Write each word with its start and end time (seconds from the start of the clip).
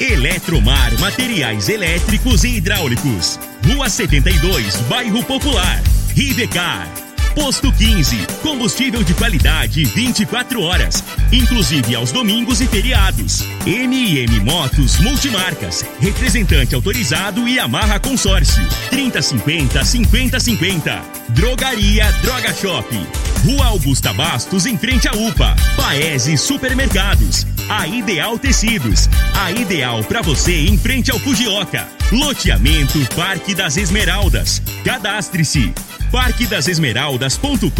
Eletromar 0.00 0.98
Materiais 0.98 1.68
Elétricos 1.68 2.42
e 2.42 2.56
Hidráulicos. 2.56 3.38
Rua 3.66 3.90
72, 3.90 4.76
Bairro 4.88 5.22
Popular. 5.22 5.82
Rivecar. 6.14 6.88
Posto 7.34 7.70
15. 7.70 8.16
Combustível 8.42 9.04
de 9.04 9.12
qualidade 9.12 9.84
24 9.84 10.62
horas, 10.62 11.04
inclusive 11.30 11.94
aos 11.94 12.12
domingos 12.12 12.62
e 12.62 12.66
feriados. 12.66 13.42
MM 13.66 14.40
Motos 14.40 14.98
Multimarcas. 15.00 15.84
Representante 16.00 16.74
autorizado 16.74 17.46
e 17.46 17.58
amarra 17.58 18.00
consórcio. 18.00 18.66
3050 18.88 19.84
5050. 19.84 21.02
Drogaria 21.28 22.10
Droga 22.22 22.54
Shop. 22.54 22.88
Rua 23.44 23.66
Augusta 23.66 24.14
Bastos, 24.14 24.64
em 24.64 24.78
frente 24.78 25.06
à 25.08 25.12
UPA. 25.12 25.54
Paese 25.76 26.38
Supermercados. 26.38 27.46
A 27.70 27.86
Ideal 27.86 28.36
Tecidos. 28.36 29.08
A 29.32 29.52
ideal 29.52 30.02
para 30.02 30.20
você 30.22 30.66
em 30.66 30.76
frente 30.76 31.12
ao 31.12 31.20
Fujioka. 31.20 31.86
Loteamento 32.10 32.98
Parque 33.14 33.54
das 33.54 33.76
Esmeraldas. 33.76 34.60
Cadastre-se 34.84 35.72
parquedasesmeraldas.com.br 36.10 37.70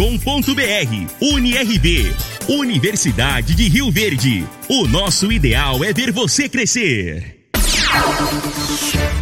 UniRB 1.19 2.15
Universidade 2.47 3.53
de 3.53 3.67
Rio 3.67 3.91
Verde. 3.91 4.47
O 4.69 4.87
nosso 4.87 5.29
ideal 5.29 5.83
é 5.83 5.91
ver 5.91 6.13
você 6.13 6.47
crescer. 6.47 7.41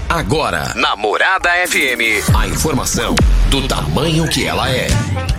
Agora, 0.08 0.76
na 0.76 0.95
Morada 0.95 1.50
FM, 1.67 2.30
a 2.36 2.48
informação 2.48 3.16
do 3.50 3.67
tamanho 3.67 4.28
que 4.28 4.45
ela 4.45 4.70
é. 4.70 4.88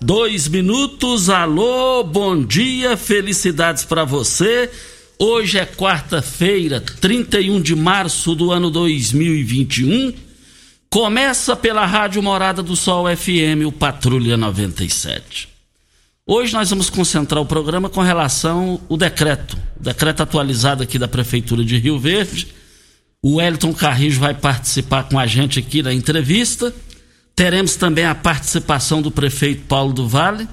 dois 0.00 0.48
minutos. 0.48 1.28
Alô, 1.28 2.04
bom 2.04 2.42
dia, 2.42 2.96
felicidades 2.96 3.84
para 3.84 4.04
você. 4.04 4.70
Hoje 5.18 5.58
é 5.58 5.66
quarta-feira, 5.66 6.80
31 6.80 7.60
de 7.60 7.74
março 7.74 8.34
do 8.34 8.52
ano 8.52 8.70
2021. 8.70 10.12
Começa 10.88 11.56
pela 11.56 11.84
Rádio 11.84 12.22
Morada 12.22 12.62
do 12.62 12.76
Sol 12.76 13.04
FM, 13.14 13.66
o 13.66 13.72
Patrulha 13.72 14.36
97. 14.36 15.48
Hoje 16.26 16.52
nós 16.52 16.70
vamos 16.70 16.88
concentrar 16.88 17.42
o 17.42 17.46
programa 17.46 17.88
com 17.88 18.00
relação 18.00 18.80
ao 18.88 18.96
decreto, 18.96 19.56
o 19.78 19.82
decreto 19.82 20.22
atualizado 20.22 20.82
aqui 20.82 20.98
da 20.98 21.08
Prefeitura 21.08 21.64
de 21.64 21.78
Rio 21.78 21.98
Verde. 21.98 22.48
O 23.22 23.36
Wellington 23.36 23.74
Carrijo 23.74 24.20
vai 24.20 24.34
participar 24.34 25.04
com 25.04 25.18
a 25.18 25.26
gente 25.26 25.58
aqui 25.58 25.82
na 25.82 25.92
entrevista. 25.92 26.72
Teremos 27.38 27.76
também 27.76 28.04
a 28.04 28.16
participação 28.16 29.00
do 29.00 29.12
prefeito 29.12 29.62
Paulo 29.68 29.92
do 29.92 30.08
Vale, 30.08 30.48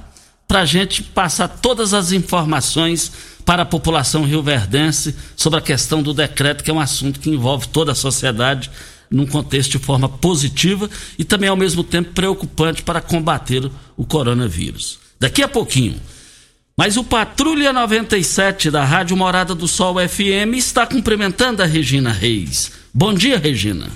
para 0.47 0.59
a 0.59 0.65
gente 0.65 1.01
passar 1.01 1.47
todas 1.47 1.95
as 1.95 2.11
informações 2.11 3.11
para 3.43 3.63
a 3.63 3.65
população 3.65 4.23
rioverdense 4.23 5.15
sobre 5.35 5.57
a 5.57 5.63
questão 5.63 6.03
do 6.03 6.13
decreto, 6.13 6.63
que 6.63 6.69
é 6.69 6.73
um 6.73 6.79
assunto 6.79 7.19
que 7.19 7.31
envolve 7.31 7.69
toda 7.69 7.93
a 7.93 7.95
sociedade 7.95 8.69
num 9.09 9.25
contexto 9.25 9.71
de 9.71 9.79
forma 9.79 10.07
positiva 10.07 10.87
e 11.17 11.23
também 11.23 11.49
ao 11.49 11.57
mesmo 11.57 11.83
tempo 11.83 12.13
preocupante 12.13 12.83
para 12.83 13.01
combater 13.01 13.67
o 13.97 14.05
coronavírus. 14.05 14.99
Daqui 15.19 15.41
a 15.41 15.47
pouquinho. 15.47 15.99
Mas 16.77 16.97
o 16.97 17.03
Patrulha 17.03 17.73
97 17.73 18.69
da 18.69 18.85
Rádio 18.85 19.17
Morada 19.17 19.55
do 19.55 19.67
Sol 19.67 19.95
FM 20.07 20.53
está 20.53 20.85
cumprimentando 20.85 21.63
a 21.63 21.65
Regina 21.65 22.11
Reis. 22.11 22.71
Bom 22.93 23.11
dia, 23.11 23.39
Regina. 23.39 23.87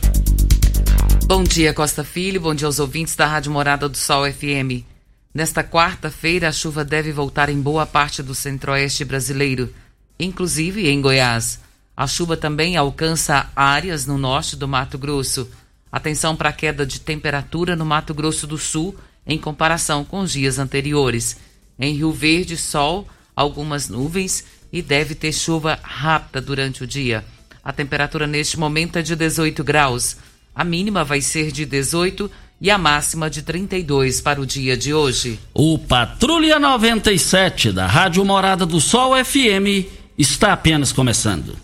Bom 1.29 1.43
dia, 1.43 1.75
Costa 1.75 2.03
Filho. 2.03 2.41
Bom 2.41 2.55
dia 2.55 2.65
aos 2.65 2.79
ouvintes 2.79 3.15
da 3.15 3.27
Rádio 3.27 3.51
Morada 3.51 3.87
do 3.87 3.95
Sol 3.95 4.23
FM. 4.25 4.83
Nesta 5.31 5.63
quarta-feira, 5.63 6.49
a 6.49 6.51
chuva 6.51 6.83
deve 6.83 7.11
voltar 7.11 7.49
em 7.49 7.61
boa 7.61 7.85
parte 7.85 8.23
do 8.23 8.33
centro-oeste 8.33 9.05
brasileiro, 9.05 9.71
inclusive 10.19 10.89
em 10.89 10.99
Goiás. 10.99 11.59
A 11.95 12.07
chuva 12.07 12.35
também 12.35 12.77
alcança 12.77 13.47
áreas 13.55 14.07
no 14.07 14.17
norte 14.17 14.55
do 14.55 14.67
Mato 14.67 14.97
Grosso. 14.97 15.47
Atenção 15.91 16.35
para 16.35 16.49
a 16.49 16.51
queda 16.51 16.83
de 16.83 16.99
temperatura 16.99 17.75
no 17.75 17.85
Mato 17.85 18.11
Grosso 18.11 18.47
do 18.47 18.57
Sul 18.57 18.97
em 19.23 19.37
comparação 19.37 20.03
com 20.03 20.21
os 20.21 20.31
dias 20.31 20.57
anteriores. 20.57 21.37
Em 21.77 21.93
Rio 21.93 22.11
Verde, 22.11 22.57
sol, 22.57 23.07
algumas 23.35 23.87
nuvens 23.87 24.45
e 24.73 24.81
deve 24.81 25.13
ter 25.13 25.31
chuva 25.31 25.77
rápida 25.83 26.41
durante 26.41 26.83
o 26.83 26.87
dia. 26.87 27.23
A 27.63 27.71
temperatura 27.71 28.25
neste 28.25 28.57
momento 28.57 28.97
é 28.97 29.03
de 29.03 29.15
18 29.15 29.63
graus. 29.63 30.17
A 30.59 30.63
mínima 30.65 31.05
vai 31.05 31.21
ser 31.21 31.53
de 31.53 31.65
18 31.65 32.29
e 32.59 32.69
a 32.69 32.77
máxima 32.77 33.29
de 33.29 33.41
32 33.41 34.19
para 34.19 34.41
o 34.41 34.45
dia 34.45 34.75
de 34.75 34.93
hoje. 34.93 35.39
O 35.53 35.79
Patrulha 35.79 36.59
97 36.59 37.71
da 37.71 37.87
Rádio 37.87 38.25
Morada 38.25 38.65
do 38.65 38.81
Sol 38.81 39.13
FM 39.23 39.87
está 40.17 40.51
apenas 40.51 40.91
começando. 40.91 41.55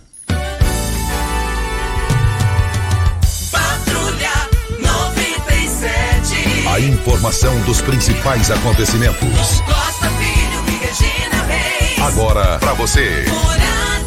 Patrulha 3.52 4.32
97. 4.80 6.68
A 6.70 6.80
informação 6.80 7.62
dos 7.64 7.82
principais 7.82 8.50
acontecimentos. 8.50 9.60
Costa 9.60 10.10
Filho 10.12 10.64
e 10.70 10.86
Regina 10.86 11.44
Reis. 11.44 12.00
Agora 12.02 12.60
para 12.60 12.74
você. 12.76 13.26
Morada. 13.28 14.05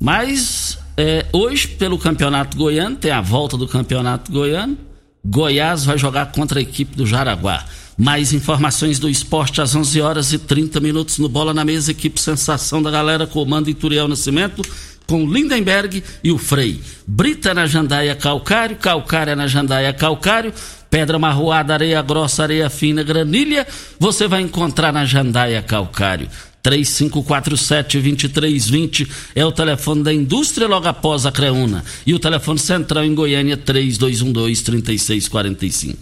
Mas 0.00 0.78
é, 0.96 1.26
hoje, 1.32 1.68
pelo 1.68 1.98
Campeonato 1.98 2.56
Goiano, 2.56 2.96
tem 2.96 3.10
a 3.10 3.20
volta 3.20 3.56
do 3.56 3.68
Campeonato 3.68 4.32
Goiano. 4.32 4.76
Goiás 5.22 5.84
vai 5.84 5.98
jogar 5.98 6.32
contra 6.32 6.58
a 6.58 6.62
equipe 6.62 6.96
do 6.96 7.06
Jaraguá. 7.06 7.64
Mais 7.98 8.32
informações 8.32 8.98
do 8.98 9.10
esporte 9.10 9.60
às 9.60 9.74
11 9.74 10.00
horas 10.00 10.32
e 10.32 10.38
30 10.38 10.80
minutos 10.80 11.18
no 11.18 11.28
Bola 11.28 11.52
na 11.52 11.66
Mesa, 11.66 11.90
equipe 11.90 12.18
Sensação 12.18 12.82
da 12.82 12.90
Galera, 12.90 13.26
comando 13.26 13.68
Ituriel 13.68 14.08
Nascimento, 14.08 14.62
com 15.06 15.30
Lindenberg 15.30 16.02
e 16.24 16.32
o 16.32 16.38
Frei. 16.38 16.80
Brita 17.06 17.52
na 17.52 17.66
Jandaia 17.66 18.14
Calcário, 18.14 18.76
Calcária 18.76 19.36
na 19.36 19.46
Jandaia 19.46 19.92
Calcário, 19.92 20.54
Pedra 20.88 21.18
Marroada, 21.18 21.74
Areia 21.74 22.00
Grossa, 22.00 22.44
Areia 22.44 22.70
Fina, 22.70 23.02
Granilha, 23.02 23.66
você 23.98 24.26
vai 24.26 24.40
encontrar 24.40 24.92
na 24.92 25.04
Jandaia 25.04 25.60
Calcário. 25.60 26.28
3547-2320 26.62 29.08
é 29.34 29.42
o 29.44 29.52
telefone 29.52 30.02
da 30.02 30.12
indústria 30.12 30.68
logo 30.68 30.86
após 30.86 31.24
a 31.26 31.32
Creuna. 31.32 31.82
E 32.06 32.14
o 32.14 32.18
telefone 32.18 32.58
central 32.58 33.04
em 33.04 33.14
Goiânia 33.14 33.56
3212-3645. 33.56 35.96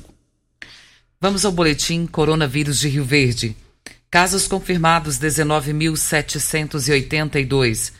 Vamos 1.21 1.45
ao 1.45 1.51
boletim 1.51 2.07
Coronavírus 2.07 2.79
de 2.81 2.89
Rio 2.89 3.05
Verde. 3.05 3.57
Casos 4.11 4.47
confirmados 4.47 5.19
19.782. 5.19 7.93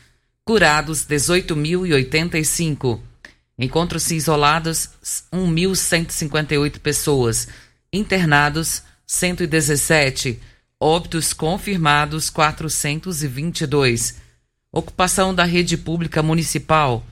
Curados 0.45 1.05
18.085. 1.05 3.01
Encontros-se 3.59 4.15
isolados 4.15 4.89
1.158 5.33 6.79
pessoas. 6.79 7.49
Internados 7.91 8.83
117. 9.05 10.39
Óbitos 10.81 11.33
confirmados 11.33 12.29
422. 12.29 14.15
Ocupação 14.71 15.35
da 15.35 15.43
rede 15.43 15.75
pública 15.75 16.23
municipal. 16.23 17.05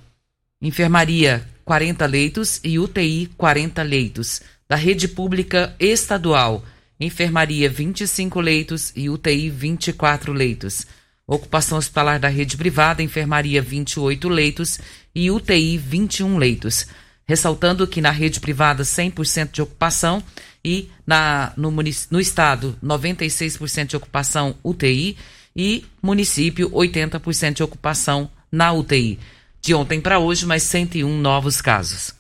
Enfermaria 0.62 1.46
40 1.66 2.06
leitos 2.06 2.62
e 2.64 2.80
UTI 2.80 3.30
40 3.36 3.84
leitos. 3.84 4.42
Da 4.70 4.78
rede 4.78 5.10
pública 5.10 5.76
estadual. 5.82 6.64
Enfermaria 6.98 7.70
25 7.70 8.40
leitos 8.40 8.94
e 8.96 9.10
UTI 9.10 9.50
24 9.50 10.32
leitos. 10.32 10.88
Ocupação 11.28 11.78
hospitalar 11.78 12.22
da 12.22 12.30
rede 12.30 12.56
privada, 12.56 13.04
enfermaria 13.04 13.62
28 13.62 14.30
leitos 14.30 14.80
e 15.14 15.30
UTI 15.30 15.78
21 15.78 16.38
leitos. 16.38 16.88
Ressaltando 17.26 17.86
que 17.86 18.00
na 18.00 18.12
rede 18.12 18.40
privada 18.40 18.84
100% 18.84 19.52
de 19.52 19.62
ocupação 19.62 20.24
e 20.68 20.90
na, 21.06 21.54
no, 21.56 21.72
no 21.72 22.20
estado 22.20 22.76
96% 22.84 23.86
de 23.86 23.96
ocupação 23.96 24.54
UTI 24.62 25.16
e 25.56 25.86
município 26.04 26.70
80% 26.72 27.54
de 27.54 27.64
ocupação 27.64 28.30
na 28.52 28.74
UTI. 28.74 29.18
De 29.62 29.74
ontem 29.74 30.02
para 30.02 30.20
hoje, 30.20 30.46
mais 30.46 30.64
101 30.64 31.22
novos 31.22 31.62
casos. 31.62 32.14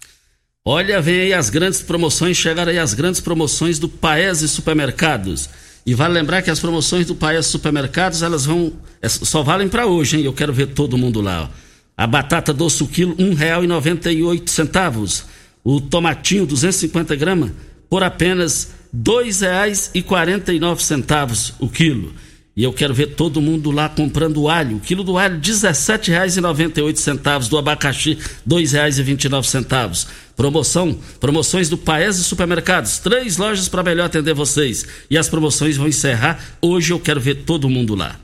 Olha, 0.63 1.01
vem 1.01 1.19
aí 1.19 1.33
as 1.33 1.49
grandes 1.49 1.81
promoções, 1.81 2.37
chegaram 2.37 2.71
aí 2.71 2.79
as 2.79 2.93
grandes 2.93 3.19
promoções 3.19 3.79
do 3.79 3.89
Paese 3.89 4.47
Supermercados. 4.47 5.49
E 5.85 5.93
vale 5.93 6.13
lembrar 6.13 6.41
que 6.41 6.49
as 6.49 6.61
promoções 6.61 7.05
do 7.05 7.15
Paese 7.15 7.49
Supermercados, 7.49 8.21
elas 8.21 8.45
vão. 8.45 8.71
É, 9.01 9.09
só 9.09 9.43
valem 9.43 9.67
para 9.67 9.85
hoje, 9.85 10.15
hein? 10.17 10.23
Eu 10.23 10.31
quero 10.31 10.53
ver 10.53 10.67
todo 10.67 10.97
mundo 10.97 11.19
lá. 11.19 11.43
Ó. 11.43 11.49
A 11.97 12.07
batata 12.07 12.53
doce 12.53 12.81
o 12.81 12.87
quilo, 12.87 13.13
R$ 13.17 13.25
1,98. 13.25 15.25
O 15.65 15.81
tomatinho, 15.81 16.45
250 16.45 17.13
gramas, 17.17 17.51
por 17.89 18.03
apenas 18.03 18.71
R$ 18.93 18.99
2,49 19.03 21.53
o 21.59 21.69
quilo. 21.69 22.13
E 22.57 22.63
eu 22.63 22.73
quero 22.73 22.91
ver 22.91 23.13
todo 23.13 23.39
mundo 23.39 23.69
lá 23.69 23.87
comprando 23.87 24.49
alho. 24.49 24.77
O 24.77 24.79
quilo 24.79 25.03
do 25.03 25.15
alho, 25.15 25.35
R$ 25.35 25.41
17,98. 25.41 27.47
Do 27.47 27.59
abacaxi, 27.59 28.13
R$ 28.13 28.19
2,29. 28.49 30.07
Promoção, 30.35 30.97
promoções 31.19 31.69
do 31.69 31.77
Paese 31.77 32.23
Supermercados. 32.23 32.97
Três 32.97 33.37
lojas 33.37 33.69
para 33.69 33.83
melhor 33.83 34.05
atender 34.05 34.33
vocês. 34.33 34.87
E 35.07 35.19
as 35.19 35.29
promoções 35.29 35.77
vão 35.77 35.87
encerrar. 35.87 36.43
Hoje 36.59 36.91
eu 36.91 36.99
quero 36.99 37.21
ver 37.21 37.43
todo 37.43 37.69
mundo 37.69 37.93
lá. 37.93 38.19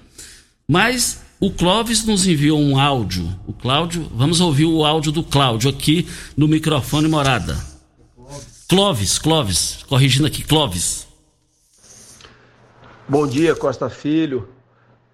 Mas 0.67 1.21
o 1.39 1.51
Clóvis 1.51 2.03
nos 2.03 2.25
enviou 2.25 2.59
um 2.59 2.79
áudio. 2.79 3.29
O 3.45 3.53
Cláudio, 3.53 4.11
vamos 4.15 4.41
ouvir 4.41 4.65
o 4.65 4.83
áudio 4.83 5.11
do 5.11 5.21
Cláudio 5.21 5.69
aqui 5.69 6.07
no 6.35 6.47
microfone 6.47 7.07
morada. 7.07 7.72
Clóvis, 8.73 9.19
Clóvis, 9.19 9.85
corrigindo 9.87 10.25
aqui, 10.25 10.43
Clóvis. 10.43 11.07
Bom 13.07 13.27
dia, 13.27 13.55
Costa 13.55 13.87
Filho. 13.87 14.49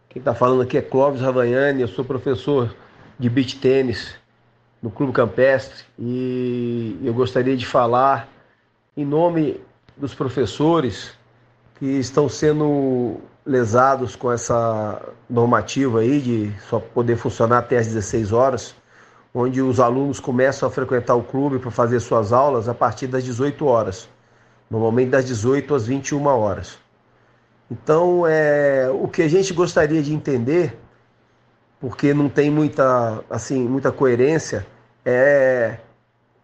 Quem 0.07 0.21
está 0.21 0.33
falando 0.33 0.61
aqui 0.61 0.77
é 0.77 0.81
Clóvis 0.81 1.19
Ravaiani, 1.19 1.81
eu 1.81 1.89
sou 1.89 2.05
professor 2.05 2.73
de 3.19 3.29
beach 3.29 3.57
tênis 3.57 4.15
no 4.81 4.89
Clube 4.89 5.11
Campestre 5.11 5.83
e 5.99 6.97
eu 7.03 7.13
gostaria 7.13 7.57
de 7.57 7.65
falar 7.65 8.29
em 8.95 9.03
nome 9.03 9.59
dos 9.97 10.15
professores 10.15 11.11
que 11.77 11.85
estão 11.85 12.29
sendo 12.29 13.19
lesados 13.45 14.15
com 14.15 14.31
essa 14.31 15.01
normativa 15.29 15.99
aí 15.99 16.21
de 16.21 16.53
só 16.69 16.79
poder 16.79 17.17
funcionar 17.17 17.57
até 17.57 17.77
às 17.77 17.87
16 17.87 18.31
horas, 18.31 18.73
onde 19.33 19.61
os 19.61 19.79
alunos 19.79 20.19
começam 20.19 20.67
a 20.67 20.71
frequentar 20.71 21.15
o 21.15 21.23
clube 21.23 21.59
para 21.59 21.71
fazer 21.71 21.99
suas 21.99 22.33
aulas 22.33 22.67
a 22.67 22.73
partir 22.73 23.07
das 23.07 23.23
18 23.23 23.65
horas, 23.65 24.09
normalmente 24.69 25.09
das 25.09 25.25
18 25.25 25.75
às 25.75 25.87
21 25.87 26.25
horas. 26.25 26.77
Então, 27.69 28.25
é, 28.25 28.89
o 28.91 29.07
que 29.07 29.21
a 29.21 29.27
gente 29.27 29.53
gostaria 29.53 30.01
de 30.01 30.13
entender, 30.13 30.79
porque 31.79 32.13
não 32.13 32.27
tem 32.27 32.49
muita, 32.49 33.23
assim, 33.29 33.67
muita 33.67 33.91
coerência, 33.91 34.65
é 35.05 35.77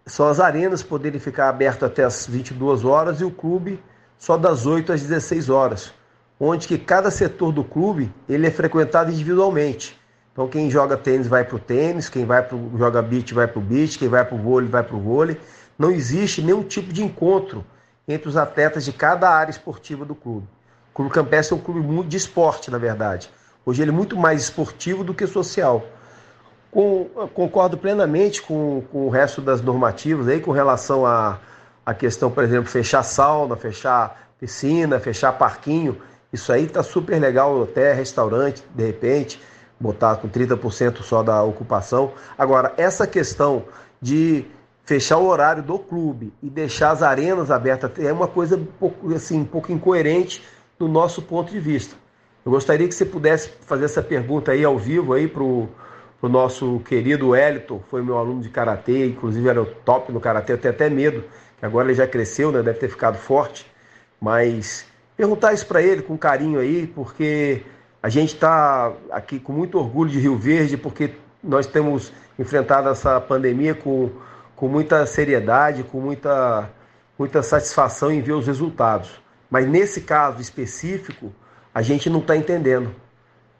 são 0.05 0.27
as 0.27 0.39
arenas 0.39 0.83
poderem 0.83 1.19
ficar 1.19 1.49
abertas 1.49 1.89
até 1.89 2.03
as 2.03 2.27
22 2.27 2.85
horas 2.85 3.21
e 3.21 3.23
o 3.23 3.31
clube 3.31 3.81
só 4.17 4.37
das 4.37 4.65
8 4.65 4.93
às 4.93 5.01
16 5.01 5.49
horas, 5.49 5.93
onde 6.39 6.67
que 6.67 6.77
cada 6.77 7.09
setor 7.09 7.51
do 7.51 7.63
clube 7.63 8.13
ele 8.29 8.45
é 8.45 8.51
frequentado 8.51 9.11
individualmente. 9.11 9.99
Então 10.35 10.49
quem 10.49 10.69
joga 10.69 10.97
tênis 10.97 11.27
vai 11.27 11.45
para 11.45 11.55
o 11.55 11.59
tênis, 11.59 12.09
quem 12.09 12.25
vai 12.25 12.43
pro, 12.43 12.59
joga 12.77 13.01
beach 13.01 13.33
vai 13.33 13.47
para 13.47 13.57
o 13.57 13.61
beach, 13.61 13.97
quem 13.97 14.09
vai 14.09 14.25
para 14.25 14.35
o 14.35 14.37
vôlei 14.37 14.67
vai 14.67 14.83
para 14.83 14.93
o 14.93 14.99
vôlei. 14.99 15.39
Não 15.79 15.89
existe 15.89 16.41
nenhum 16.41 16.61
tipo 16.61 16.91
de 16.91 17.01
encontro 17.01 17.63
entre 18.05 18.27
os 18.27 18.35
atletas 18.35 18.83
de 18.83 18.91
cada 18.91 19.29
área 19.29 19.49
esportiva 19.49 20.03
do 20.03 20.13
clube. 20.13 20.45
O 20.91 20.95
Clube 20.95 21.09
Campestre 21.09 21.55
é 21.55 21.57
um 21.57 21.63
clube 21.63 21.79
muito 21.79 22.09
de 22.09 22.17
esporte, 22.17 22.69
na 22.69 22.77
verdade. 22.77 23.29
Hoje 23.65 23.81
ele 23.81 23.91
é 23.91 23.93
muito 23.93 24.17
mais 24.17 24.41
esportivo 24.41 25.05
do 25.05 25.13
que 25.13 25.25
social. 25.25 25.85
Com, 26.69 27.05
concordo 27.33 27.77
plenamente 27.77 28.41
com, 28.41 28.83
com 28.91 29.07
o 29.07 29.09
resto 29.09 29.39
das 29.39 29.61
normativas 29.61 30.27
aí, 30.27 30.41
com 30.41 30.51
relação 30.51 31.05
a, 31.05 31.39
a 31.85 31.93
questão, 31.93 32.29
por 32.29 32.43
exemplo, 32.43 32.69
fechar 32.69 33.03
sauna, 33.03 33.55
fechar 33.55 34.29
piscina, 34.37 34.99
fechar 34.99 35.31
parquinho. 35.31 35.97
Isso 36.33 36.51
aí 36.51 36.67
tá 36.67 36.83
super 36.83 37.17
legal, 37.21 37.63
até 37.63 37.93
restaurante, 37.93 38.61
de 38.75 38.85
repente, 38.85 39.39
botar 39.79 40.15
com 40.17 40.29
30% 40.29 41.01
só 41.01 41.21
da 41.21 41.43
ocupação. 41.43 42.13
Agora, 42.37 42.73
essa 42.77 43.05
questão 43.05 43.65
de 44.01 44.45
fechar 44.83 45.17
o 45.17 45.25
horário 45.25 45.63
do 45.63 45.79
clube 45.79 46.31
e 46.41 46.49
deixar 46.49 46.91
as 46.91 47.01
arenas 47.01 47.49
abertas 47.49 47.91
é 47.97 48.13
uma 48.13 48.27
coisa 48.27 48.55
um 48.55 48.65
pouco, 48.65 49.13
assim, 49.13 49.41
um 49.41 49.45
pouco 49.45 49.71
incoerente 49.71 50.43
do 50.77 50.87
nosso 50.87 51.21
ponto 51.21 51.51
de 51.51 51.59
vista. 51.59 51.95
Eu 52.45 52.51
gostaria 52.51 52.87
que 52.87 52.93
você 52.93 53.05
pudesse 53.05 53.49
fazer 53.65 53.85
essa 53.85 54.03
pergunta 54.03 54.51
aí 54.51 54.63
ao 54.63 54.77
vivo 54.77 55.13
aí 55.13 55.27
para 55.27 55.41
o 55.41 55.69
nosso 56.21 56.79
querido 56.81 57.29
Wellington, 57.29 57.81
foi 57.89 58.03
meu 58.03 58.17
aluno 58.17 58.41
de 58.41 58.49
karatê, 58.49 59.07
inclusive 59.07 59.47
era 59.47 59.61
o 59.61 59.65
top 59.65 60.11
no 60.11 60.19
karatê, 60.19 60.53
eu 60.53 60.57
tenho 60.57 60.73
até 60.73 60.89
medo, 60.89 61.23
que 61.57 61.65
agora 61.65 61.87
ele 61.87 61.95
já 61.95 62.07
cresceu, 62.07 62.51
né, 62.51 62.61
deve 62.61 62.79
ter 62.79 62.89
ficado 62.89 63.17
forte, 63.17 63.65
mas 64.19 64.85
perguntar 65.17 65.53
isso 65.53 65.65
para 65.65 65.81
ele 65.81 66.01
com 66.01 66.17
carinho 66.17 66.59
aí, 66.59 66.85
porque 66.87 67.63
a 68.05 68.09
gente 68.09 68.35
está 68.35 68.93
aqui 69.09 69.39
com 69.39 69.51
muito 69.51 69.79
orgulho 69.79 70.11
de 70.11 70.19
Rio 70.19 70.37
Verde, 70.37 70.77
porque 70.77 71.15
nós 71.43 71.65
temos 71.65 72.13
enfrentado 72.37 72.87
essa 72.87 73.19
pandemia 73.19 73.73
com, 73.73 74.11
com 74.55 74.67
muita 74.67 75.07
seriedade, 75.07 75.81
com 75.81 75.99
muita, 75.99 76.69
muita 77.17 77.41
satisfação 77.41 78.11
em 78.11 78.21
ver 78.21 78.33
os 78.33 78.45
resultados. 78.45 79.19
Mas 79.49 79.67
nesse 79.67 80.01
caso 80.01 80.39
específico, 80.39 81.33
a 81.73 81.81
gente 81.81 82.07
não 82.07 82.19
está 82.19 82.37
entendendo, 82.37 82.93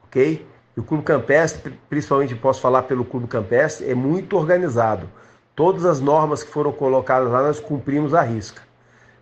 ok? 0.04 0.48
E 0.78 0.80
o 0.80 0.84
Clube 0.84 1.04
Campestre, 1.04 1.74
principalmente 1.90 2.36
posso 2.36 2.62
falar 2.62 2.84
pelo 2.84 3.04
Clube 3.04 3.26
Campestre, 3.26 3.90
é 3.90 3.96
muito 3.96 4.38
organizado. 4.38 5.10
Todas 5.56 5.86
as 5.86 6.00
normas 6.00 6.44
que 6.44 6.52
foram 6.52 6.72
colocadas 6.72 7.32
lá 7.32 7.42
nós 7.42 7.60
cumprimos 7.60 8.14
à 8.14 8.22
risca. 8.22 8.62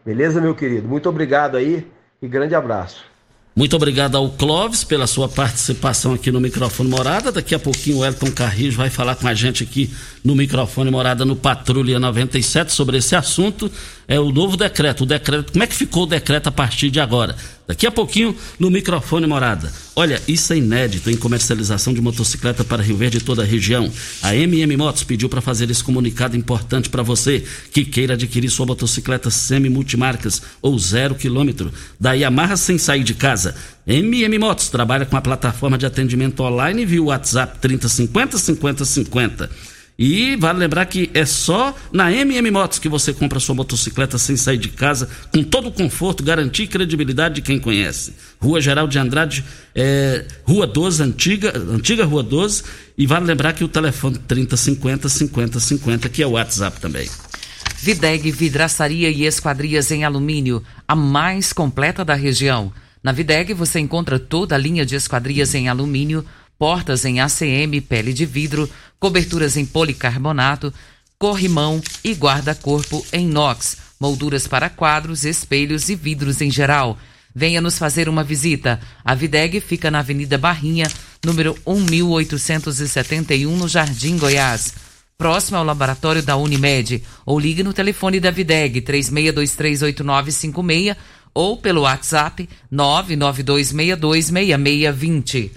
Beleza, 0.04 0.42
meu 0.42 0.54
querido? 0.54 0.86
Muito 0.86 1.08
obrigado 1.08 1.56
aí 1.56 1.90
e 2.22 2.28
grande 2.28 2.56
abraço. 2.56 3.13
Muito 3.56 3.76
obrigado 3.76 4.18
ao 4.18 4.32
Clóvis 4.32 4.84
pela 4.84 5.06
sua 5.06 5.30
participação 5.30 6.14
aqui 6.14 6.32
no 6.32 6.42
microfone 6.42 6.90
Morada. 6.90 7.32
Daqui 7.32 7.54
a 7.54 7.60
pouquinho 7.60 7.98
o 7.98 8.06
Elton 8.06 8.32
Carrijo 8.32 8.78
vai 8.78 8.90
falar 8.90 9.16
com 9.16 9.28
a 9.28 9.34
gente 9.36 9.62
aqui 9.62 9.94
no 10.24 10.36
microfone 10.36 10.90
Morada 10.90 11.24
no 11.24 11.36
Patrulha 11.36 12.00
97 12.00 12.74
sobre 12.74 12.98
esse 12.98 13.16
assunto. 13.16 13.72
É 14.08 14.20
o 14.20 14.32
novo 14.32 14.58
decreto. 14.58 15.04
O 15.04 15.06
decreto, 15.06 15.52
como 15.52 15.64
é 15.64 15.68
que 15.68 15.76
ficou 15.76 16.04
o 16.04 16.08
decreto 16.08 16.48
a 16.48 16.52
partir 16.52 16.90
de 16.90 17.00
agora? 17.00 17.36
Daqui 17.66 17.88
a 17.88 17.92
pouquinho 17.92 18.36
no 18.60 18.70
microfone 18.70 19.26
Morada. 19.26 19.72
Olha, 19.96 20.22
isso 20.28 20.52
é 20.52 20.58
inédito 20.58 21.10
em 21.10 21.16
comercialização 21.16 21.94
de 21.94 22.02
motocicleta 22.02 22.64
para 22.64 22.84
Rio 22.84 22.98
Verde 22.98 23.18
e 23.18 23.22
toda 23.22 23.42
a 23.42 23.46
região. 23.46 23.90
A 24.22 24.36
MM 24.36 24.76
Motos 24.76 25.04
pediu 25.04 25.30
para 25.30 25.40
fazer 25.40 25.70
esse 25.72 25.84
comunicado 25.84 26.36
importante 26.36 26.90
para 26.90 27.02
você 27.02 27.44
que 27.72 27.86
queira 27.86 28.16
adquirir 28.16 28.50
sua 28.50 28.66
motocicleta 28.66 29.30
semi-multimarcas 29.30 30.42
ou 30.62 30.78
zero 30.78 31.16
quilômetro 31.16 31.72
da 31.98 32.12
Yamaha 32.12 32.58
sem 32.58 32.78
sair 32.78 33.04
de 33.04 33.14
casa. 33.14 33.56
MM 33.88 34.38
Motos 34.40 34.68
trabalha 34.68 35.06
com 35.06 35.16
a 35.16 35.22
plataforma 35.22 35.78
de 35.78 35.86
atendimento 35.86 36.44
online 36.44 36.86
via 36.86 37.04
WhatsApp 37.04 37.60
3050 37.60 38.38
5050. 38.38 39.73
E 39.98 40.36
vale 40.36 40.60
lembrar 40.60 40.86
que 40.88 41.12
é 41.14 41.26
só 41.26 41.76
na 41.92 42.12
MM 42.12 42.50
Motos 42.50 42.80
que 42.80 42.90
você 42.90 43.14
compra 43.14 43.40
sua 43.40 43.54
motocicleta 43.54 44.18
sem 44.18 44.36
sair 44.36 44.58
de 44.58 44.70
casa, 44.70 45.08
com 45.32 45.44
todo 45.44 45.68
o 45.68 45.72
conforto, 45.72 46.24
garantia 46.24 46.66
credibilidade 46.66 47.36
de 47.36 47.42
quem 47.42 47.60
conhece. 47.60 48.14
Rua 48.42 48.60
Geral 48.60 48.88
de 48.88 48.98
Andrade, 48.98 49.46
é, 49.76 50.26
Rua 50.44 50.66
12, 50.66 51.04
antiga, 51.04 51.54
antiga 51.56 52.06
Rua 52.06 52.24
12. 52.24 52.64
E 52.98 53.06
vale 53.06 53.26
lembrar 53.26 53.54
que 53.54 53.64
o 53.64 53.68
telefone 53.68 54.18
3050 54.18 55.10
5050, 55.10 56.10
que 56.10 56.24
é 56.24 56.28
o 56.28 56.32
WhatsApp 56.32 56.80
também. 56.80 57.08
Videg 57.78 58.32
Vidraçaria 58.32 59.10
e 59.10 59.26
Esquadrias 59.26 59.92
em 59.92 60.04
Alumínio, 60.04 60.64
a 60.88 60.96
mais 60.96 61.52
completa 61.54 62.04
da 62.04 62.14
região. 62.14 62.72
Na 63.04 63.12
Videg 63.12 63.54
você 63.54 63.80
encontra 63.80 64.18
toda 64.18 64.56
a 64.56 64.58
linha 64.58 64.86
de 64.86 64.96
esquadrias 64.96 65.54
em 65.54 65.68
alumínio 65.68 66.24
portas 66.64 67.04
em 67.04 67.20
ACM, 67.20 67.82
pele 67.82 68.14
de 68.14 68.26
vidro, 68.26 68.70
coberturas 68.98 69.58
em 69.58 69.66
policarbonato, 69.66 70.74
corrimão 71.20 71.82
e 72.02 72.14
guarda-corpo 72.14 73.06
em 73.12 73.26
inox, 73.26 73.76
molduras 74.00 74.48
para 74.48 74.70
quadros, 74.70 75.26
espelhos 75.26 75.90
e 75.90 75.96
vidros 75.96 76.40
em 76.40 76.50
geral. 76.50 76.98
Venha 77.36 77.60
nos 77.60 77.78
fazer 77.78 78.08
uma 78.08 78.24
visita. 78.24 78.80
A 79.04 79.14
Videg 79.14 79.60
fica 79.60 79.92
na 79.92 80.00
Avenida 80.00 80.38
Barrinha, 80.38 80.90
número 81.22 81.54
1871, 81.68 83.58
no 83.58 83.68
Jardim 83.68 84.18
Goiás. 84.18 84.74
Próximo 85.18 85.58
ao 85.58 85.66
laboratório 85.66 86.24
da 86.24 86.38
Unimed. 86.38 87.04
Ou 87.26 87.38
ligue 87.38 87.62
no 87.62 87.74
telefone 87.74 88.22
da 88.22 88.32
Videg, 88.32 88.80
36238956 88.84 90.96
ou 91.34 91.58
pelo 91.58 91.82
WhatsApp 91.82 92.48
992626620. 92.72 95.52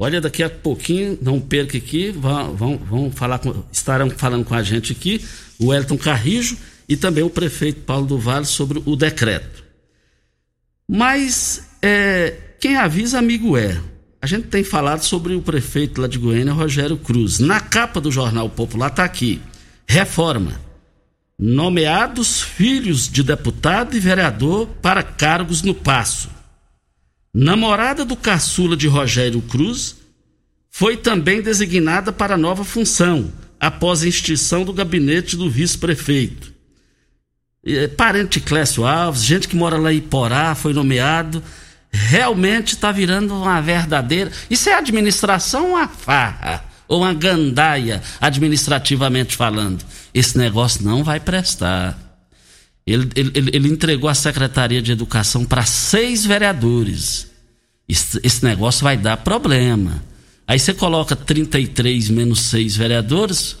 Olha, 0.00 0.20
daqui 0.20 0.44
a 0.44 0.48
pouquinho, 0.48 1.18
não 1.20 1.40
perca 1.40 1.76
aqui, 1.76 2.12
vão, 2.12 2.54
vão, 2.54 2.78
vão 2.78 3.10
falar 3.10 3.40
com, 3.40 3.64
estarão 3.72 4.08
falando 4.08 4.44
com 4.44 4.54
a 4.54 4.62
gente 4.62 4.92
aqui 4.92 5.24
o 5.58 5.74
Elton 5.74 5.98
Carrijo 5.98 6.56
e 6.88 6.96
também 6.96 7.24
o 7.24 7.28
prefeito 7.28 7.80
Paulo 7.80 8.06
do 8.06 8.16
Vale 8.16 8.46
sobre 8.46 8.80
o 8.86 8.94
decreto. 8.94 9.64
Mas 10.88 11.68
é, 11.82 12.34
quem 12.60 12.76
avisa, 12.76 13.18
amigo 13.18 13.56
é. 13.56 13.80
A 14.22 14.26
gente 14.26 14.46
tem 14.46 14.64
falado 14.64 15.02
sobre 15.02 15.34
o 15.34 15.42
prefeito 15.42 16.00
lá 16.00 16.06
de 16.06 16.18
Goiânia, 16.18 16.52
Rogério 16.52 16.96
Cruz. 16.96 17.40
Na 17.40 17.60
capa 17.60 18.00
do 18.00 18.10
Jornal 18.10 18.48
Popular 18.48 18.88
está 18.88 19.04
aqui: 19.04 19.40
reforma. 19.86 20.60
Nomeados 21.38 22.42
filhos 22.42 23.08
de 23.08 23.22
deputado 23.22 23.96
e 23.96 24.00
vereador 24.00 24.66
para 24.82 25.02
cargos 25.02 25.62
no 25.62 25.74
Passo. 25.74 26.37
Namorada 27.40 28.04
do 28.04 28.16
caçula 28.16 28.76
de 28.76 28.88
Rogério 28.88 29.40
Cruz 29.40 29.94
foi 30.68 30.96
também 30.96 31.40
designada 31.40 32.10
para 32.12 32.36
nova 32.36 32.64
função, 32.64 33.32
após 33.60 34.02
a 34.02 34.08
extinção 34.08 34.64
do 34.64 34.72
gabinete 34.72 35.36
do 35.36 35.48
vice-prefeito. 35.48 36.52
Parente 37.96 38.40
de 38.40 38.46
Clécio 38.46 38.84
Alves, 38.84 39.22
gente 39.22 39.46
que 39.46 39.54
mora 39.54 39.78
lá 39.78 39.92
em 39.92 40.00
Porá, 40.00 40.56
foi 40.56 40.72
nomeado 40.72 41.40
realmente 41.92 42.74
está 42.74 42.90
virando 42.90 43.32
uma 43.34 43.60
verdadeira. 43.60 44.32
Isso 44.50 44.68
é 44.68 44.74
administração 44.74 45.70
uma 45.70 45.86
farra 45.86 46.64
ou 46.88 47.02
uma 47.02 47.14
gandaia, 47.14 48.02
administrativamente 48.20 49.36
falando. 49.36 49.84
Esse 50.12 50.36
negócio 50.36 50.84
não 50.84 51.04
vai 51.04 51.20
prestar. 51.20 51.96
Ele, 52.84 53.08
ele, 53.14 53.50
ele 53.52 53.68
entregou 53.68 54.10
a 54.10 54.14
Secretaria 54.14 54.82
de 54.82 54.90
Educação 54.90 55.44
para 55.44 55.64
seis 55.64 56.24
vereadores. 56.24 57.27
Esse, 57.88 58.44
negócio 58.44 58.84
vai 58.84 58.96
dar 58.96 59.16
problema. 59.18 60.04
Aí 60.46 60.58
você 60.58 60.74
coloca 60.74 61.16
33 61.16 62.10
menos 62.10 62.40
seis 62.40 62.76
vereadores, 62.76 63.56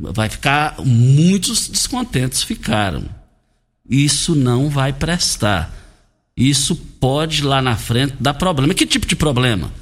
vai 0.00 0.28
ficar. 0.28 0.76
Muitos 0.84 1.68
descontentes 1.68 2.42
ficaram. 2.42 3.04
Isso 3.88 4.34
não 4.34 4.68
vai 4.68 4.92
prestar. 4.92 5.74
Isso 6.36 6.76
pode 6.76 7.42
lá 7.42 7.62
na 7.62 7.76
frente 7.76 8.14
dar 8.20 8.34
problema. 8.34 8.74
Que 8.74 8.86
tipo 8.86 9.06
de 9.06 9.16
problema? 9.16 9.72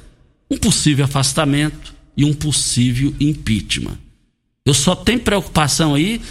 Um 0.49 0.57
possível 0.57 1.05
afastamento 1.05 1.93
e 2.15 2.25
um 2.25 2.33
possível 2.33 3.13
impeachment. 3.19 3.97
Eu 4.65 4.73
só 4.73 4.95
tenho 4.95 5.19
preocupação 5.19 5.95
aí 5.95 6.21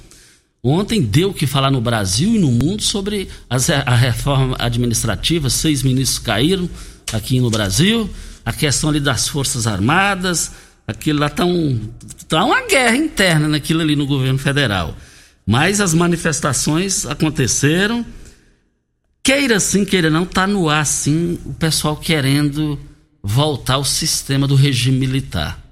Ontem 0.63 1.01
deu 1.01 1.31
o 1.31 1.35
que 1.35 1.47
falar 1.47 1.71
no 1.71 1.81
Brasil 1.81 2.35
e 2.35 2.39
no 2.39 2.51
mundo 2.51 2.83
sobre 2.83 3.27
as, 3.49 3.71
a 3.71 3.95
reforma 3.95 4.55
administrativa. 4.59 5.49
Seis 5.49 5.83
ministros 5.83 6.19
caíram 6.19 6.69
aqui 7.13 7.41
no 7.41 7.49
Brasil. 7.49 8.11
A 8.45 8.53
questão 8.53 8.91
ali 8.91 9.01
das 9.01 9.29
Forças 9.29 9.67
Armadas. 9.67 10.53
Aquilo 10.89 11.21
lá 11.21 11.27
está 11.27 11.45
um, 11.45 11.79
tá 12.27 12.43
uma 12.47 12.67
guerra 12.67 12.97
interna 12.97 13.47
naquilo 13.47 13.83
ali 13.83 13.95
no 13.95 14.07
governo 14.07 14.39
federal. 14.39 14.97
Mas 15.47 15.83
as 15.83 15.93
manifestações 15.93 17.05
aconteceram 17.05 18.05
queira 19.23 19.61
sim, 19.61 19.85
queira 19.85 20.09
não, 20.09 20.25
tá 20.25 20.47
no 20.47 20.71
ar 20.71 20.87
sim 20.87 21.39
o 21.45 21.53
pessoal 21.53 21.95
querendo 21.95 22.79
voltar 23.23 23.75
ao 23.75 23.85
sistema 23.85 24.49
do 24.49 24.55
regime 24.55 24.97
militar. 24.97 25.63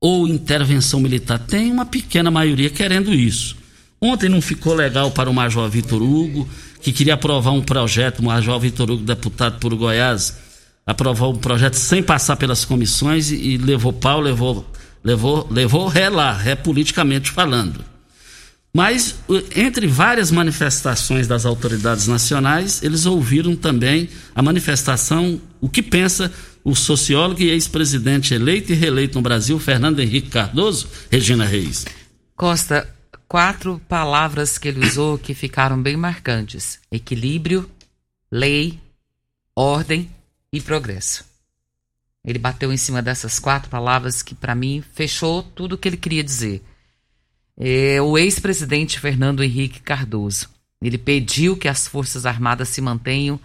Ou 0.00 0.28
intervenção 0.28 1.00
militar. 1.00 1.40
Tem 1.40 1.72
uma 1.72 1.84
pequena 1.84 2.30
maioria 2.30 2.70
querendo 2.70 3.12
isso. 3.12 3.56
Ontem 4.00 4.28
não 4.28 4.40
ficou 4.40 4.74
legal 4.74 5.10
para 5.10 5.28
o 5.28 5.34
Major 5.34 5.68
Vitor 5.68 6.00
Hugo, 6.00 6.48
que 6.80 6.92
queria 6.92 7.14
aprovar 7.14 7.50
um 7.50 7.62
projeto, 7.62 8.20
o 8.20 8.24
Major 8.24 8.60
Vitor 8.60 8.88
Hugo, 8.88 9.02
deputado 9.02 9.58
por 9.58 9.74
Goiás, 9.74 10.36
aprovou 10.88 11.34
um 11.34 11.36
projeto 11.36 11.74
sem 11.74 12.02
passar 12.02 12.36
pelas 12.36 12.64
comissões 12.64 13.30
e, 13.30 13.36
e 13.36 13.58
levou 13.58 13.92
pau, 13.92 14.22
levou, 14.22 14.66
levou, 15.04 15.46
levou 15.50 15.86
ré 15.86 16.08
lá, 16.08 16.32
ré 16.32 16.56
politicamente 16.56 17.30
falando. 17.30 17.84
Mas, 18.74 19.16
entre 19.54 19.86
várias 19.86 20.30
manifestações 20.30 21.28
das 21.28 21.44
autoridades 21.44 22.06
nacionais, 22.06 22.82
eles 22.82 23.04
ouviram 23.04 23.54
também 23.54 24.08
a 24.34 24.42
manifestação, 24.42 25.38
o 25.60 25.68
que 25.68 25.82
pensa 25.82 26.32
o 26.64 26.74
sociólogo 26.74 27.42
e 27.42 27.50
ex-presidente 27.50 28.32
eleito 28.32 28.72
e 28.72 28.74
reeleito 28.74 29.16
no 29.16 29.22
Brasil, 29.22 29.58
Fernando 29.58 30.00
Henrique 30.00 30.30
Cardoso, 30.30 30.88
Regina 31.10 31.44
Reis. 31.44 31.84
Costa, 32.34 32.88
quatro 33.28 33.78
palavras 33.86 34.56
que 34.56 34.68
ele 34.68 34.86
usou 34.86 35.18
que 35.18 35.34
ficaram 35.34 35.82
bem 35.82 35.98
marcantes: 35.98 36.78
equilíbrio, 36.90 37.68
lei, 38.30 38.78
ordem 39.54 40.08
e 40.52 40.60
progresso. 40.60 41.24
Ele 42.24 42.38
bateu 42.38 42.72
em 42.72 42.76
cima 42.76 43.00
dessas 43.00 43.38
quatro 43.38 43.70
palavras 43.70 44.22
que, 44.22 44.34
para 44.34 44.54
mim, 44.54 44.82
fechou 44.92 45.42
tudo 45.42 45.74
o 45.74 45.78
que 45.78 45.88
ele 45.88 45.96
queria 45.96 46.24
dizer 46.24 46.62
é, 47.58 48.00
o 48.00 48.16
ex-presidente 48.16 49.00
Fernando 49.00 49.42
Henrique 49.42 49.80
Cardoso. 49.80 50.48
Ele 50.80 50.96
pediu 50.96 51.56
que 51.56 51.66
as 51.66 51.88
Forças 51.88 52.24
Armadas 52.24 52.68
se 52.68 52.80
mantenham 52.80 53.40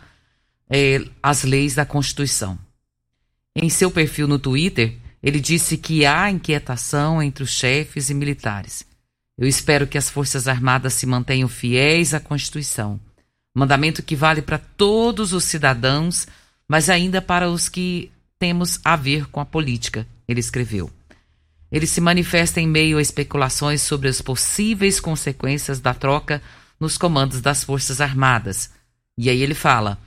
é, 0.69 1.03
as 1.21 1.43
leis 1.43 1.73
da 1.73 1.85
Constituição. 1.85 2.57
Em 3.55 3.69
seu 3.69 3.89
perfil 3.89 4.27
no 4.27 4.37
Twitter, 4.37 4.95
ele 5.21 5.39
disse 5.39 5.77
que 5.77 6.05
há 6.05 6.29
inquietação 6.29 7.23
entre 7.23 7.43
os 7.43 7.49
chefes 7.49 8.11
e 8.11 8.13
militares. 8.13 8.85
Eu 9.35 9.47
espero 9.47 9.87
que 9.87 9.97
as 9.97 10.11
Forças 10.11 10.47
Armadas 10.47 10.93
se 10.93 11.07
mantenham 11.07 11.49
fiéis 11.49 12.13
à 12.13 12.19
Constituição. 12.19 12.99
Mandamento 13.55 14.03
que 14.03 14.15
vale 14.15 14.43
para 14.43 14.59
todos 14.59 15.33
os 15.33 15.43
cidadãos, 15.43 16.27
mas 16.73 16.89
ainda 16.89 17.21
para 17.21 17.51
os 17.51 17.69
que 17.69 18.11
temos 18.39 18.79
a 18.83 18.95
ver 18.95 19.27
com 19.27 19.39
a 19.39 19.45
política, 19.45 20.07
ele 20.27 20.39
escreveu. 20.39 20.89
Ele 21.71 21.85
se 21.85 22.01
manifesta 22.01 22.59
em 22.59 22.67
meio 22.67 22.97
a 22.97 23.01
especulações 23.03 23.83
sobre 23.83 24.09
as 24.09 24.23
possíveis 24.23 24.99
consequências 24.99 25.79
da 25.79 25.93
troca 25.93 26.41
nos 26.79 26.97
comandos 26.97 27.41
das 27.41 27.63
Forças 27.63 28.01
Armadas. 28.01 28.71
E 29.15 29.29
aí 29.29 29.39
ele 29.43 29.53
fala: 29.53 29.99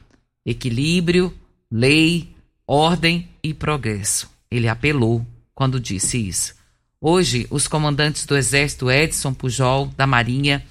equilíbrio, 0.45 1.33
lei, 1.71 2.35
ordem 2.67 3.29
e 3.45 3.55
progresso. 3.55 4.29
Ele 4.51 4.67
apelou 4.67 5.25
quando 5.55 5.79
disse 5.79 6.19
isso. 6.19 6.53
Hoje, 7.01 7.47
os 7.49 7.69
comandantes 7.69 8.27
do 8.27 8.37
Exército 8.37 8.91
Edson 8.91 9.33
Pujol, 9.33 9.87
da 9.97 10.05
Marinha, 10.05 10.67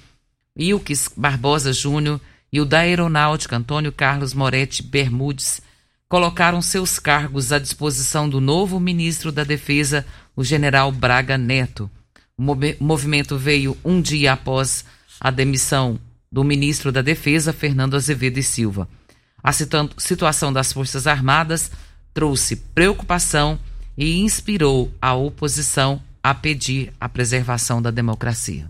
Ilques 0.54 1.10
Barbosa 1.16 1.72
Júnior 1.72 2.20
e 2.52 2.60
o 2.60 2.66
da 2.66 2.80
Aeronáutica 2.80 3.56
Antônio 3.56 3.90
Carlos 3.90 4.34
Moretti 4.34 4.82
Bermudes 4.82 5.64
colocaram 6.08 6.62
seus 6.62 6.98
cargos 6.98 7.52
à 7.52 7.58
disposição 7.58 8.28
do 8.28 8.40
novo 8.40 8.78
ministro 8.78 9.32
da 9.32 9.44
Defesa, 9.44 10.06
o 10.34 10.44
general 10.44 10.92
Braga 10.92 11.36
Neto. 11.36 11.90
O 12.38 12.42
movimento 12.80 13.36
veio 13.36 13.76
um 13.84 14.00
dia 14.00 14.34
após 14.34 14.84
a 15.20 15.30
demissão 15.30 15.98
do 16.30 16.44
ministro 16.44 16.92
da 16.92 17.02
Defesa, 17.02 17.52
Fernando 17.52 17.96
Azevedo 17.96 18.38
e 18.38 18.42
Silva. 18.42 18.88
A 19.42 19.52
situação 19.52 20.52
das 20.52 20.72
Forças 20.72 21.06
Armadas 21.06 21.70
trouxe 22.12 22.56
preocupação 22.56 23.58
e 23.96 24.18
inspirou 24.18 24.92
a 25.00 25.14
oposição 25.14 26.02
a 26.22 26.34
pedir 26.34 26.92
a 27.00 27.08
preservação 27.08 27.80
da 27.80 27.90
democracia. 27.90 28.66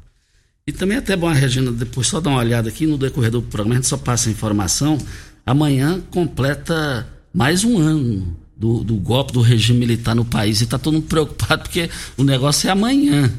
E 0.66 0.72
também 0.72 0.96
é 0.96 1.00
até 1.00 1.16
bom, 1.16 1.32
Regina, 1.32 1.72
depois 1.72 2.06
só 2.06 2.20
dar 2.20 2.30
uma 2.30 2.40
olhada 2.40 2.68
aqui 2.68 2.86
no 2.86 2.98
decorrer 2.98 3.30
do 3.30 3.40
programa, 3.40 3.74
a 3.74 3.76
gente 3.76 3.88
só 3.88 3.96
passa 3.96 4.28
a 4.28 4.32
informação. 4.32 4.98
Amanhã 5.44 6.00
completa 6.10 7.06
mais 7.36 7.64
um 7.64 7.76
ano 7.76 8.34
do, 8.56 8.82
do 8.82 8.94
golpe 8.96 9.30
do 9.30 9.42
regime 9.42 9.80
militar 9.80 10.14
no 10.14 10.24
país 10.24 10.62
e 10.62 10.64
está 10.64 10.78
todo 10.78 10.94
mundo 10.94 11.04
preocupado 11.06 11.64
porque 11.64 11.90
o 12.16 12.24
negócio 12.24 12.66
é 12.66 12.70
amanhã. 12.70 13.30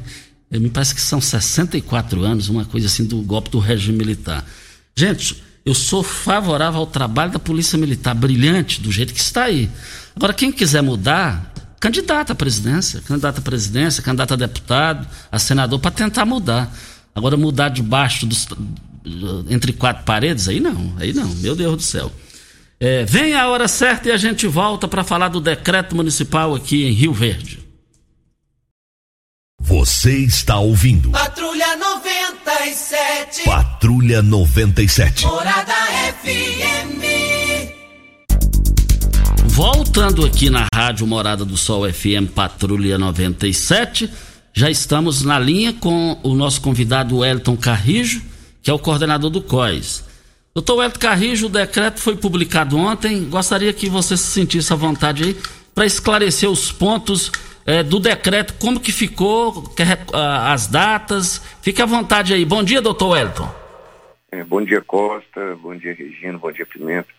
Me 0.51 0.70
parece 0.70 0.94
que 0.94 1.01
são 1.01 1.20
64 1.20 2.22
anos, 2.24 2.48
uma 2.48 2.63
coisa 2.63 2.86
assim, 2.86 3.04
do 3.04 3.18
golpe 3.24 3.50
do 3.50 3.58
regime 3.58 3.98
militar. 3.98 4.46
Gente, 4.96 5.44
eu 5.66 5.74
sou 5.74 6.04
favorável 6.04 6.80
ao 6.80 6.86
trabalho 6.86 7.32
da 7.32 7.39
Polícia 7.39 7.77
Militar, 7.77 8.13
brilhante, 8.13 8.80
do 8.80 8.92
jeito 8.92 9.13
que 9.13 9.20
está 9.20 9.46
aí. 9.46 9.70
Agora, 10.16 10.32
quem 10.32 10.51
quiser 10.51 10.82
mudar, 10.82 11.54
candidato 11.80 12.32
à 12.32 12.36
presidência, 12.36 13.01
candidato 13.01 13.39
à 13.39 13.42
presidência, 13.42 14.01
candidato 14.01 14.36
a 14.36 14.38
deputado, 14.38 15.08
a 15.30 15.39
senador, 15.39 15.80
para 15.80 15.92
tentar 15.92 16.25
mudar. 16.25 16.74
Agora, 17.13 17.36
mudar 17.36 17.70
debaixo 17.70 18.25
dos. 18.25 18.48
entre 19.50 19.74
quatro 19.74 20.06
paredes, 20.06 20.48
aí 20.48 20.60
não, 20.60 20.94
aí 20.98 21.13
não, 21.13 21.27
meu 21.36 21.56
Deus 21.56 21.75
do 21.75 21.84
céu. 21.84 22.12
É, 22.80 23.04
vem 23.06 23.34
a 23.34 23.48
hora 23.48 23.68
certa 23.68 24.10
e 24.10 24.12
a 24.12 24.18
gente 24.18 24.46
volta 24.46 24.88
para 24.88 25.04
falar 25.04 25.30
do 25.30 25.42
decreto 25.42 25.96
municipal 25.96 26.54
aqui 26.54 26.86
em 26.86 26.92
Rio 26.92 27.12
Verde. 27.12 27.60
Você 29.60 30.16
está 30.20 30.60
ouvindo. 30.60 31.10
Patrulha 31.10 31.76
97. 31.76 33.44
Patrulha 33.44 34.22
97. 34.22 35.26
Morada 35.26 35.74
FM. 36.22 37.08
Voltando 39.48 40.24
aqui 40.24 40.52
na 40.52 40.68
Rádio 40.72 41.08
Morada 41.08 41.44
do 41.44 41.58
Sol 41.58 41.92
FM 41.92 42.30
Patrulha 42.36 43.00
97, 43.00 44.08
já 44.54 44.70
estamos 44.70 45.24
na 45.24 45.40
linha 45.40 45.74
com 45.74 46.20
o 46.22 46.36
nosso 46.36 46.62
convidado 46.62 47.18
Wellington 47.18 47.58
Carrijo, 47.58 48.22
que 48.62 48.70
é 48.70 48.74
o 48.74 48.78
coordenador 48.78 49.32
do 49.32 49.42
COIS. 49.42 50.07
Doutor 50.58 50.78
Wellington 50.78 51.00
Carrijo, 51.00 51.46
o 51.46 51.50
decreto 51.50 52.02
foi 52.02 52.18
publicado 52.18 52.78
ontem. 52.78 53.30
Gostaria 53.30 53.72
que 53.72 53.88
você 53.88 54.18
se 54.18 54.24
sentisse 54.24 54.74
à 54.74 54.76
vontade 54.76 55.24
aí 55.24 55.38
para 55.76 55.86
esclarecer 55.86 56.50
os 56.50 56.72
pontos 56.72 57.32
é, 57.64 57.84
do 57.84 58.00
decreto, 58.00 58.56
como 58.56 58.80
que 58.80 58.92
ficou, 58.92 59.72
as 60.12 60.66
datas. 60.66 61.44
Fique 61.62 61.80
à 61.80 61.86
vontade 61.86 62.34
aí. 62.34 62.44
Bom 62.44 62.64
dia, 62.64 62.82
doutor 62.82 63.10
Wellington. 63.10 63.48
É, 64.32 64.44
bom 64.44 64.60
dia, 64.64 64.82
Costa. 64.82 65.56
Bom 65.62 65.76
dia, 65.76 65.94
Regina. 65.94 66.40
Bom 66.40 66.52
dia, 66.52 66.66
Pimenta. 66.66 67.10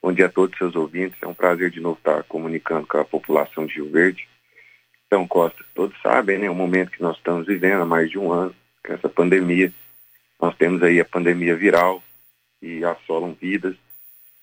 Bom 0.00 0.12
dia 0.12 0.26
a 0.26 0.28
todos 0.28 0.52
os 0.52 0.58
seus 0.58 0.76
ouvintes. 0.76 1.18
É 1.20 1.26
um 1.26 1.34
prazer 1.34 1.72
de 1.72 1.80
novo 1.80 1.98
estar 1.98 2.22
comunicando 2.22 2.86
com 2.86 2.98
a 2.98 3.04
população 3.04 3.66
de 3.66 3.74
Rio 3.74 3.90
Verde. 3.90 4.28
Então, 5.08 5.26
Costa, 5.26 5.58
todos 5.74 6.00
sabem, 6.00 6.38
né, 6.38 6.48
o 6.48 6.54
momento 6.54 6.92
que 6.92 7.02
nós 7.02 7.16
estamos 7.16 7.48
vivendo 7.48 7.82
há 7.82 7.84
mais 7.84 8.08
de 8.08 8.16
um 8.16 8.30
ano, 8.30 8.54
com 8.86 8.92
essa 8.92 9.08
pandemia. 9.08 9.72
Nós 10.40 10.54
temos 10.54 10.80
aí 10.84 11.00
a 11.00 11.04
pandemia 11.04 11.56
viral, 11.56 12.00
que 12.60 12.84
assolam 12.84 13.32
vidas, 13.32 13.74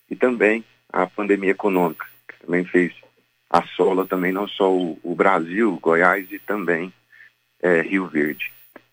e 0.09 0.15
também 0.15 0.65
a 0.91 1.05
pandemia 1.05 1.51
econômica, 1.51 2.05
que 2.27 2.45
também 2.45 2.65
fez 2.65 2.93
assola 3.50 4.05
também 4.05 4.31
não 4.31 4.47
só 4.47 4.74
o, 4.74 5.00
o 5.03 5.15
Brasil, 5.15 5.77
Goiás 5.81 6.29
e 6.31 6.39
também 6.39 6.91
é, 7.62 7.81
Rio 7.81 8.07
Verde. 8.07 8.51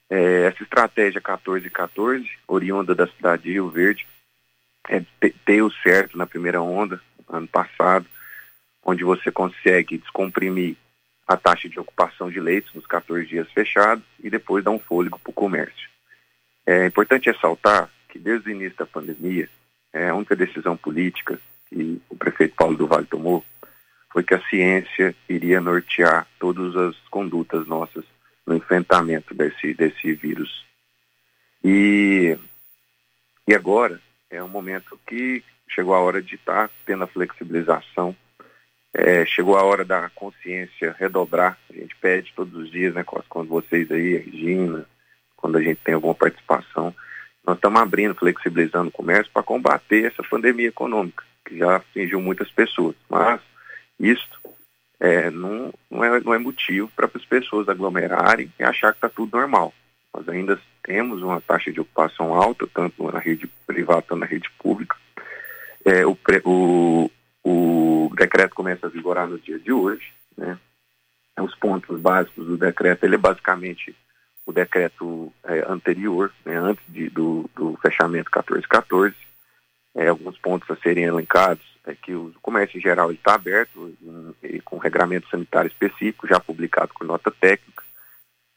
É, 0.09 0.45
essa 0.45 0.63
estratégia 0.63 1.21
1414, 1.21 2.29
oriunda 2.47 2.95
da 2.95 3.07
cidade 3.07 3.45
de 3.45 3.53
Rio 3.53 3.69
Verde, 3.69 4.07
é, 4.89 5.03
deu 5.47 5.71
certo 5.83 6.17
na 6.17 6.27
primeira 6.27 6.61
onda, 6.63 7.01
ano 7.29 7.49
passado, 7.49 8.07
onde 8.85 9.03
você 9.03 9.31
consegue 9.33 9.99
descomprimir 9.99 10.77
a 11.27 11.37
taxa 11.37 11.69
de 11.69 11.81
ocupação 11.81 12.31
de 12.31 12.39
leitos 12.39 12.73
nos 12.75 12.87
14 12.87 13.27
dias 13.27 13.51
fechados 13.51 14.05
e 14.23 14.29
depois 14.29 14.63
dar 14.63 14.71
um 14.71 14.79
fôlego 14.79 15.19
para 15.19 15.31
o 15.31 15.35
comércio. 15.35 15.89
É 16.67 16.87
importante 16.87 17.31
ressaltar 17.31 17.91
que 18.15 18.19
desde 18.21 18.49
o 18.49 18.53
início 18.53 18.79
da 18.79 18.87
pandemia, 18.87 19.49
é, 19.93 20.09
a 20.09 20.15
única 20.15 20.37
decisão 20.37 20.77
política 20.77 21.41
que 21.69 22.01
o 22.09 22.17
prefeito 22.17 22.55
Paulo 22.55 22.77
do 22.77 22.87
Vale 22.87 23.07
tomou 23.07 23.45
foi 24.13 24.23
que 24.23 24.35
a 24.35 24.43
ciência 24.49 25.17
iria 25.29 25.61
nortear 25.61 26.29
todas 26.39 26.77
as 26.77 26.97
condutas 27.11 27.67
nossas 27.67 28.05
no 28.47 28.55
enfrentamento 28.55 29.35
desse, 29.35 29.75
desse 29.75 30.13
vírus. 30.13 30.65
E, 31.65 32.39
e 33.49 33.55
agora 33.55 34.01
é 34.31 34.41
um 34.41 34.49
momento 34.49 34.97
que 35.05 35.43
chegou 35.69 35.93
a 35.93 36.01
hora 36.01 36.23
de 36.23 36.37
estar 36.37 36.71
tendo 36.87 37.03
a 37.03 37.09
flexibilização, 37.09 38.15
é, 38.93 39.27
chegou 39.27 39.57
a 39.57 39.65
hora 39.65 39.85
da 39.85 40.09
consciência 40.11 40.95
redobrar. 40.97 41.59
A 41.69 41.73
gente 41.73 41.97
pede 41.97 42.33
todos 42.37 42.55
os 42.55 42.71
dias, 42.71 42.95
né, 42.95 43.03
quando 43.29 43.49
vocês 43.49 43.91
aí, 43.91 44.17
a 44.17 44.21
Regina, 44.21 44.87
quando 45.37 45.59
a 45.59 45.63
gente 45.63 45.81
tem 45.83 45.95
alguma 45.95 46.15
participação, 46.15 46.95
nós 47.47 47.57
estamos 47.57 47.81
abrindo, 47.81 48.15
flexibilizando 48.15 48.89
o 48.89 48.93
comércio 48.93 49.31
para 49.33 49.43
combater 49.43 50.07
essa 50.07 50.23
pandemia 50.23 50.69
econômica, 50.69 51.25
que 51.45 51.59
já 51.59 51.77
atingiu 51.77 52.21
muitas 52.21 52.51
pessoas. 52.51 52.97
Mas 53.09 53.41
isto 54.01 54.41
é, 54.99 55.31
não, 55.31 55.73
não, 55.91 56.05
é, 56.05 56.21
não 56.21 56.35
é 56.35 56.39
motivo 56.39 56.91
para 56.97 57.11
as 57.13 57.25
pessoas 57.25 57.69
aglomerarem 57.69 58.51
e 58.59 58.63
achar 58.63 58.93
que 58.93 58.99
está 58.99 59.09
tudo 59.09 59.37
normal. 59.37 59.75
Nós 60.15 60.29
ainda 60.29 60.59
temos 60.83 61.23
uma 61.23 61.41
taxa 61.41 61.71
de 61.73 61.81
ocupação 61.81 62.35
alta, 62.35 62.67
tanto 62.73 63.11
na 63.11 63.19
rede 63.19 63.49
privada 63.67 64.03
quanto 64.03 64.21
na 64.21 64.27
rede 64.27 64.49
pública. 64.59 64.97
É, 65.85 66.07
o, 66.07 66.17
o, 66.45 67.11
o 67.43 68.11
decreto 68.17 68.55
começa 68.55 68.87
a 68.87 68.91
vigorar 68.91 69.27
no 69.27 69.39
dia 69.39 69.59
de 69.59 69.73
hoje. 69.73 70.13
Né? 70.37 70.59
Os 71.39 71.55
pontos 71.57 72.01
básicos 72.01 72.47
do 72.47 72.57
decreto, 72.57 73.05
ele 73.05 73.17
é 73.17 73.19
basicamente 73.19 73.95
o 74.47 74.53
decreto 74.53 75.33
é, 75.45 75.65
anterior, 75.69 76.33
né, 76.45 76.57
antes 76.57 76.85
de, 76.89 77.09
do, 77.09 77.49
do 77.55 77.77
fechamento 77.81 78.31
1414. 78.31 79.15
É, 79.95 80.09
alguns 80.09 80.37
pontos 80.39 80.69
a 80.71 80.77
serem 80.77 81.05
elencados 81.05 81.65
é 81.87 81.95
que 81.95 82.15
o 82.15 82.35
comércio 82.43 82.79
em 82.79 82.83
geral 82.83 83.13
está 83.13 83.35
aberto 83.35 83.95
em, 84.43 84.61
com 84.61 84.79
regramento 84.79 85.29
sanitário 85.29 85.69
específico, 85.69 86.27
já 86.27 86.41
publicado 86.41 86.93
com 86.93 87.05
nota 87.05 87.31
técnica. 87.31 87.85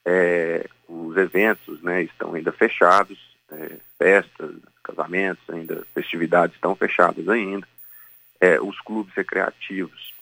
É, 0.06 0.68
os 0.88 1.16
eventos 1.18 1.82
né, 1.82 2.04
estão 2.04 2.34
ainda 2.34 2.52
fechados, 2.52 3.20
é, 3.52 3.78
festas, 3.98 4.56
casamentos, 4.84 5.44
ainda 5.50 5.86
festividades 5.94 6.56
estão 6.56 6.76
fechadas 6.76 7.28
ainda. 7.30 7.68
É, 8.40 8.60
os 8.62 8.80
clubes 8.82 9.14
recreativos 9.14 10.18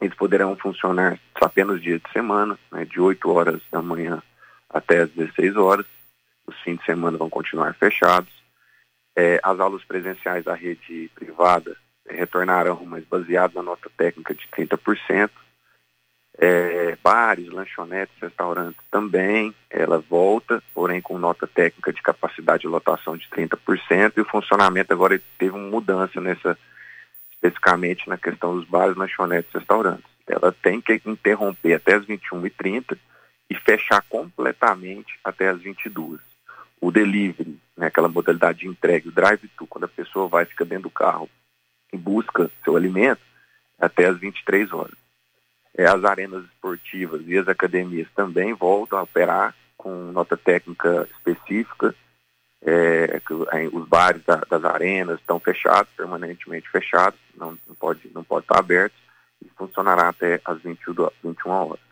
eles 0.00 0.14
poderão 0.14 0.56
funcionar 0.56 1.18
apenas 1.34 1.80
dia 1.80 1.98
de 1.98 2.12
semana, 2.12 2.58
né, 2.70 2.84
de 2.84 3.00
8 3.00 3.30
horas 3.30 3.62
da 3.70 3.80
manhã 3.80 4.22
até 4.76 5.02
as 5.02 5.10
16 5.10 5.56
horas. 5.56 5.86
Os 6.46 6.56
fins 6.60 6.78
de 6.78 6.84
semana 6.84 7.16
vão 7.18 7.30
continuar 7.30 7.74
fechados. 7.74 8.32
É, 9.16 9.40
as 9.42 9.58
aulas 9.58 9.82
presenciais 9.84 10.44
da 10.44 10.54
rede 10.54 11.10
privada 11.14 11.76
retornarão, 12.08 12.84
mas 12.84 13.04
baseado 13.04 13.54
na 13.54 13.62
nota 13.62 13.90
técnica 13.96 14.34
de 14.34 14.46
30%. 14.48 15.30
É, 16.38 16.96
bares, 17.02 17.48
lanchonetes, 17.48 18.14
restaurantes 18.20 18.78
também, 18.90 19.54
ela 19.70 19.98
volta, 19.98 20.62
porém 20.74 21.00
com 21.00 21.16
nota 21.16 21.46
técnica 21.46 21.90
de 21.94 22.02
capacidade 22.02 22.60
de 22.60 22.68
lotação 22.68 23.16
de 23.16 23.26
30%, 23.30 24.12
e 24.16 24.20
o 24.20 24.26
funcionamento 24.26 24.92
agora 24.92 25.18
teve 25.38 25.56
uma 25.56 25.70
mudança 25.70 26.20
nessa, 26.20 26.58
especificamente 27.32 28.06
na 28.06 28.18
questão 28.18 28.54
dos 28.54 28.68
bares, 28.68 28.96
lanchonetes 28.96 29.50
e 29.54 29.58
restaurantes. 29.58 30.04
Ela 30.26 30.54
tem 30.62 30.78
que 30.78 31.00
interromper 31.06 31.74
até 31.74 31.94
as 31.94 32.04
21h30 32.04 32.98
e 33.48 33.54
fechar 33.54 34.02
completamente 34.08 35.18
até 35.24 35.48
as 35.48 35.60
22 35.60 36.20
O 36.80 36.90
delivery, 36.90 37.58
né, 37.76 37.86
aquela 37.86 38.08
modalidade 38.08 38.60
de 38.60 38.68
entrega, 38.68 39.08
o 39.08 39.12
drive-thru, 39.12 39.66
quando 39.66 39.84
a 39.84 39.88
pessoa 39.88 40.28
vai, 40.28 40.44
fica 40.44 40.64
dentro 40.64 40.84
do 40.84 40.90
carro, 40.90 41.28
e 41.92 41.96
busca 41.96 42.50
seu 42.64 42.76
alimento 42.76 43.20
até 43.78 44.06
as 44.06 44.18
23 44.18 44.72
horas. 44.72 44.96
É, 45.76 45.86
as 45.86 46.04
arenas 46.04 46.44
esportivas 46.44 47.22
e 47.26 47.36
as 47.36 47.48
academias 47.48 48.08
também 48.14 48.54
voltam 48.54 48.98
a 48.98 49.02
operar 49.02 49.54
com 49.76 50.10
nota 50.10 50.36
técnica 50.36 51.06
específica. 51.16 51.94
É, 52.62 53.20
os 53.72 53.86
bares 53.86 54.24
da, 54.24 54.36
das 54.48 54.64
arenas 54.64 55.20
estão 55.20 55.38
fechados, 55.38 55.92
permanentemente 55.94 56.68
fechados, 56.70 57.18
não, 57.36 57.56
não, 57.68 57.74
pode, 57.74 58.10
não 58.12 58.24
pode 58.24 58.44
estar 58.44 58.58
abertos 58.58 58.98
e 59.44 59.48
funcionará 59.50 60.08
até 60.08 60.40
as 60.44 60.60
21, 60.62 61.10
21 61.22 61.50
horas. 61.50 61.85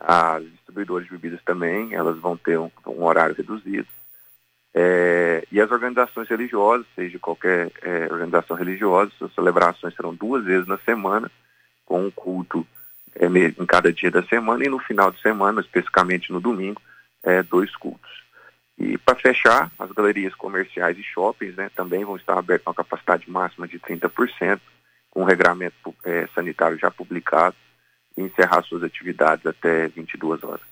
As 0.00 0.44
distribuidoras 0.44 1.04
de 1.04 1.10
bebidas 1.10 1.42
também, 1.44 1.94
elas 1.94 2.18
vão 2.18 2.36
ter 2.36 2.58
um, 2.58 2.70
um 2.86 3.02
horário 3.02 3.34
reduzido. 3.34 3.88
É, 4.74 5.44
e 5.50 5.60
as 5.60 5.70
organizações 5.70 6.28
religiosas, 6.28 6.86
seja 6.94 7.18
qualquer 7.18 7.70
é, 7.82 8.06
organização 8.10 8.56
religiosa, 8.56 9.10
suas 9.18 9.34
celebrações 9.34 9.94
serão 9.94 10.14
duas 10.14 10.44
vezes 10.44 10.68
na 10.68 10.78
semana, 10.78 11.30
com 11.84 12.06
um 12.06 12.10
culto 12.10 12.66
é, 13.16 13.26
em 13.26 13.66
cada 13.66 13.92
dia 13.92 14.10
da 14.10 14.22
semana, 14.22 14.64
e 14.64 14.68
no 14.68 14.78
final 14.78 15.10
de 15.10 15.20
semana, 15.20 15.60
especificamente 15.60 16.32
no 16.32 16.40
domingo, 16.40 16.80
é, 17.24 17.42
dois 17.42 17.74
cultos. 17.74 18.22
E 18.78 18.96
para 18.96 19.16
fechar, 19.16 19.72
as 19.78 19.90
galerias 19.90 20.34
comerciais 20.36 20.96
e 20.96 21.02
shoppings 21.02 21.56
né, 21.56 21.68
também 21.74 22.04
vão 22.04 22.14
estar 22.14 22.38
abertas 22.38 22.64
com 22.64 22.70
a 22.70 22.74
capacidade 22.74 23.28
máxima 23.28 23.66
de 23.66 23.80
30%, 23.80 24.60
com 25.10 25.22
o 25.22 25.24
regramento 25.24 25.92
é, 26.04 26.28
sanitário 26.34 26.78
já 26.78 26.90
publicado, 26.90 27.56
e 28.18 28.22
encerrar 28.22 28.62
suas 28.64 28.82
atividades 28.82 29.46
até 29.46 29.88
22 29.88 30.42
horas. 30.42 30.66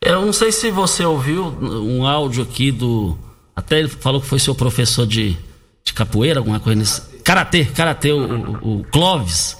Eu 0.00 0.24
não 0.24 0.32
sei 0.32 0.52
se 0.52 0.70
você 0.70 1.04
ouviu 1.04 1.46
um 1.46 2.06
áudio 2.06 2.42
aqui 2.44 2.70
do. 2.70 3.18
Até 3.56 3.80
ele 3.80 3.88
falou 3.88 4.20
que 4.20 4.28
foi 4.28 4.38
seu 4.38 4.54
professor 4.54 5.06
de, 5.06 5.36
de 5.82 5.92
capoeira, 5.92 6.38
alguma 6.38 6.60
coisa 6.60 6.78
nesse. 6.78 7.18
Karatê, 7.22 7.64
karatê, 7.64 8.12
o, 8.12 8.78
o, 8.80 8.84
Clóvis. 8.84 9.56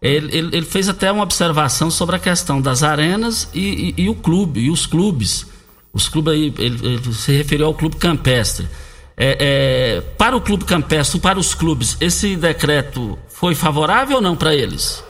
Ele, 0.00 0.36
ele, 0.36 0.56
ele, 0.56 0.66
fez 0.66 0.88
até 0.88 1.10
uma 1.10 1.22
observação 1.22 1.90
sobre 1.90 2.16
a 2.16 2.18
questão 2.18 2.60
das 2.60 2.82
arenas 2.82 3.50
e, 3.54 3.94
e, 3.96 4.04
e 4.04 4.08
o 4.08 4.14
clube, 4.14 4.60
e 4.60 4.70
os 4.70 4.86
clubes. 4.86 5.46
Os 5.92 6.08
clubes 6.08 6.32
aí, 6.32 6.54
ele, 6.58 6.86
ele, 6.86 7.12
se 7.12 7.32
referiu 7.32 7.66
ao 7.66 7.74
clube 7.74 7.96
campestre. 7.96 8.68
É, 9.16 9.36
é, 9.40 10.00
para 10.00 10.36
o 10.36 10.40
clube 10.40 10.64
campestre, 10.64 11.18
para 11.18 11.38
os 11.38 11.54
clubes, 11.54 11.96
esse 12.00 12.36
decreto 12.36 13.18
foi 13.28 13.54
favorável 13.54 14.16
ou 14.16 14.22
não 14.22 14.36
para 14.36 14.54
eles? 14.54 15.02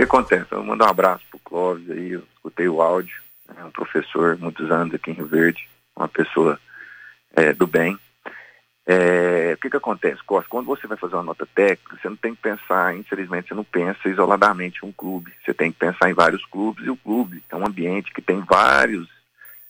Que 0.00 0.04
acontece? 0.04 0.46
Eu 0.50 0.64
mandar 0.64 0.86
um 0.86 0.90
abraço 0.90 1.24
pro 1.30 1.38
Clóvis 1.40 1.90
aí, 1.90 2.12
eu 2.12 2.22
escutei 2.34 2.66
o 2.66 2.80
áudio, 2.80 3.20
é 3.54 3.62
um 3.62 3.70
professor, 3.70 4.38
muitos 4.38 4.70
anos 4.70 4.94
aqui 4.94 5.10
em 5.10 5.14
Rio 5.14 5.26
Verde, 5.26 5.68
uma 5.94 6.08
pessoa 6.08 6.58
é, 7.36 7.52
do 7.52 7.66
bem. 7.66 7.98
É, 8.86 9.52
o 9.54 9.60
que, 9.60 9.68
que 9.68 9.76
acontece, 9.76 10.24
Costa? 10.24 10.48
Quando 10.48 10.66
você 10.66 10.86
vai 10.86 10.96
fazer 10.96 11.16
uma 11.16 11.22
nota 11.22 11.46
técnica, 11.54 11.98
você 12.00 12.08
não 12.08 12.16
tem 12.16 12.34
que 12.34 12.40
pensar, 12.40 12.96
infelizmente, 12.96 13.48
você 13.48 13.54
não 13.54 13.62
pensa 13.62 14.08
isoladamente 14.08 14.80
em 14.82 14.88
um 14.88 14.92
clube. 14.92 15.34
Você 15.44 15.52
tem 15.52 15.70
que 15.70 15.78
pensar 15.78 16.08
em 16.08 16.14
vários 16.14 16.46
clubes, 16.46 16.86
e 16.86 16.90
o 16.90 16.96
clube 16.96 17.44
é 17.50 17.54
um 17.54 17.66
ambiente 17.66 18.12
que 18.12 18.22
tem 18.22 18.40
vários, 18.40 19.06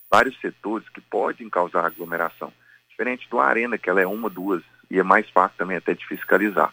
vários 0.09 0.39
setores 0.41 0.89
que 0.91 1.01
podem 1.01 1.51
causar 1.51 1.85
aglomeração. 1.85 2.53
Diferente 2.89 3.29
do 3.29 3.41
Arena, 3.41 3.77
que 3.77 3.91
ela 3.91 4.01
é 4.01 4.07
uma, 4.07 4.31
duas, 4.31 4.63
e 4.89 5.01
é 5.01 5.03
mais 5.03 5.29
fácil 5.29 5.59
também 5.59 5.77
até 5.77 5.93
de 5.93 6.07
fiscalizar. 6.07 6.73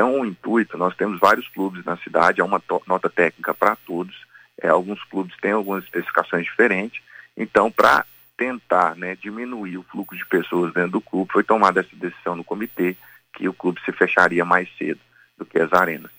Então, 0.00 0.18
o 0.18 0.24
intuito, 0.24 0.78
nós 0.78 0.96
temos 0.96 1.20
vários 1.20 1.46
clubes 1.48 1.84
na 1.84 1.94
cidade, 1.98 2.40
há 2.40 2.44
uma 2.46 2.62
nota 2.86 3.10
técnica 3.10 3.52
para 3.52 3.76
todos, 3.76 4.16
é, 4.58 4.66
alguns 4.66 5.04
clubes 5.04 5.36
têm 5.42 5.52
algumas 5.52 5.84
especificações 5.84 6.46
diferentes, 6.46 7.02
então, 7.36 7.70
para 7.70 8.06
tentar 8.34 8.96
né, 8.96 9.14
diminuir 9.14 9.76
o 9.76 9.82
fluxo 9.82 10.16
de 10.16 10.24
pessoas 10.24 10.72
dentro 10.72 10.92
do 10.92 11.00
clube, 11.02 11.30
foi 11.30 11.44
tomada 11.44 11.80
essa 11.80 11.94
decisão 11.94 12.34
no 12.34 12.42
comitê 12.42 12.96
que 13.34 13.46
o 13.46 13.52
clube 13.52 13.78
se 13.84 13.92
fecharia 13.92 14.42
mais 14.42 14.70
cedo 14.78 15.00
do 15.36 15.44
que 15.44 15.58
as 15.58 15.70
arenas. 15.70 16.10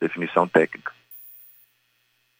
Definição 0.00 0.48
técnica. 0.48 0.90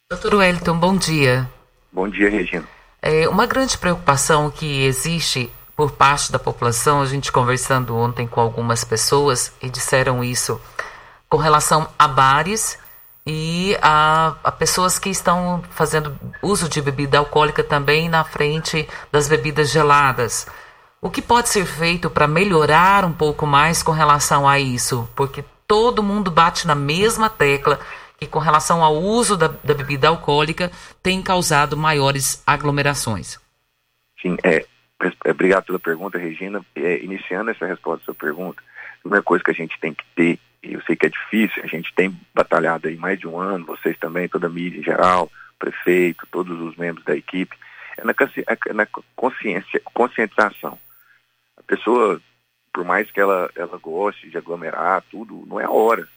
Doutor 0.09 0.35
Wellington, 0.35 0.77
bom 0.77 0.97
dia. 0.97 1.49
Bom 1.93 2.09
dia, 2.09 2.29
Regina. 2.29 2.67
É, 3.01 3.29
uma 3.29 3.45
grande 3.45 3.77
preocupação 3.77 4.51
que 4.51 4.83
existe 4.83 5.49
por 5.75 5.91
parte 5.91 6.31
da 6.31 6.39
população, 6.39 7.01
a 7.01 7.05
gente 7.05 7.31
conversando 7.31 7.95
ontem 7.95 8.27
com 8.27 8.39
algumas 8.39 8.83
pessoas 8.83 9.53
e 9.61 9.69
disseram 9.69 10.23
isso 10.23 10.59
com 11.29 11.37
relação 11.37 11.87
a 11.97 12.07
bares 12.07 12.77
e 13.25 13.75
a, 13.81 14.35
a, 14.43 14.51
pessoas 14.51 14.99
que 14.99 15.09
estão 15.09 15.63
fazendo 15.71 16.15
uso 16.41 16.67
de 16.69 16.81
bebida 16.81 17.17
alcoólica 17.17 17.63
também 17.63 18.09
na 18.09 18.23
frente 18.23 18.87
das 19.11 19.27
bebidas 19.27 19.71
geladas. 19.71 20.45
O 21.01 21.09
que 21.09 21.21
pode 21.21 21.49
ser 21.49 21.65
feito 21.65 22.09
para 22.09 22.27
melhorar 22.27 23.03
um 23.03 23.11
pouco 23.11 23.45
mais 23.45 23.81
com 23.81 23.91
relação 23.91 24.47
a 24.47 24.59
isso? 24.59 25.09
Porque 25.15 25.43
todo 25.67 26.03
mundo 26.03 26.29
bate 26.29 26.67
na 26.67 26.75
mesma 26.75 27.29
tecla 27.29 27.79
que, 28.19 28.27
com 28.27 28.39
relação 28.39 28.83
ao 28.83 28.95
uso 28.95 29.35
da, 29.35 29.47
da 29.47 29.73
bebida 29.73 30.09
alcoólica, 30.09 30.71
tem 31.01 31.21
causado 31.21 31.75
maiores 31.75 32.43
aglomerações. 32.45 33.39
Sim, 34.21 34.37
é, 34.43 34.65
obrigado 35.25 35.65
pela 35.65 35.79
pergunta, 35.79 36.17
Regina. 36.17 36.63
É, 36.75 37.03
iniciando 37.03 37.51
essa 37.51 37.65
resposta 37.65 38.03
à 38.03 38.05
sua 38.05 38.15
pergunta, 38.15 38.61
a 38.61 39.01
primeira 39.01 39.23
coisa 39.23 39.43
que 39.43 39.51
a 39.51 39.55
gente 39.55 39.79
tem 39.79 39.93
que 39.93 40.05
ter 40.15 40.39
e 40.63 40.73
eu 40.73 40.81
sei 40.83 40.95
que 40.95 41.05
é 41.05 41.09
difícil, 41.09 41.61
a 41.61 41.67
gente 41.67 41.93
tem 41.93 42.17
batalhado 42.33 42.87
aí 42.87 42.95
mais 42.95 43.19
de 43.19 43.27
um 43.27 43.37
ano, 43.37 43.65
vocês 43.65 43.97
também, 43.97 44.29
toda 44.29 44.47
a 44.47 44.49
mídia 44.49 44.79
em 44.79 44.83
geral, 44.83 45.29
prefeito, 45.59 46.25
todos 46.31 46.57
os 46.61 46.77
membros 46.77 47.03
da 47.03 47.15
equipe, 47.15 47.55
é 47.97 48.03
na, 48.05 48.13
é 48.67 48.73
na 48.73 48.87
consciência, 49.13 49.81
conscientização. 49.93 50.79
A 51.57 51.63
pessoa, 51.63 52.19
por 52.73 52.85
mais 52.85 53.11
que 53.11 53.19
ela, 53.19 53.51
ela 53.55 53.77
goste 53.77 54.29
de 54.29 54.37
aglomerar, 54.37 55.03
tudo, 55.11 55.43
não 55.45 55.59
é 55.59 55.65
a 55.65 55.71
hora. 55.71 56.07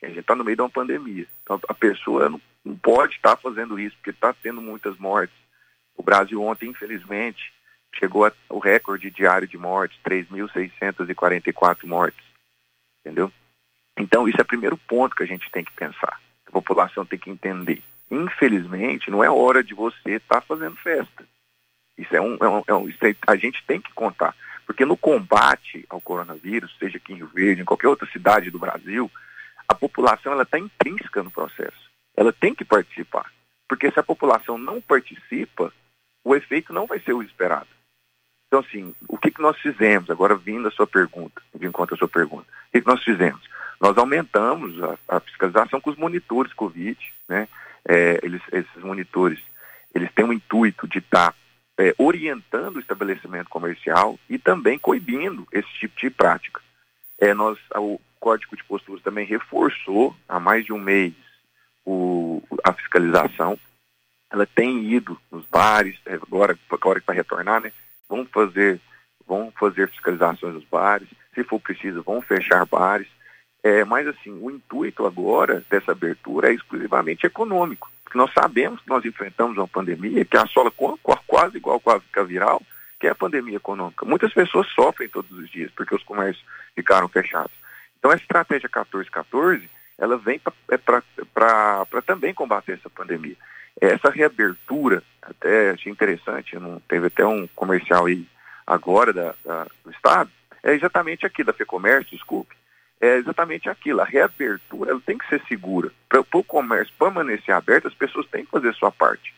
A 0.00 0.06
gente 0.06 0.20
está 0.20 0.36
no 0.36 0.44
meio 0.44 0.56
de 0.56 0.62
uma 0.62 0.70
pandemia. 0.70 1.26
Então 1.42 1.60
a 1.68 1.74
pessoa 1.74 2.28
não, 2.28 2.40
não 2.64 2.76
pode 2.76 3.16
estar 3.16 3.34
tá 3.34 3.42
fazendo 3.42 3.80
isso, 3.80 3.96
porque 3.96 4.10
está 4.10 4.32
tendo 4.32 4.62
muitas 4.62 4.96
mortes. 4.96 5.36
O 5.96 6.04
Brasil 6.04 6.40
ontem, 6.40 6.70
infelizmente, 6.70 7.52
chegou 7.94 8.30
ao 8.48 8.58
recorde 8.58 9.10
diário 9.10 9.46
de 9.46 9.58
mortes, 9.58 9.98
3.644 10.04 11.86
mortes. 11.86 12.24
Entendeu? 13.00 13.32
Então, 13.96 14.28
isso 14.28 14.38
é 14.38 14.42
o 14.42 14.46
primeiro 14.46 14.76
ponto 14.76 15.16
que 15.16 15.22
a 15.22 15.26
gente 15.26 15.50
tem 15.50 15.64
que 15.64 15.72
pensar. 15.72 16.20
A 16.46 16.50
população 16.50 17.04
tem 17.04 17.18
que 17.18 17.30
entender. 17.30 17.82
Infelizmente, 18.10 19.10
não 19.10 19.22
é 19.22 19.30
hora 19.30 19.62
de 19.62 19.74
você 19.74 20.12
estar 20.12 20.40
tá 20.40 20.40
fazendo 20.40 20.76
festa. 20.76 21.26
Isso 21.96 22.14
é 22.14 22.20
um, 22.20 22.36
é 22.40 22.48
um, 22.48 22.62
é 22.68 22.74
um 22.74 22.88
é, 22.88 23.16
a 23.26 23.36
gente 23.36 23.62
tem 23.66 23.80
que 23.80 23.92
contar. 23.92 24.34
Porque 24.64 24.84
no 24.84 24.96
combate 24.96 25.84
ao 25.88 26.00
coronavírus, 26.00 26.76
seja 26.78 26.98
aqui 26.98 27.12
em 27.12 27.16
Rio 27.16 27.26
Verde, 27.28 27.62
em 27.62 27.64
qualquer 27.64 27.88
outra 27.88 28.08
cidade 28.10 28.50
do 28.50 28.58
Brasil, 28.58 29.10
a 29.66 29.74
população 29.74 30.32
ela 30.32 30.44
está 30.44 30.58
intrínseca 30.58 31.22
no 31.22 31.30
processo. 31.30 31.90
Ela 32.16 32.32
tem 32.32 32.54
que 32.54 32.64
participar. 32.64 33.30
Porque 33.68 33.90
se 33.90 33.98
a 33.98 34.02
população 34.02 34.56
não 34.56 34.80
participa, 34.80 35.72
o 36.24 36.34
efeito 36.34 36.72
não 36.72 36.86
vai 36.86 37.00
ser 37.00 37.12
o 37.12 37.22
esperado. 37.22 37.68
Então, 38.48 38.60
assim, 38.60 38.94
o 39.06 39.18
que, 39.18 39.30
que 39.30 39.42
nós 39.42 39.58
fizemos? 39.58 40.10
Agora, 40.10 40.34
vindo 40.34 40.66
a 40.68 40.70
sua 40.70 40.86
pergunta, 40.86 41.40
de 41.54 41.66
encontro 41.66 41.94
à 41.94 41.98
sua 41.98 42.08
pergunta, 42.08 42.46
o 42.68 42.72
que, 42.72 42.80
que 42.80 42.86
nós 42.86 43.04
fizemos? 43.04 43.40
Nós 43.78 43.96
aumentamos 43.96 44.82
a, 44.82 44.98
a 45.06 45.20
fiscalização 45.20 45.80
com 45.80 45.90
os 45.90 45.96
monitores 45.96 46.52
Covid, 46.54 46.98
né? 47.28 47.46
É, 47.86 48.18
eles, 48.22 48.42
esses 48.50 48.82
monitores, 48.82 49.38
eles 49.94 50.10
têm 50.12 50.24
o 50.24 50.32
intuito 50.32 50.88
de 50.88 50.98
estar 50.98 51.32
tá, 51.32 51.38
é, 51.78 51.94
orientando 51.98 52.76
o 52.76 52.80
estabelecimento 52.80 53.48
comercial 53.48 54.18
e 54.28 54.38
também 54.38 54.78
coibindo 54.78 55.46
esse 55.52 55.70
tipo 55.74 55.98
de 56.00 56.10
prática. 56.10 56.60
É, 57.18 57.32
nós, 57.34 57.58
o 57.76 58.00
Código 58.18 58.56
de 58.56 58.64
Posturas 58.64 59.02
também 59.02 59.26
reforçou 59.26 60.16
há 60.28 60.40
mais 60.40 60.64
de 60.64 60.72
um 60.72 60.78
mês 60.78 61.14
o, 61.84 62.42
a 62.64 62.72
fiscalização. 62.72 63.58
Ela 64.30 64.46
tem 64.46 64.90
ido 64.90 65.18
nos 65.30 65.44
bares, 65.46 65.98
é, 66.06 66.14
agora, 66.14 66.58
agora 66.70 67.00
que 67.00 67.06
vai 67.06 67.16
retornar, 67.16 67.60
né? 67.60 67.72
Vão 68.08 68.24
fazer, 68.26 68.80
vão 69.26 69.52
fazer 69.58 69.88
fiscalizações 69.88 70.54
nos 70.54 70.64
bares, 70.64 71.08
se 71.34 71.44
for 71.44 71.60
preciso, 71.60 72.02
vão 72.02 72.20
fechar 72.20 72.64
bares. 72.66 73.08
É, 73.62 73.84
mas 73.84 74.06
assim, 74.06 74.30
o 74.40 74.50
intuito 74.50 75.04
agora 75.04 75.64
dessa 75.68 75.92
abertura 75.92 76.50
é 76.50 76.54
exclusivamente 76.54 77.26
econômico. 77.26 77.90
Porque 78.04 78.16
nós 78.16 78.32
sabemos 78.32 78.80
que 78.80 78.88
nós 78.88 79.04
enfrentamos 79.04 79.58
uma 79.58 79.68
pandemia 79.68 80.24
que 80.24 80.36
assola 80.36 80.72
quase 81.26 81.58
igual 81.58 81.82
a 81.84 82.22
viral, 82.22 82.62
que 82.98 83.06
é 83.06 83.10
a 83.10 83.14
pandemia 83.14 83.56
econômica. 83.56 84.06
Muitas 84.06 84.32
pessoas 84.32 84.66
sofrem 84.68 85.08
todos 85.08 85.30
os 85.30 85.50
dias 85.50 85.70
porque 85.76 85.94
os 85.94 86.02
comércios 86.02 86.44
ficaram 86.74 87.08
fechados. 87.08 87.52
Então 87.98 88.10
a 88.10 88.16
estratégia 88.16 88.68
1414, 88.68 89.68
ela 89.98 90.16
vem 90.16 90.40
para 90.40 91.02
é 91.92 92.00
também 92.00 92.32
combater 92.32 92.72
essa 92.72 92.88
pandemia. 92.88 93.36
Essa 93.80 94.10
reabertura, 94.10 95.02
até 95.22 95.70
achei 95.70 95.90
interessante, 95.92 96.58
não, 96.58 96.80
teve 96.88 97.06
até 97.06 97.24
um 97.24 97.46
comercial 97.48 98.06
aí 98.06 98.26
agora 98.66 99.12
da, 99.12 99.34
da, 99.44 99.66
do 99.84 99.90
Estado, 99.90 100.30
é 100.62 100.74
exatamente 100.74 101.24
aqui 101.24 101.44
da 101.44 101.52
FEComércio, 101.52 102.16
desculpe, 102.16 102.54
é 103.00 103.16
exatamente 103.16 103.68
aquilo. 103.68 104.00
A 104.00 104.04
reabertura 104.04 104.90
ela 104.90 105.00
tem 105.00 105.16
que 105.16 105.28
ser 105.28 105.40
segura. 105.46 105.92
Para 106.08 106.20
o 106.20 106.44
comércio 106.44 106.92
permanecer 106.98 107.54
aberto, 107.54 107.86
as 107.86 107.94
pessoas 107.94 108.26
têm 108.26 108.44
que 108.44 108.50
fazer 108.50 108.70
a 108.70 108.74
sua 108.74 108.90
parte. 108.90 109.32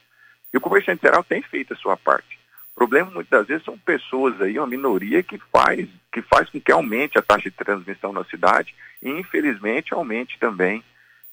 E 0.52 0.56
o 0.56 0.60
comerciante 0.60 1.02
geral 1.02 1.22
tem 1.22 1.42
feito 1.42 1.74
a 1.74 1.76
sua 1.76 1.96
parte. 1.96 2.38
O 2.74 2.78
problema, 2.80 3.10
muitas 3.10 3.46
vezes, 3.46 3.64
são 3.64 3.76
pessoas 3.78 4.40
aí, 4.40 4.58
uma 4.58 4.66
minoria 4.66 5.22
que 5.22 5.38
faz, 5.52 5.86
que 6.10 6.22
faz 6.22 6.48
com 6.48 6.60
que 6.60 6.72
aumente 6.72 7.18
a 7.18 7.22
taxa 7.22 7.50
de 7.50 7.56
transmissão 7.56 8.12
na 8.12 8.24
cidade 8.24 8.74
e, 9.02 9.10
infelizmente, 9.10 9.92
aumente 9.92 10.38
também 10.38 10.82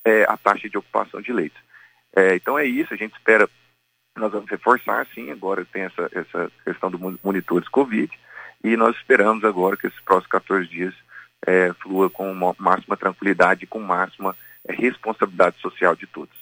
é, 0.03 0.23
a 0.23 0.35
taxa 0.35 0.69
de 0.69 0.77
ocupação 0.77 1.21
de 1.21 1.31
leitos. 1.31 1.59
É, 2.17 2.35
então 2.35 2.57
é 2.57 2.65
isso, 2.65 2.91
a 2.95 2.97
gente 2.97 3.13
espera, 3.13 3.47
nós 4.17 4.31
vamos 4.31 4.49
reforçar, 4.49 5.05
sim, 5.13 5.29
agora 5.29 5.63
tem 5.71 5.83
essa, 5.83 6.09
essa 6.11 6.51
questão 6.65 6.89
do 6.89 7.19
monitores 7.23 7.69
Covid, 7.69 8.11
e 8.63 8.75
nós 8.75 8.95
esperamos 8.95 9.43
agora 9.43 9.77
que 9.77 9.85
esses 9.85 9.99
próximos 9.99 10.31
14 10.31 10.67
dias 10.67 10.95
é, 11.45 11.71
flua 11.79 12.09
com 12.09 12.33
máxima 12.57 12.97
tranquilidade 12.97 13.67
com 13.67 13.79
máxima 13.79 14.35
é, 14.67 14.73
responsabilidade 14.73 15.57
social 15.61 15.95
de 15.95 16.07
todos. 16.07 16.35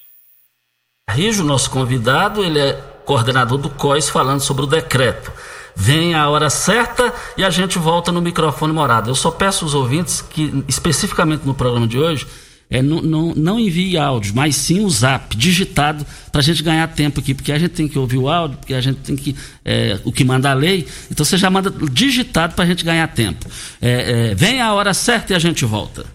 Rijo, 1.09 1.43
nosso 1.43 1.69
convidado, 1.69 2.41
ele 2.41 2.57
é 2.57 2.73
coordenador 3.03 3.57
do 3.57 3.69
COIS 3.69 4.09
falando 4.09 4.39
sobre 4.39 4.63
o 4.63 4.67
decreto. 4.67 5.29
Vem 5.75 6.15
a 6.15 6.29
hora 6.29 6.49
certa 6.49 7.13
e 7.35 7.43
a 7.43 7.49
gente 7.49 7.77
volta 7.77 8.13
no 8.13 8.21
microfone 8.21 8.71
morado. 8.71 9.09
Eu 9.09 9.15
só 9.15 9.29
peço 9.29 9.65
aos 9.65 9.73
ouvintes 9.73 10.21
que, 10.21 10.63
especificamente 10.69 11.45
no 11.45 11.53
programa 11.53 11.85
de 11.85 11.99
hoje, 11.99 12.25
é, 12.69 12.81
não, 12.81 13.01
não, 13.01 13.35
não 13.35 13.59
envie 13.59 13.97
áudio, 13.97 14.33
mas 14.35 14.55
sim 14.55 14.81
o 14.81 14.89
zap 14.89 15.35
digitado 15.35 16.05
para 16.31 16.41
a 16.41 16.43
gente 16.43 16.63
ganhar 16.63 16.87
tempo 16.87 17.19
aqui, 17.19 17.33
porque 17.33 17.51
a 17.51 17.59
gente 17.59 17.71
tem 17.71 17.87
que 17.87 17.97
ouvir 17.97 18.17
o 18.17 18.27
áudio, 18.27 18.57
porque 18.57 18.73
a 18.73 18.81
gente 18.81 18.97
tem 19.01 19.15
que. 19.15 19.35
É, 19.63 19.99
o 20.03 20.11
que 20.11 20.23
manda 20.23 20.49
a 20.49 20.53
lei. 20.53 20.87
Então 21.11 21.25
você 21.25 21.37
já 21.37 21.49
manda 21.49 21.71
digitado 21.91 22.55
para 22.55 22.65
a 22.65 22.67
gente 22.67 22.83
ganhar 22.83 23.07
tempo. 23.07 23.45
É, 23.81 24.31
é, 24.31 24.35
vem 24.35 24.61
a 24.61 24.73
hora 24.73 24.93
certa 24.93 25.33
e 25.33 25.35
a 25.35 25.39
gente 25.39 25.63
volta. 25.65 26.05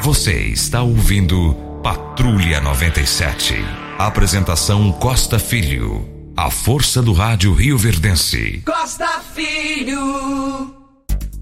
Você 0.00 0.32
está 0.48 0.82
ouvindo 0.82 1.54
Patrulha 1.82 2.60
97. 2.60 3.54
Apresentação 3.98 4.90
Costa 4.92 5.38
Filho. 5.38 6.08
A 6.36 6.50
força 6.50 7.02
do 7.02 7.12
rádio 7.12 7.52
Rio 7.52 7.76
Verdense. 7.76 8.62
Costa 8.64 9.20
Filho. 9.34 10.81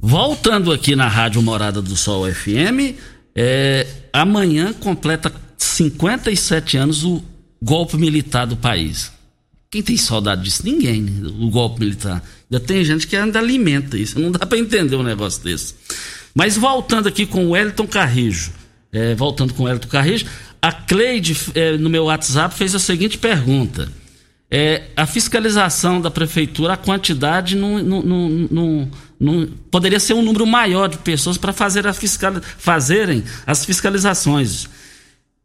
Voltando 0.03 0.73
aqui 0.73 0.97
na 0.97 1.09
Rádio 1.09 1.43
Morada 1.43 1.83
do 1.83 1.95
Sol 1.95 2.31
FM, 2.33 2.97
é, 3.35 3.87
amanhã 4.13 4.73
completa 4.73 5.33
57 5.59 6.77
anos 6.79 7.05
o 7.05 7.23
golpe 7.63 7.97
militar 7.97 8.47
do 8.47 8.57
país. 8.57 9.13
Quem 9.71 9.83
tem 9.83 9.97
saudade 9.97 10.43
disso? 10.43 10.63
Ninguém, 10.65 11.07
o 11.39 11.51
golpe 11.51 11.81
militar. 11.81 12.23
Ainda 12.51 12.65
tem 12.65 12.85
gente 12.85 13.07
que 13.07 13.15
ainda 13.15 13.39
alimenta 13.39 13.97
isso. 13.97 14.19
Não 14.19 14.33
dá 14.33 14.45
para 14.45 14.59
entender 14.59 14.97
um 14.97 15.03
negócio 15.03 15.45
desse. 15.45 15.75
Mas 16.35 16.57
voltando 16.57 17.07
aqui 17.07 17.27
com 17.27 17.47
o 17.47 17.51
Wellington 17.51 17.87
Carrijo. 17.87 18.53
é, 18.93 19.15
voltando 19.15 19.55
com 19.55 19.65
o 19.65 19.69
Hélito 19.69 19.87
Carrijo, 19.87 20.27
a 20.61 20.73
Cleide, 20.73 21.37
é, 21.55 21.77
no 21.77 21.89
meu 21.89 22.05
WhatsApp, 22.05 22.55
fez 22.55 22.75
a 22.75 22.79
seguinte 22.79 23.19
pergunta. 23.19 23.89
É, 24.51 24.89
a 24.97 25.07
fiscalização 25.07 26.01
da 26.01 26.11
prefeitura, 26.11 26.73
a 26.73 26.77
quantidade 26.77 27.55
não, 27.55 27.79
não, 27.79 28.03
não, 28.03 28.29
não 28.51 28.91
poderia 29.71 30.01
ser 30.01 30.15
um 30.15 30.23
número 30.23 30.47
maior 30.47 30.89
de 30.89 30.99
pessoas 30.99 31.37
para 31.37 31.53
fazer 31.53 31.87
a 31.87 31.93
fiscal, 31.93 32.35
fazerem 32.41 33.25
as 33.47 33.65
fiscalizações. 33.65 34.69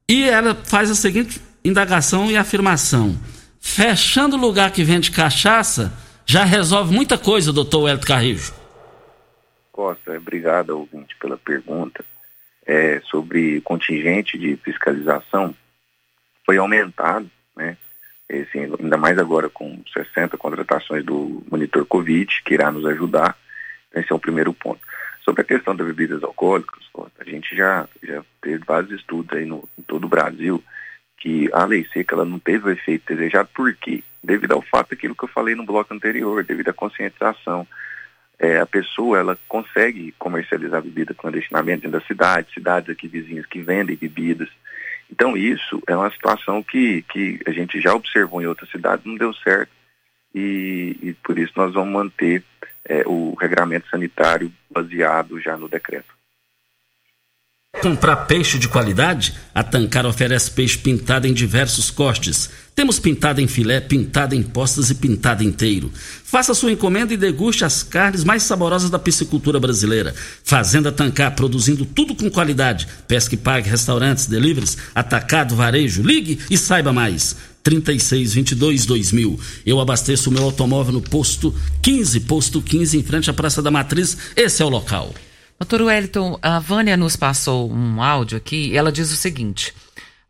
E 0.09 0.23
ela 0.23 0.55
faz 0.55 0.89
a 0.89 0.95
seguinte 0.95 1.41
indagação 1.63 2.29
e 2.29 2.37
afirmação. 2.37 3.17
Fechando 3.59 4.35
o 4.35 4.39
lugar 4.39 4.71
que 4.71 4.83
vende 4.83 5.11
cachaça, 5.11 5.91
já 6.25 6.43
resolve 6.43 6.93
muita 6.93 7.17
coisa, 7.17 7.51
doutor 7.51 7.89
Hélito 7.89 8.07
Carrijo. 8.07 8.53
Costa, 9.71 10.15
obrigado, 10.17 10.69
ouvinte, 10.69 11.15
pela 11.19 11.37
pergunta 11.37 12.05
é, 12.65 12.99
sobre 13.01 13.61
contingente 13.61 14.37
de 14.37 14.57
fiscalização 14.57 15.53
foi 16.45 16.57
aumentado, 16.57 17.29
né? 17.55 17.77
Esse, 18.27 18.57
ainda 18.57 18.97
mais 18.97 19.19
agora 19.19 19.49
com 19.49 19.79
60 19.93 20.35
contratações 20.37 21.05
do 21.05 21.43
monitor 21.49 21.85
Covid, 21.85 22.41
que 22.43 22.55
irá 22.55 22.71
nos 22.71 22.85
ajudar. 22.85 23.37
Esse 23.95 24.11
é 24.11 24.15
o 24.15 24.19
primeiro 24.19 24.53
ponto. 24.53 24.81
Sobre 25.23 25.41
a 25.41 25.45
questão 25.45 25.75
das 25.75 25.87
bebidas 25.87 26.23
alcoólicas, 26.23 26.83
a 27.19 27.23
gente 27.23 27.55
já, 27.55 27.87
já 28.03 28.23
teve 28.41 28.63
vários 28.65 28.91
estudos 28.91 29.35
aí 29.35 29.45
no, 29.45 29.67
em 29.79 29.81
todo 29.81 30.05
o 30.05 30.09
Brasil 30.09 30.63
que 31.17 31.49
a 31.53 31.63
lei 31.65 31.87
seca 31.91 32.13
ela 32.13 32.25
não 32.25 32.37
teve 32.37 32.67
o 32.67 32.71
efeito 32.71 33.15
desejado, 33.15 33.49
por 33.53 33.73
quê? 33.73 34.03
Devido 34.23 34.51
ao 34.51 34.61
fato 34.61 34.91
daquilo 34.91 35.15
que 35.15 35.23
eu 35.23 35.29
falei 35.29 35.55
no 35.55 35.65
bloco 35.65 35.93
anterior, 35.93 36.43
devido 36.43 36.69
à 36.69 36.73
conscientização 36.73 37.67
é, 38.37 38.59
a 38.59 38.65
pessoa 38.65 39.17
ela 39.17 39.37
consegue 39.47 40.13
comercializar 40.19 40.81
bebida 40.81 41.13
clandestinamente 41.13 41.83
dentro 41.83 41.99
da 41.99 42.05
cidade, 42.05 42.53
cidades 42.53 42.89
aqui 42.89 43.07
vizinhas 43.07 43.45
que 43.45 43.61
vendem 43.61 43.95
bebidas. 43.95 44.49
Então 45.09 45.37
isso 45.37 45.81
é 45.87 45.95
uma 45.95 46.11
situação 46.11 46.61
que, 46.61 47.03
que 47.03 47.39
a 47.45 47.51
gente 47.51 47.79
já 47.79 47.93
observou 47.93 48.41
em 48.41 48.47
outras 48.47 48.69
cidades, 48.69 49.05
não 49.05 49.15
deu 49.15 49.33
certo 49.33 49.71
e, 50.33 50.97
e 51.01 51.13
por 51.23 51.37
isso 51.39 51.53
nós 51.55 51.73
vamos 51.73 51.93
manter 51.93 52.43
é, 52.87 53.03
o 53.05 53.35
regramento 53.39 53.89
sanitário 53.89 54.51
baseado 54.69 55.39
já 55.39 55.57
no 55.57 55.67
decreto. 55.67 56.15
Comprar 57.81 58.15
peixe 58.15 58.57
de 58.57 58.69
qualidade? 58.69 59.33
A 59.53 59.61
Tancar 59.61 60.05
oferece 60.05 60.49
peixe 60.49 60.77
pintado 60.77 61.27
em 61.27 61.33
diversos 61.33 61.91
cortes. 61.91 62.49
Temos 62.73 62.99
pintado 62.99 63.41
em 63.41 63.47
filé, 63.47 63.79
pintado 63.79 64.33
em 64.33 64.41
postas 64.41 64.89
e 64.89 64.95
pintado 64.95 65.43
inteiro. 65.43 65.91
Faça 65.93 66.53
sua 66.53 66.71
encomenda 66.71 67.13
e 67.13 67.17
deguste 67.17 67.63
as 67.63 67.83
carnes 67.83 68.23
mais 68.23 68.43
saborosas 68.43 68.89
da 68.89 68.97
piscicultura 68.97 69.59
brasileira. 69.59 70.13
Fazenda 70.43 70.91
Tancar, 70.91 71.35
produzindo 71.35 71.85
tudo 71.85 72.15
com 72.15 72.29
qualidade. 72.29 72.87
Pesque 73.07 73.37
pague, 73.37 73.69
restaurantes, 73.69 74.25
deliveries, 74.25 74.77
atacado, 74.95 75.55
varejo. 75.55 76.01
Ligue 76.01 76.39
e 76.49 76.57
saiba 76.57 76.91
mais. 76.91 77.35
3622 77.65 78.85
2000. 78.85 79.39
Eu 79.65 79.79
abasteço 79.79 80.29
o 80.29 80.33
meu 80.33 80.43
automóvel 80.43 80.93
no 80.93 81.01
posto 81.01 81.51
15, 81.81 82.19
posto 82.21 82.61
15, 82.61 82.99
em 82.99 83.03
frente 83.03 83.27
à 83.27 83.33
Praça 83.33 83.59
da 83.59 83.71
Matriz. 83.71 84.15
Esse 84.35 84.61
é 84.61 84.65
o 84.65 84.69
local. 84.69 85.11
Doutor 85.59 85.81
Wellington, 85.81 86.37
a 86.43 86.59
Vânia 86.59 86.95
nos 86.95 87.15
passou 87.15 87.71
um 87.71 88.03
áudio 88.03 88.37
aqui 88.37 88.77
ela 88.77 88.91
diz 88.91 89.11
o 89.11 89.15
seguinte: 89.15 89.73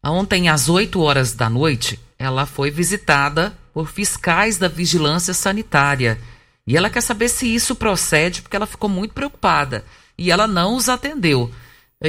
ontem 0.01 0.47
às 0.47 0.69
8 0.69 0.97
horas 1.01 1.33
da 1.33 1.49
noite, 1.49 1.99
ela 2.17 2.45
foi 2.45 2.71
visitada 2.71 3.53
por 3.73 3.89
fiscais 3.89 4.57
da 4.57 4.69
vigilância 4.69 5.33
sanitária. 5.33 6.17
E 6.65 6.77
ela 6.77 6.89
quer 6.89 7.01
saber 7.01 7.27
se 7.27 7.53
isso 7.53 7.75
procede, 7.75 8.41
porque 8.41 8.55
ela 8.55 8.65
ficou 8.65 8.89
muito 8.89 9.13
preocupada. 9.13 9.83
E 10.17 10.31
ela 10.31 10.47
não 10.47 10.77
os 10.77 10.87
atendeu. 10.87 11.51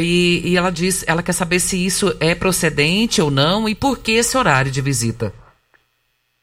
E, 0.01 0.41
e 0.45 0.57
ela 0.57 0.71
diz, 0.71 1.05
ela 1.07 1.23
quer 1.23 1.33
saber 1.33 1.61
se 1.61 1.85
isso 1.85 2.17
é 2.21 2.35
procedente 2.35 3.21
ou 3.21 3.31
não 3.31 3.69
e 3.69 3.75
por 3.75 3.99
que 3.99 4.13
esse 4.13 4.37
horário 4.37 4.71
de 4.71 4.81
visita. 4.81 5.33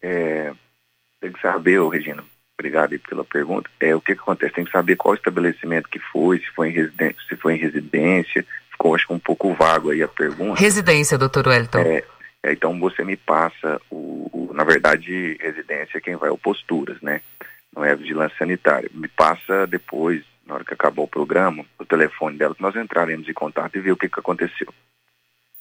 É, 0.02 0.52
tem 1.22 1.32
que 1.32 1.42
saber, 1.42 1.82
Regina, 1.88 2.24
obrigado 2.58 2.98
pela 3.00 3.24
pergunta. 3.24 3.70
É, 3.80 3.96
o 3.96 4.02
que, 4.02 4.14
que 4.16 4.22
acontece? 4.22 4.54
Tem 4.54 4.66
que 4.66 4.72
saber 4.72 4.96
qual 4.96 5.16
estabelecimento 5.16 5.90
que 5.90 6.00
foi, 6.00 6.40
se 6.40 6.48
foi 6.48 6.70
em 6.70 6.74
residência, 6.74 7.22
se 7.28 7.36
foi 7.36 7.56
em 7.56 7.60
residência. 7.60 8.46
Ficou, 8.72 8.96
acho 8.96 9.08
que 9.08 9.14
um 9.14 9.20
pouco 9.20 9.54
vago 9.54 9.92
aí 9.92 10.04
a 10.04 10.08
pergunta. 10.08 10.60
Residência, 10.60 11.18
doutor 11.18 11.48
Wellington. 11.48 11.80
É, 11.80 12.04
é, 12.44 12.52
então 12.52 12.78
você 12.80 13.04
me 13.04 13.16
passa 13.16 13.80
o, 13.90 14.30
o, 14.34 14.54
na 14.54 14.64
verdade, 14.64 15.38
residência 15.40 15.98
é 15.98 16.02
quem 16.02 16.16
vai 16.16 16.30
ao 16.30 16.38
posturas, 16.38 17.02
né? 17.02 17.22
Não 17.74 17.84
é 17.84 17.92
a 17.92 17.96
vigilância 17.96 18.38
sanitária. 18.38 18.90
Me 18.94 19.08
passa 19.08 19.66
depois, 19.66 20.24
na 20.46 20.56
hora 20.56 20.66
que 20.66 20.74
acabar 20.74 21.02
o 21.02 21.08
programa, 21.08 21.66
o 21.80 21.86
telefone 21.86 22.38
dela, 22.38 22.56
nós 22.60 22.76
entraremos 22.76 23.28
em 23.28 23.34
contato 23.34 23.78
e 23.78 23.82
ver 23.82 23.92
o 23.92 23.98
que, 23.98 24.10
que 24.10 24.20
aconteceu. 24.20 24.68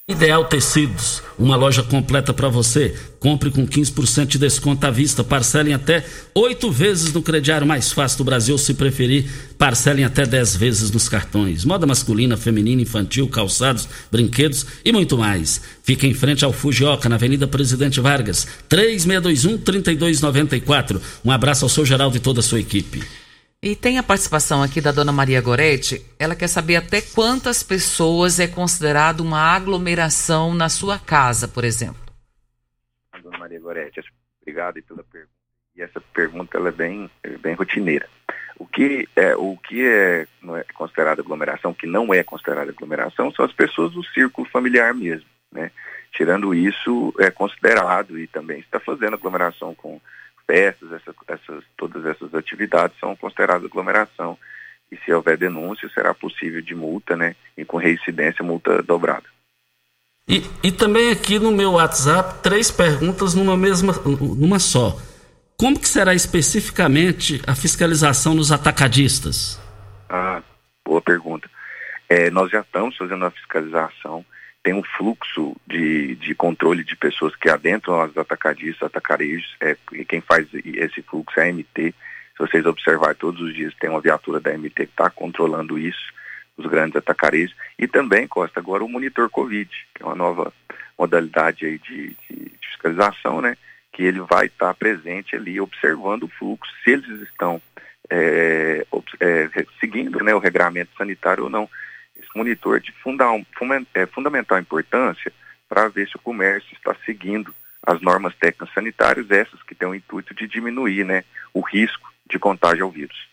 Ideal 0.05 0.43
Tecidos, 0.43 1.23
uma 1.39 1.55
loja 1.55 1.81
completa 1.81 2.33
para 2.33 2.49
você. 2.49 2.93
Compre 3.21 3.49
com 3.49 3.65
15% 3.65 4.25
de 4.25 4.37
desconto 4.37 4.85
à 4.85 4.91
vista. 4.91 5.23
Parcelem 5.23 5.73
até 5.73 6.05
oito 6.35 6.69
vezes 6.69 7.13
no 7.13 7.21
crediário 7.21 7.65
mais 7.65 7.93
fácil 7.93 8.17
do 8.17 8.25
Brasil. 8.25 8.57
Se 8.57 8.73
preferir, 8.73 9.23
parcelem 9.57 10.03
até 10.03 10.25
10 10.25 10.57
vezes 10.57 10.91
nos 10.91 11.07
cartões. 11.07 11.63
Moda 11.63 11.87
masculina, 11.87 12.35
feminina, 12.35 12.81
infantil, 12.81 13.29
calçados, 13.29 13.87
brinquedos 14.11 14.67
e 14.83 14.91
muito 14.91 15.17
mais. 15.17 15.61
Fica 15.83 16.05
em 16.05 16.13
frente 16.13 16.43
ao 16.43 16.51
Fujioka, 16.51 17.07
na 17.07 17.15
Avenida 17.15 17.47
Presidente 17.47 18.01
Vargas, 18.01 18.45
3621-3294. 18.69 21.01
Um 21.23 21.31
abraço 21.31 21.63
ao 21.63 21.69
seu 21.69 21.85
Geraldo 21.85 22.17
e 22.17 22.19
toda 22.19 22.41
a 22.41 22.43
sua 22.43 22.59
equipe. 22.59 23.22
E 23.63 23.77
tem 23.77 23.97
a 23.97 24.03
participação 24.03 24.61
aqui 24.61 24.81
da 24.81 24.91
dona 24.91 25.13
Maria 25.13 25.39
Goretti. 25.39 26.05
Ela 26.19 26.35
quer 26.35 26.49
saber 26.49 26.75
até 26.75 26.99
quantas 26.99 27.63
pessoas 27.63 28.37
é 28.37 28.45
considerado 28.45 29.21
uma 29.21 29.39
aglomeração 29.39 30.53
na 30.53 30.67
sua 30.67 30.99
casa, 30.99 31.47
por 31.47 31.63
exemplo. 31.63 32.01
Dona 33.23 33.37
Maria 33.37 33.61
Goretti, 33.61 34.01
obrigado 34.41 34.83
pela 34.83 35.01
pergunta. 35.05 35.31
E 35.77 35.81
essa 35.81 36.01
pergunta 36.01 36.57
ela 36.57 36.67
é 36.67 36.71
bem, 36.73 37.09
é 37.23 37.37
bem 37.37 37.53
rotineira. 37.53 38.05
O 38.59 38.67
que 38.67 39.07
é, 39.15 39.33
o 39.33 39.55
que 39.55 39.87
é, 39.87 40.27
é 40.57 40.65
considerado 40.73 41.21
aglomeração, 41.21 41.71
o 41.71 41.75
que 41.75 41.87
não 41.87 42.13
é 42.13 42.21
considerado 42.21 42.67
aglomeração, 42.67 43.31
são 43.31 43.45
as 43.45 43.53
pessoas 43.53 43.93
do 43.93 44.03
círculo 44.03 44.45
familiar 44.49 44.93
mesmo. 44.93 45.29
Né? 45.49 45.71
Tirando 46.11 46.53
isso, 46.53 47.13
é 47.17 47.31
considerado 47.31 48.19
e 48.19 48.27
também 48.27 48.59
está 48.59 48.81
fazendo 48.81 49.13
aglomeração 49.13 49.73
com 49.73 50.01
festas, 50.45 50.91
essas, 50.91 51.15
essas, 51.27 51.63
todas 51.77 52.05
essas 52.05 52.33
atividades 52.33 52.97
são 52.99 53.15
consideradas 53.15 53.65
aglomeração. 53.65 54.37
E 54.91 54.97
se 54.97 55.11
houver 55.11 55.37
denúncia, 55.37 55.89
será 55.93 56.13
possível 56.13 56.61
de 56.61 56.75
multa, 56.75 57.15
né? 57.15 57.35
E 57.57 57.65
com 57.65 57.77
reincidência, 57.77 58.43
multa 58.43 58.83
dobrada. 58.83 59.25
E, 60.27 60.43
e 60.63 60.71
também 60.71 61.11
aqui 61.11 61.39
no 61.39 61.51
meu 61.51 61.73
WhatsApp, 61.73 62.41
três 62.41 62.71
perguntas 62.71 63.33
numa 63.33 63.57
mesma, 63.57 63.93
numa 64.37 64.59
só. 64.59 64.97
Como 65.57 65.79
que 65.79 65.87
será 65.87 66.13
especificamente 66.13 67.41
a 67.47 67.55
fiscalização 67.55 68.33
nos 68.33 68.51
atacadistas? 68.51 69.59
Ah, 70.09 70.41
boa 70.85 71.01
pergunta. 71.01 71.49
É, 72.07 72.29
nós 72.29 72.51
já 72.51 72.61
estamos 72.61 72.95
fazendo 72.95 73.25
a 73.25 73.31
fiscalização 73.31 74.25
tem 74.63 74.73
um 74.73 74.83
fluxo 74.83 75.55
de, 75.67 76.15
de 76.15 76.33
controle 76.33 76.83
de 76.83 76.95
pessoas 76.95 77.35
que 77.35 77.49
adentram 77.49 78.01
as 78.01 78.15
atacadistas, 78.15 78.83
atacarejos, 78.83 79.55
é, 79.59 79.75
e 79.91 80.05
quem 80.05 80.21
faz 80.21 80.47
esse 80.53 81.01
fluxo 81.01 81.37
é 81.39 81.49
a 81.49 81.53
MT. 81.53 81.93
Se 82.31 82.39
vocês 82.39 82.65
observarem, 82.65 83.15
todos 83.17 83.41
os 83.41 83.53
dias 83.53 83.75
tem 83.79 83.89
uma 83.89 84.01
viatura 84.01 84.39
da 84.39 84.57
MT 84.57 84.73
que 84.73 84.83
está 84.83 85.09
controlando 85.09 85.77
isso, 85.77 86.13
os 86.55 86.65
grandes 86.65 86.95
atacarejos. 86.95 87.53
E 87.77 87.87
também, 87.87 88.25
Costa, 88.25 88.59
agora 88.59 88.85
o 88.85 88.89
monitor 88.89 89.29
Covid, 89.29 89.69
que 89.93 90.01
é 90.01 90.05
uma 90.05 90.15
nova 90.15 90.53
modalidade 90.97 91.65
aí 91.65 91.77
de, 91.77 92.15
de, 92.29 92.51
fiscalização, 92.61 93.41
né? 93.41 93.57
Que 93.91 94.03
ele 94.03 94.21
vai 94.21 94.45
estar 94.45 94.67
tá 94.67 94.73
presente 94.73 95.35
ali 95.35 95.59
observando 95.59 96.23
o 96.23 96.29
fluxo, 96.29 96.71
se 96.83 96.91
eles 96.91 97.21
estão 97.21 97.61
é, 98.09 98.85
é, 99.19 99.49
seguindo 99.79 100.23
né, 100.23 100.33
o 100.33 100.39
regramento 100.39 100.91
sanitário 100.97 101.43
ou 101.43 101.49
não 101.49 101.69
monitor 102.35 102.79
de 102.79 102.93
é, 103.93 104.05
fundamental 104.05 104.59
importância 104.59 105.31
para 105.67 105.87
ver 105.87 106.07
se 106.07 106.15
o 106.15 106.19
comércio 106.19 106.73
está 106.73 106.95
seguindo 107.05 107.53
as 107.85 108.01
normas 108.01 108.33
técnicas 108.35 108.73
sanitárias, 108.73 109.29
essas 109.29 109.61
que 109.63 109.75
têm 109.75 109.87
o 109.87 109.95
intuito 109.95 110.33
de 110.33 110.47
diminuir 110.47 111.03
né, 111.03 111.23
o 111.53 111.61
risco 111.61 112.11
de 112.29 112.39
contágio 112.39 112.85
ao 112.85 112.91
vírus. 112.91 113.27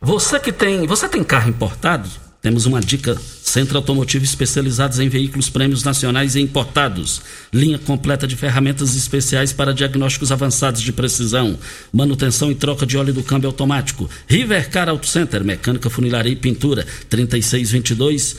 Você 0.00 0.38
que 0.38 0.52
tem. 0.52 0.86
Você 0.86 1.08
tem 1.08 1.24
carro 1.24 1.50
importado? 1.50 2.08
Temos 2.40 2.66
uma 2.66 2.80
dica: 2.80 3.20
Centro 3.42 3.78
Automotivo 3.78 4.24
especializados 4.24 5.00
em 5.00 5.08
veículos 5.08 5.50
prêmios 5.50 5.82
nacionais 5.82 6.36
e 6.36 6.40
importados. 6.40 7.20
Linha 7.52 7.78
completa 7.78 8.26
de 8.26 8.36
ferramentas 8.36 8.94
especiais 8.94 9.52
para 9.52 9.74
diagnósticos 9.74 10.30
avançados 10.30 10.80
de 10.80 10.92
precisão. 10.92 11.58
Manutenção 11.92 12.50
e 12.50 12.54
troca 12.54 12.86
de 12.86 12.96
óleo 12.96 13.12
do 13.12 13.24
câmbio 13.24 13.48
automático. 13.48 14.08
Rivercar 14.26 14.88
Auto 14.88 15.06
Center, 15.06 15.42
mecânica, 15.42 15.90
funilaria 15.90 16.32
e 16.32 16.36
pintura. 16.36 16.86
3622 17.08 18.36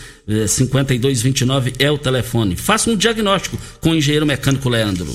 5229 0.48 1.74
é 1.78 1.92
o 1.92 1.98
telefone. 1.98 2.56
Faça 2.56 2.90
um 2.90 2.96
diagnóstico 2.96 3.58
com 3.82 3.92
o 3.92 3.96
engenheiro 3.96 4.26
mecânico 4.26 4.70
Leandro. 4.70 5.14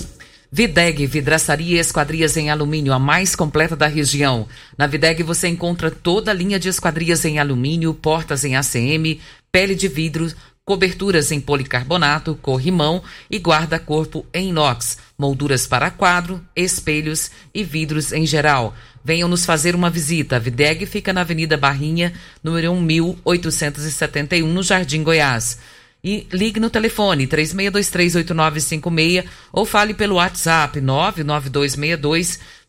Videg, 0.57 1.05
vidraçaria 1.09 1.79
e 1.79 1.81
esquadrias 1.81 2.37
em 2.37 2.49
alumínio, 2.49 2.93
a 2.93 2.99
mais 3.01 3.35
completa 3.35 3.75
da 3.75 3.89
região. 3.89 4.47
Na 4.79 4.87
Videg 4.87 5.21
você 5.25 5.49
encontra 5.49 5.91
toda 5.91 6.31
a 6.31 6.35
linha 6.35 6.61
de 6.61 6.69
esquadrias 6.69 7.25
em 7.25 7.41
alumínio, 7.41 7.93
portas 7.93 8.45
em 8.45 8.55
ACM, 8.55 9.19
pele 9.51 9.75
de 9.75 9.89
vidro, 9.89 10.33
coberturas 10.65 11.33
em 11.33 11.41
policarbonato, 11.41 12.39
corrimão 12.41 13.03
e 13.29 13.37
guarda-corpo 13.37 14.25
em 14.33 14.51
inox, 14.51 14.97
molduras 15.19 15.67
para 15.67 15.91
quadro, 15.91 16.41
espelhos 16.55 17.33
e 17.53 17.65
vidros 17.65 18.13
em 18.13 18.25
geral. 18.25 18.77
Venham 19.05 19.29
nos 19.29 19.45
fazer 19.45 19.75
uma 19.75 19.91
visita. 19.91 20.37
A 20.37 20.39
Videg 20.39 20.87
fica 20.87 21.13
na 21.13 21.23
Avenida 21.23 21.57
Barrinha, 21.57 22.13
número 22.45 22.73
1871, 22.77 24.47
no 24.47 24.63
Jardim 24.63 25.03
Goiás. 25.03 25.59
E 26.05 26.27
ligue 26.31 26.61
no 26.61 26.69
telefone 26.69 27.27
36238956 27.27 29.25
ou 29.51 29.65
fale 29.65 29.95
pelo 29.95 30.17
WhatsApp 30.17 30.79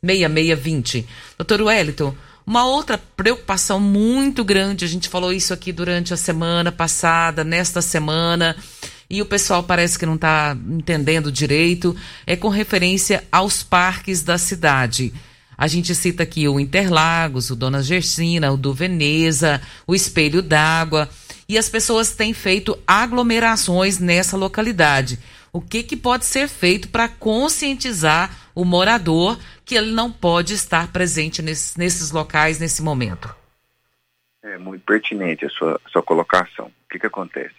992626620. 0.02 1.04
Doutor 1.38 1.62
Wellington, 1.64 2.16
uma 2.48 2.66
outra 2.66 2.98
preocupação 2.98 3.78
muito 3.80 4.44
grande, 4.44 4.86
a 4.86 4.88
gente 4.88 5.10
falou 5.10 5.34
isso 5.34 5.54
aqui 5.54 5.74
durante 5.74 6.14
a 6.14 6.18
semana 6.18 6.72
passada, 6.72 7.44
nesta 7.44 7.82
semana, 7.82 8.56
e 9.10 9.22
o 9.22 9.26
pessoal 9.26 9.64
parece 9.64 10.00
que 10.00 10.06
não 10.06 10.16
está 10.16 10.56
entendendo 10.70 11.32
direito, 11.32 11.96
é 12.26 12.36
com 12.36 12.50
referência 12.50 13.24
aos 13.32 13.64
parques 13.64 14.22
da 14.24 14.38
cidade. 14.38 15.12
A 15.58 15.68
gente 15.68 15.96
cita 15.96 16.24
aqui 16.24 16.48
o 16.48 16.60
Interlagos, 16.60 17.50
o 17.50 17.56
Dona 17.56 17.82
Gersina, 17.82 18.52
o 18.52 18.58
do 18.58 18.74
Veneza, 18.74 19.62
o 19.88 19.96
Espelho 19.96 20.42
d'Água, 20.42 21.10
e 21.48 21.58
as 21.58 21.70
pessoas 21.70 22.16
têm 22.16 22.34
feito 22.34 22.78
aglomerações 22.88 24.00
nessa 24.00 24.36
localidade. 24.36 25.20
O 25.54 25.62
que, 25.62 25.84
que 25.84 25.96
pode 25.96 26.26
ser 26.26 26.48
feito 26.48 26.90
para 26.90 27.08
conscientizar 27.08 28.46
o 28.56 28.64
morador 28.64 29.38
que 29.66 29.76
ele 29.76 29.92
não 29.92 30.12
pode 30.12 30.54
estar 30.54 30.92
presente 30.92 31.42
nesses, 31.42 31.76
nesses 31.76 32.12
locais 32.12 32.58
nesse 32.58 32.82
momento. 32.82 33.36
É 34.42 34.58
muito 34.58 34.84
pertinente 34.86 35.46
a 35.46 35.50
sua, 35.50 35.80
a 35.84 35.90
sua 35.90 36.02
colocação. 36.02 36.68
O 36.68 36.90
que, 36.90 37.00
que 37.00 37.08
acontece? 37.08 37.56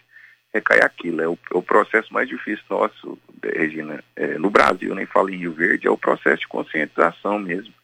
Recai 0.54 0.80
aquilo, 0.80 1.20
é 1.20 1.28
o, 1.28 1.38
é 1.52 1.56
o 1.56 1.62
processo 1.62 2.14
mais 2.14 2.28
difícil 2.28 2.64
nosso, 2.70 3.18
Regina, 3.44 4.02
é, 4.14 4.38
no 4.38 4.48
Brasil, 4.48 4.94
nem 4.94 5.04
falo 5.04 5.28
em 5.28 5.36
Rio 5.36 5.52
Verde, 5.52 5.86
é 5.86 5.90
o 5.90 5.98
processo 5.98 6.40
de 6.40 6.48
conscientização 6.48 7.38
mesmo. 7.38 7.74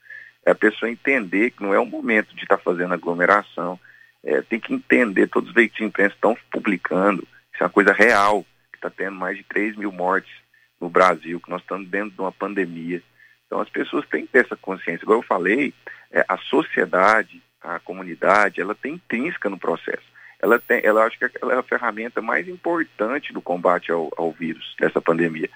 É 0.46 0.52
a 0.52 0.54
pessoa 0.54 0.90
entender 0.90 1.50
que 1.50 1.62
não 1.62 1.74
é 1.74 1.78
o 1.78 1.84
momento 1.84 2.34
de 2.34 2.44
estar 2.44 2.56
tá 2.56 2.62
fazendo 2.62 2.94
aglomeração, 2.94 3.78
é, 4.24 4.40
tem 4.42 4.60
que 4.60 4.72
entender, 4.72 5.28
todos 5.28 5.48
os 5.48 5.54
veículos 5.54 5.78
de 5.78 5.84
imprensa 5.84 6.14
estão 6.14 6.36
publicando, 6.50 7.26
isso 7.52 7.62
é 7.62 7.64
uma 7.64 7.70
coisa 7.70 7.92
real, 7.92 8.44
que 8.72 8.78
está 8.78 8.90
tendo 8.90 9.16
mais 9.16 9.36
de 9.36 9.44
3 9.44 9.76
mil 9.76 9.92
mortes 9.92 10.32
no 10.80 10.88
Brasil, 10.88 11.40
que 11.40 11.50
nós 11.50 11.60
estamos 11.60 11.88
dentro 11.88 12.10
de 12.10 12.20
uma 12.20 12.32
pandemia. 12.32 13.02
Então 13.46 13.60
as 13.60 13.68
pessoas 13.68 14.06
têm 14.08 14.26
que 14.26 14.32
ter 14.32 14.44
essa 14.44 14.56
consciência. 14.56 15.04
Igual 15.04 15.18
eu 15.18 15.26
falei, 15.26 15.74
é, 16.10 16.24
a 16.28 16.36
sociedade, 16.38 17.42
a 17.60 17.78
comunidade, 17.78 18.60
ela 18.60 18.74
tem 18.74 18.94
intrínseca 18.94 19.48
no 19.48 19.58
processo. 19.58 20.12
Ela 20.40 20.58
tem, 20.58 20.80
ela 20.84 21.04
acho 21.04 21.18
que 21.18 21.30
ela 21.40 21.54
é 21.54 21.58
a 21.58 21.62
ferramenta 21.62 22.20
mais 22.20 22.48
importante 22.48 23.32
do 23.32 23.40
combate 23.40 23.92
ao, 23.92 24.10
ao 24.16 24.32
vírus, 24.32 24.74
dessa 24.78 25.00
pandemia. 25.00 25.48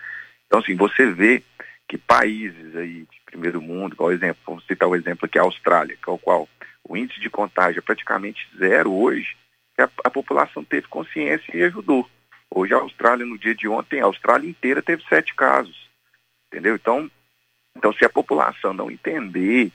Então, 0.47 0.61
assim, 0.61 0.77
você 0.77 1.11
vê 1.11 1.43
que 1.89 1.99
países 1.99 2.77
aí 2.77 3.01
de 3.01 3.21
primeiro 3.27 3.61
mundo, 3.61 3.97
por 3.97 4.13
exemplo, 4.13 4.41
vamos 4.47 4.65
citar 4.67 4.89
o 4.89 4.95
exemplo 4.95 5.27
aqui, 5.27 5.39
a 5.39 5.43
Austrália, 5.43 5.97
que 6.01 6.09
é 6.09 6.13
o 6.13 6.19
qual 6.19 6.49
o 6.89 6.97
índice 6.97 7.21
de 7.21 7.31
contágio 7.31 7.81
é 7.81 7.83
praticamente 7.83 8.49
zero 8.59 8.93
hoje, 8.93 9.37
a, 9.79 9.89
a 10.05 10.11
população 10.11 10.65
teve 10.65 10.87
consciência 10.89 11.57
e 11.57 11.63
ajudou. 11.63 12.09
Hoje 12.51 12.73
a 12.75 12.79
Austrália, 12.79 13.27
no 13.27 13.39
dia 13.39 13.55
de 13.55 13.69
ontem, 13.69 14.01
a 14.01 14.05
Austrália 14.05 14.49
inteira 14.49 14.83
teve 14.83 15.03
sete 15.09 15.35
casos. 15.35 15.89
Entendeu? 16.49 16.75
Então, 16.75 17.11
então, 17.77 17.93
se 17.93 18.05
a 18.05 18.09
população 18.09 18.73
não 18.73 18.91
entender 18.91 19.71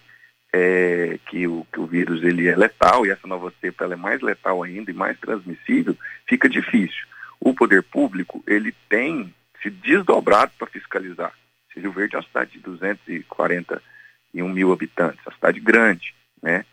é, 0.54 1.20
que, 1.28 1.48
o, 1.48 1.66
que 1.72 1.80
o 1.80 1.86
vírus 1.86 2.24
ele 2.24 2.48
é 2.48 2.56
letal 2.56 3.06
e 3.06 3.12
essa 3.12 3.28
nova 3.28 3.54
cepa 3.62 3.84
ela 3.84 3.94
é 3.94 3.98
mais 3.98 4.22
letal 4.22 4.64
ainda 4.64 4.90
e 4.90 4.94
mais 4.94 5.20
transmissível, 5.20 5.96
fica 6.28 6.50
difícil. 6.50 7.06
O 7.40 7.54
poder 7.54 7.84
público 7.84 8.44
ele 8.48 8.74
tem 8.90 9.34
se 9.62 9.70
desdobrado 9.70 10.52
para 10.58 10.68
fiscalizar. 10.68 11.34
Rio 11.76 11.92
Verde 11.92 12.16
é 12.16 12.20
uma 12.20 12.26
cidade 12.26 12.52
de 12.52 12.60
241 12.60 14.50
mil 14.50 14.74
habitantes, 14.74 15.26
uma 15.26 15.34
cidade 15.34 15.60
grande, 15.60 16.14
né? 16.42 16.66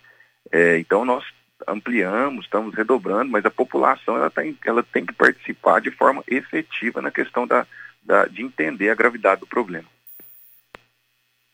É, 0.50 0.78
então 0.78 1.04
nós 1.04 1.24
ampliamos, 1.66 2.44
estamos 2.44 2.74
redobrando, 2.74 3.30
mas 3.30 3.44
a 3.44 3.50
população 3.50 4.16
ela 4.16 4.30
tem, 4.30 4.56
ela 4.64 4.82
tem 4.82 5.04
que 5.04 5.12
participar 5.12 5.80
de 5.80 5.90
forma 5.90 6.22
efetiva 6.26 7.02
na 7.02 7.10
questão 7.10 7.46
da, 7.46 7.66
da 8.02 8.26
de 8.26 8.42
entender 8.42 8.90
a 8.90 8.94
gravidade 8.94 9.40
do 9.40 9.46
problema. 9.46 9.86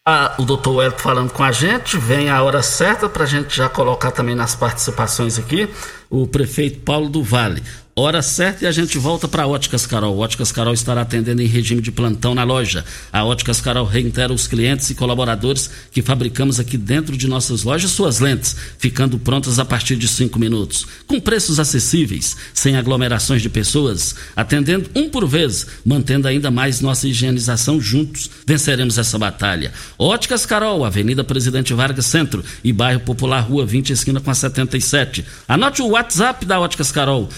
Ah, 0.07 0.35
o 0.39 0.45
doutor 0.45 0.83
Hélio 0.83 0.99
falando 0.99 1.33
com 1.33 1.43
a 1.43 1.51
gente, 1.51 1.97
vem 1.97 2.29
a 2.29 2.43
hora 2.43 2.63
certa 2.63 3.09
para 3.09 3.25
a 3.25 3.27
gente 3.27 3.57
já 3.57 3.71
colocar 3.71 4.11
também 4.11 4.35
nas 4.35 4.55
participações 4.55 5.39
aqui 5.39 5.67
o 6.11 6.27
prefeito 6.27 6.81
Paulo 6.81 7.09
do 7.09 7.23
Vale. 7.23 7.63
Hora 7.97 8.23
certa 8.23 8.65
e 8.65 8.67
a 8.67 8.73
gente 8.73 8.99
volta 8.99 9.29
para 9.29 9.47
Óticas 9.47 9.87
Carol. 9.87 10.19
Óticas 10.19 10.51
Carol 10.51 10.75
estará 10.75 11.03
atendendo 11.03 11.41
em 11.41 11.47
regime 11.47 11.81
de 11.81 11.93
plantão 11.93 12.35
na 12.35 12.43
loja. 12.43 12.85
A 13.13 13.25
Óticas 13.25 13.61
Carol 13.61 13.87
reitera 13.87 14.33
os 14.33 14.49
clientes 14.49 14.91
e 14.91 14.97
colaboradores 14.97 15.71
que 15.93 16.03
fabricamos 16.03 16.59
aqui 16.59 16.77
dentro 16.77 17.17
de 17.17 17.29
nossas 17.29 17.63
lojas 17.63 17.93
suas 17.93 18.19
lentes, 18.19 18.57
ficando 18.79 19.17
prontas 19.17 19.61
a 19.61 19.65
partir 19.65 19.95
de 19.95 20.09
cinco 20.09 20.41
minutos. 20.41 20.85
Com 21.07 21.21
preços 21.21 21.61
acessíveis, 21.61 22.37
sem 22.53 22.75
aglomerações 22.75 23.41
de 23.41 23.49
pessoas, 23.49 24.17
atendendo 24.35 24.91
um 24.93 25.09
por 25.09 25.25
vez, 25.25 25.65
mantendo 25.87 26.27
ainda 26.27 26.51
mais 26.51 26.81
nossa 26.81 27.07
higienização 27.07 27.81
juntos, 27.81 28.29
venceremos 28.45 28.99
essa 28.99 29.17
batalha. 29.21 29.73
Óticas 29.97 30.45
Carol, 30.45 30.85
Avenida 30.85 31.23
Presidente 31.23 31.73
Vargas 31.73 32.07
Centro 32.07 32.45
e 32.65 32.73
Bairro 32.73 32.99
Popular, 32.99 33.39
Rua 33.43 33.65
20, 33.65 33.93
esquina 33.93 34.21
com 34.21 34.33
a 34.33 34.35
77. 34.35 35.25
Anote 35.47 35.81
o 35.81 35.91
WhatsApp 35.91 36.45
da 36.45 36.59
Óticas 36.59 36.91
Carol, 36.91 37.29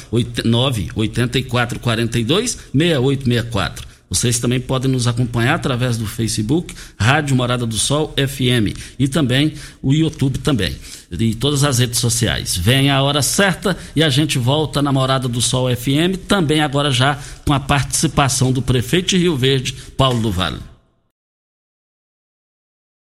984 0.46 1.78
42 1.80 2.58
6864. 2.72 3.96
Vocês 4.08 4.38
também 4.38 4.60
podem 4.60 4.90
nos 4.90 5.08
acompanhar 5.08 5.56
através 5.56 5.96
do 5.96 6.06
Facebook, 6.06 6.74
Rádio 6.98 7.34
Morada 7.34 7.66
do 7.66 7.76
Sol 7.76 8.14
FM 8.16 8.78
e 8.98 9.08
também 9.08 9.54
o 9.82 9.92
YouTube 9.92 10.38
também. 10.38 10.76
E 11.10 11.34
todas 11.34 11.64
as 11.64 11.80
redes 11.80 11.98
sociais. 11.98 12.56
Vem 12.56 12.88
a 12.88 13.02
hora 13.02 13.20
certa 13.20 13.76
e 13.96 14.02
a 14.04 14.08
gente 14.08 14.38
volta 14.38 14.80
na 14.80 14.92
Morada 14.92 15.26
do 15.28 15.40
Sol 15.42 15.74
FM, 15.74 16.16
também 16.28 16.60
agora 16.60 16.90
já 16.92 17.18
com 17.44 17.52
a 17.52 17.60
participação 17.60 18.52
do 18.52 18.62
prefeito 18.62 19.08
de 19.08 19.18
Rio 19.18 19.36
Verde, 19.36 19.74
Paulo 19.96 20.20
do 20.20 20.30
Vale. 20.30 20.58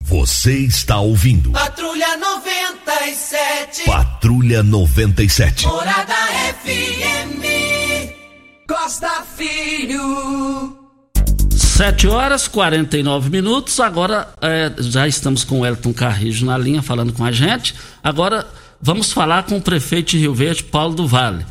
Você 0.08 0.60
está 0.60 1.00
ouvindo. 1.00 1.50
Patrulha 1.50 2.16
97. 2.16 3.86
Patrulha 3.86 4.62
97. 4.62 5.66
Morada 5.66 6.14
FM. 6.64 7.42
Costa 8.70 9.24
Filho. 9.36 10.78
7 11.52 12.08
horas 12.08 12.48
49 12.48 13.32
minutos. 13.32 13.80
Agora 13.80 14.32
é, 14.44 14.72
já 14.78 15.08
estamos 15.08 15.44
com 15.44 15.62
o 15.62 15.66
Elton 15.66 15.92
Carrijo 15.92 16.46
na 16.46 16.56
linha 16.56 16.84
falando 16.84 17.12
com 17.12 17.26
a 17.26 17.32
gente. 17.32 17.74
Agora 18.04 18.46
vamos 18.80 19.12
falar 19.12 19.48
com 19.48 19.58
o 19.58 19.62
prefeito 19.62 20.12
de 20.12 20.20
Rio 20.20 20.36
Verde, 20.36 20.66
Paulo 20.66 20.94
do 20.94 21.08
Vale. 21.08 21.44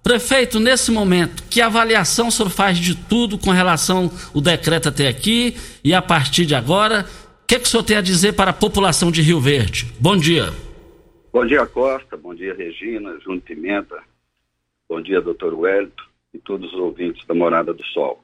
Prefeito, 0.00 0.60
nesse 0.60 0.92
momento, 0.92 1.42
que 1.50 1.60
avaliação 1.60 2.28
o 2.28 2.30
senhor 2.30 2.50
faz 2.50 2.78
de 2.78 2.94
tudo 2.94 3.36
com 3.36 3.50
relação 3.50 4.08
ao 4.32 4.40
decreto 4.40 4.90
até 4.90 5.08
aqui 5.08 5.56
e 5.82 5.92
a 5.92 6.00
partir 6.00 6.46
de 6.46 6.54
agora? 6.54 7.04
O 7.46 7.48
que, 7.48 7.60
que 7.60 7.66
o 7.66 7.68
senhor 7.68 7.84
tem 7.84 7.96
a 7.96 8.00
dizer 8.00 8.32
para 8.32 8.50
a 8.50 8.52
população 8.52 9.08
de 9.08 9.22
Rio 9.22 9.38
Verde? 9.38 9.86
Bom 10.00 10.16
dia. 10.16 10.46
Bom 11.32 11.46
dia, 11.46 11.64
Costa. 11.64 12.16
Bom 12.16 12.34
dia, 12.34 12.52
Regina, 12.52 13.20
Júnior 13.20 13.42
Pimenta. 13.42 14.02
Bom 14.88 15.00
dia, 15.00 15.20
doutor 15.20 15.54
Wellington 15.54 16.02
e 16.34 16.40
todos 16.40 16.72
os 16.72 16.80
ouvintes 16.80 17.24
da 17.24 17.34
Morada 17.34 17.72
do 17.72 17.84
Sol. 17.84 18.20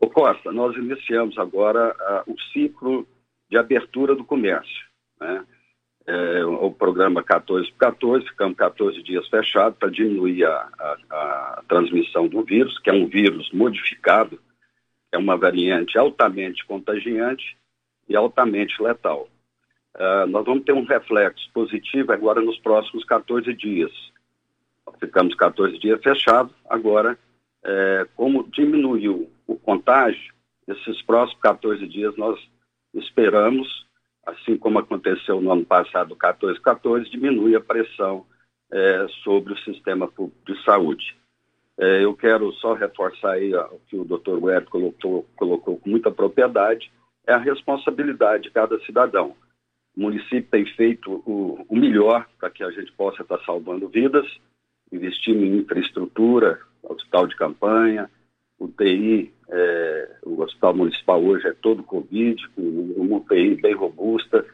Ô 0.00 0.08
Costa, 0.08 0.50
nós 0.50 0.74
iniciamos 0.76 1.36
agora 1.36 1.94
uh, 2.26 2.32
o 2.32 2.40
ciclo 2.54 3.06
de 3.50 3.58
abertura 3.58 4.14
do 4.14 4.24
comércio. 4.24 4.86
Né? 5.20 5.44
É, 6.06 6.42
o 6.42 6.70
programa 6.70 7.22
14 7.22 7.70
por 7.72 7.78
14, 7.80 8.26
ficamos 8.28 8.56
14 8.56 9.02
dias 9.02 9.28
fechados 9.28 9.78
para 9.78 9.90
diminuir 9.90 10.46
a, 10.46 10.70
a, 10.78 10.96
a 11.10 11.64
transmissão 11.68 12.26
do 12.28 12.42
vírus, 12.42 12.78
que 12.78 12.88
é 12.88 12.94
um 12.94 13.06
vírus 13.06 13.50
modificado, 13.52 14.40
é 15.12 15.18
uma 15.18 15.36
variante 15.36 15.98
altamente 15.98 16.64
contagiante 16.64 17.60
e 18.12 18.16
altamente 18.16 18.80
letal. 18.82 19.26
Uh, 19.94 20.26
nós 20.28 20.44
vamos 20.44 20.64
ter 20.64 20.72
um 20.72 20.84
reflexo 20.84 21.50
positivo 21.52 22.12
agora 22.12 22.40
nos 22.40 22.58
próximos 22.58 23.04
14 23.04 23.52
dias. 23.54 23.90
Ficamos 25.00 25.34
14 25.34 25.78
dias 25.78 26.00
fechados, 26.02 26.54
agora, 26.68 27.18
é, 27.64 28.06
como 28.14 28.44
diminuiu 28.50 29.30
o 29.46 29.56
contágio, 29.56 30.32
esses 30.68 31.00
próximos 31.02 31.40
14 31.40 31.86
dias 31.88 32.16
nós 32.16 32.38
esperamos, 32.94 33.86
assim 34.26 34.56
como 34.56 34.78
aconteceu 34.78 35.40
no 35.40 35.50
ano 35.50 35.64
passado, 35.64 36.14
14, 36.14 36.60
14, 36.60 37.10
diminui 37.10 37.56
a 37.56 37.60
pressão 37.60 38.26
é, 38.72 39.06
sobre 39.24 39.54
o 39.54 39.58
sistema 39.58 40.06
público 40.06 40.40
de 40.46 40.62
saúde. 40.64 41.16
É, 41.78 42.04
eu 42.04 42.14
quero 42.14 42.52
só 42.54 42.74
reforçar 42.74 43.32
aí 43.32 43.54
o 43.54 43.80
que 43.88 43.96
o 43.96 44.04
doutor 44.04 44.42
Web 44.42 44.66
colocou, 44.66 45.26
colocou 45.36 45.78
com 45.78 45.90
muita 45.90 46.10
propriedade, 46.10 46.92
é 47.26 47.32
a 47.32 47.38
responsabilidade 47.38 48.44
de 48.44 48.50
cada 48.50 48.78
cidadão. 48.80 49.34
O 49.96 50.00
município 50.00 50.50
tem 50.50 50.64
feito 50.64 51.22
o, 51.26 51.64
o 51.68 51.76
melhor 51.76 52.26
para 52.38 52.50
que 52.50 52.64
a 52.64 52.70
gente 52.70 52.90
possa 52.92 53.22
estar 53.22 53.38
salvando 53.44 53.88
vidas, 53.88 54.26
investindo 54.90 55.44
em 55.44 55.58
infraestrutura, 55.58 56.60
hospital 56.82 57.26
de 57.26 57.36
campanha, 57.36 58.10
o 58.58 58.68
TI, 58.68 59.32
é, 59.48 60.16
o 60.22 60.40
hospital 60.40 60.74
municipal 60.74 61.22
hoje 61.22 61.46
é 61.46 61.52
todo 61.52 61.82
Covid, 61.82 62.48
com 62.50 62.62
uma 62.62 63.18
UTI 63.18 63.56
bem 63.56 63.74
robusta, 63.74 64.46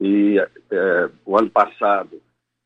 e 0.00 0.38
é, 0.38 1.10
o 1.24 1.36
ano 1.36 1.50
passado 1.50 2.20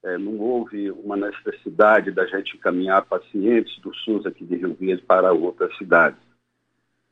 é, 0.05 0.19
não 0.19 0.39
houve 0.39 0.91
uma 0.91 1.17
necessidade 1.17 2.11
da 2.11 2.27
gente 2.27 2.57
encaminhar 2.57 3.07
pacientes 3.07 3.79
do 3.81 3.95
SUS 3.95 4.27
aqui 4.27 4.45
de 4.45 4.57
Rio 4.57 4.75
Verde 4.75 5.03
para 5.03 5.33
outras 5.33 5.77
cidades. 5.79 6.19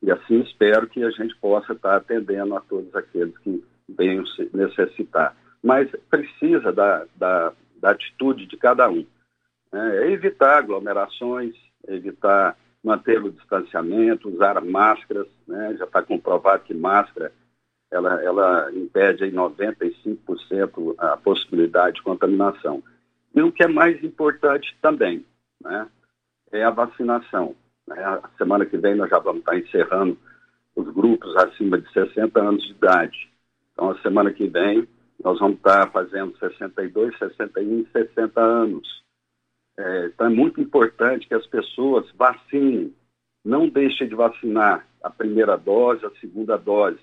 E 0.01 0.11
assim 0.11 0.41
espero 0.41 0.87
que 0.87 1.03
a 1.03 1.11
gente 1.11 1.35
possa 1.37 1.73
estar 1.73 1.95
atendendo 1.95 2.55
a 2.55 2.61
todos 2.61 2.93
aqueles 2.95 3.37
que 3.39 3.63
venham 3.87 4.23
necessitar. 4.53 5.35
Mas 5.63 5.89
precisa 6.09 6.71
da, 6.71 7.05
da, 7.15 7.53
da 7.77 7.91
atitude 7.91 8.47
de 8.47 8.57
cada 8.57 8.89
um. 8.89 9.05
Né? 9.71 9.97
É 9.97 10.11
evitar 10.11 10.57
aglomerações, 10.57 11.55
evitar 11.87 12.57
manter 12.83 13.23
o 13.23 13.31
distanciamento, 13.31 14.29
usar 14.29 14.59
máscaras, 14.61 15.27
né? 15.47 15.75
já 15.77 15.85
está 15.85 16.01
comprovado 16.01 16.63
que 16.63 16.73
máscara 16.73 17.31
ela, 17.91 18.23
ela 18.23 18.71
impede 18.73 19.25
em 19.25 19.33
95% 19.33 20.95
a 20.97 21.17
possibilidade 21.17 21.97
de 21.97 22.01
contaminação. 22.01 22.81
E 23.35 23.41
o 23.41 23.51
que 23.51 23.63
é 23.63 23.67
mais 23.67 24.01
importante 24.03 24.75
também 24.81 25.25
né, 25.61 25.87
é 26.51 26.63
a 26.63 26.69
vacinação. 26.69 27.55
Né? 27.95 28.03
A 28.03 28.29
semana 28.37 28.65
que 28.65 28.77
vem 28.77 28.95
nós 28.95 29.09
já 29.09 29.19
vamos 29.19 29.39
estar 29.39 29.57
encerrando 29.57 30.17
os 30.75 30.87
grupos 30.93 31.35
acima 31.35 31.79
de 31.79 31.91
60 31.91 32.39
anos 32.39 32.63
de 32.63 32.71
idade. 32.71 33.29
Então, 33.73 33.91
a 33.91 34.01
semana 34.01 34.31
que 34.31 34.47
vem, 34.47 34.87
nós 35.23 35.39
vamos 35.39 35.57
estar 35.57 35.91
fazendo 35.91 36.37
62, 36.37 37.17
61 37.17 37.79
e 37.79 37.87
60 37.91 38.41
anos. 38.41 39.03
É, 39.77 40.05
então, 40.07 40.27
é 40.27 40.29
muito 40.29 40.59
importante 40.61 41.27
que 41.27 41.33
as 41.33 41.45
pessoas 41.47 42.09
vacinem. 42.15 42.93
Não 43.43 43.67
deixem 43.67 44.07
de 44.07 44.15
vacinar 44.15 44.85
a 45.03 45.09
primeira 45.09 45.57
dose, 45.57 46.05
a 46.05 46.11
segunda 46.19 46.57
dose 46.57 46.99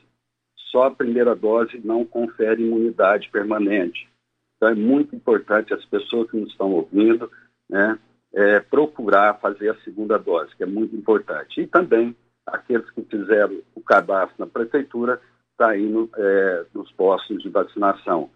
só 0.71 0.85
a 0.85 0.91
primeira 0.91 1.35
dose 1.35 1.81
não 1.85 2.05
confere 2.05 2.63
imunidade 2.63 3.31
permanente. 3.31 4.09
Então 4.57 4.71
é 4.71 4.75
muito 4.75 5.15
importante 5.15 5.73
as 5.73 5.85
pessoas 5.85 6.31
que 6.31 6.37
nos 6.37 6.51
estão 6.51 6.73
ouvindo, 6.73 7.31
né, 7.69 7.99
é, 8.35 8.61
procurar 8.61 9.41
fazer 9.41 9.71
a 9.71 9.81
segunda 9.81 10.19
dose, 10.19 10.55
que 10.57 10.63
é 10.63 10.67
muito 10.67 10.95
importante. 10.95 11.61
E 11.61 11.67
também 11.67 12.15
aqueles 12.47 12.89
que 12.91 13.03
fizeram 13.03 13.61
o 13.75 13.81
cadastro 13.81 14.37
na 14.39 14.47
prefeitura, 14.47 15.21
está 15.53 15.77
indo 15.77 16.09
é, 16.17 16.67
nos 16.73 16.91
postos 16.93 17.43
de 17.43 17.49
vacinação. 17.49 18.31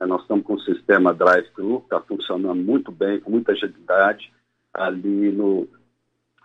É, 0.00 0.06
nós 0.06 0.22
estamos 0.22 0.44
com 0.44 0.54
o 0.54 0.60
sistema 0.60 1.14
drive-thru, 1.14 1.78
está 1.78 2.00
funcionando 2.00 2.62
muito 2.62 2.92
bem, 2.92 3.20
com 3.20 3.30
muita 3.30 3.52
agilidade, 3.52 4.32
ali 4.74 5.32
no, 5.32 5.66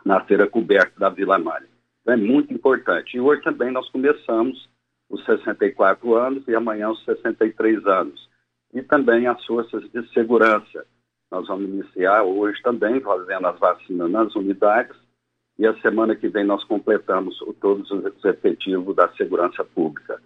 na 0.06 0.24
feira 0.24 0.48
coberta 0.48 0.98
da 0.98 1.10
Vila 1.10 1.38
Malha. 1.38 1.68
Então, 2.02 2.14
é 2.14 2.18
muito 2.18 2.54
importante. 2.54 3.18
E 3.18 3.20
hoje 3.20 3.42
também 3.42 3.72
nós 3.72 3.90
começamos 3.90 4.70
os 5.10 5.24
64 5.26 6.16
anos 6.16 6.48
e 6.48 6.56
amanhã 6.56 6.90
os 6.90 7.04
63 7.04 7.86
anos. 7.86 8.30
E 8.74 8.82
também 8.82 9.28
as 9.28 9.46
forças 9.46 9.84
de 9.92 10.08
segurança. 10.14 10.86
Nós 11.32 11.48
vamos 11.48 11.70
iniciar 11.70 12.24
hoje 12.24 12.62
também 12.62 13.00
fazendo 13.00 13.48
as 13.48 13.58
vacinas 13.58 14.12
nas 14.12 14.36
unidades 14.36 14.96
e 15.58 15.66
a 15.66 15.74
semana 15.82 16.16
que 16.16 16.28
vem 16.28 16.44
nós 16.44 16.64
completamos 16.66 17.40
todos 17.62 17.90
os 17.90 18.26
efetivos 18.26 18.96
da 18.96 19.08
segurança 19.14 19.64
pública. 19.64 20.22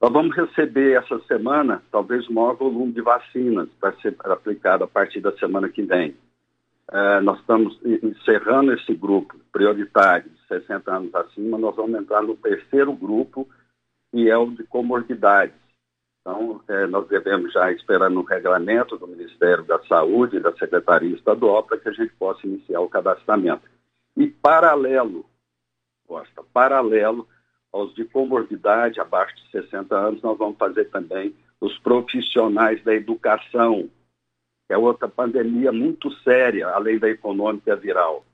Nós 0.00 0.12
vamos 0.12 0.34
receber 0.34 0.96
essa 0.96 1.18
semana 1.20 1.82
talvez 1.92 2.26
o 2.26 2.32
maior 2.32 2.56
volume 2.56 2.92
de 2.92 3.02
vacinas 3.02 3.68
para 3.78 3.92
ser 4.00 4.16
aplicado 4.24 4.82
a 4.82 4.88
partir 4.88 5.20
da 5.20 5.30
semana 5.36 5.68
que 5.68 5.82
vem. 5.82 6.16
É, 6.90 7.20
nós 7.20 7.38
estamos 7.38 7.78
encerrando 7.84 8.72
esse 8.72 8.92
grupo 8.94 9.36
prioritário 9.52 10.28
de 10.28 10.48
60 10.48 10.92
anos 10.92 11.14
acima, 11.14 11.56
nós 11.56 11.76
vamos 11.76 12.00
entrar 12.00 12.22
no 12.22 12.34
terceiro 12.34 12.92
grupo, 12.92 13.46
e 14.12 14.28
é 14.28 14.36
o 14.36 14.50
de 14.50 14.64
comorbidades. 14.64 15.54
Então, 16.30 16.60
é, 16.68 16.86
nós 16.86 17.08
devemos 17.08 17.52
já 17.52 17.72
esperar 17.72 18.08
no 18.08 18.22
regulamento 18.22 18.96
do 18.96 19.08
Ministério 19.08 19.64
da 19.64 19.80
Saúde 19.86 20.36
e 20.36 20.40
da 20.40 20.52
Secretaria 20.52 21.12
Estadual 21.16 21.64
para 21.64 21.76
que 21.76 21.88
a 21.88 21.92
gente 21.92 22.12
possa 22.14 22.46
iniciar 22.46 22.80
o 22.80 22.88
cadastramento. 22.88 23.68
E 24.16 24.28
paralelo, 24.28 25.26
Costa, 26.06 26.44
paralelo 26.52 27.26
aos 27.72 27.92
de 27.96 28.04
comorbidade 28.04 29.00
abaixo 29.00 29.34
de 29.34 29.50
60 29.50 29.96
anos, 29.96 30.22
nós 30.22 30.38
vamos 30.38 30.56
fazer 30.56 30.84
também 30.90 31.34
os 31.60 31.76
profissionais 31.78 32.82
da 32.84 32.94
educação, 32.94 33.90
que 34.68 34.72
é 34.72 34.78
outra 34.78 35.08
pandemia 35.08 35.72
muito 35.72 36.12
séria, 36.22 36.68
além 36.68 36.96
da 37.00 37.08
econômica 37.08 37.74
viral. 37.74 38.24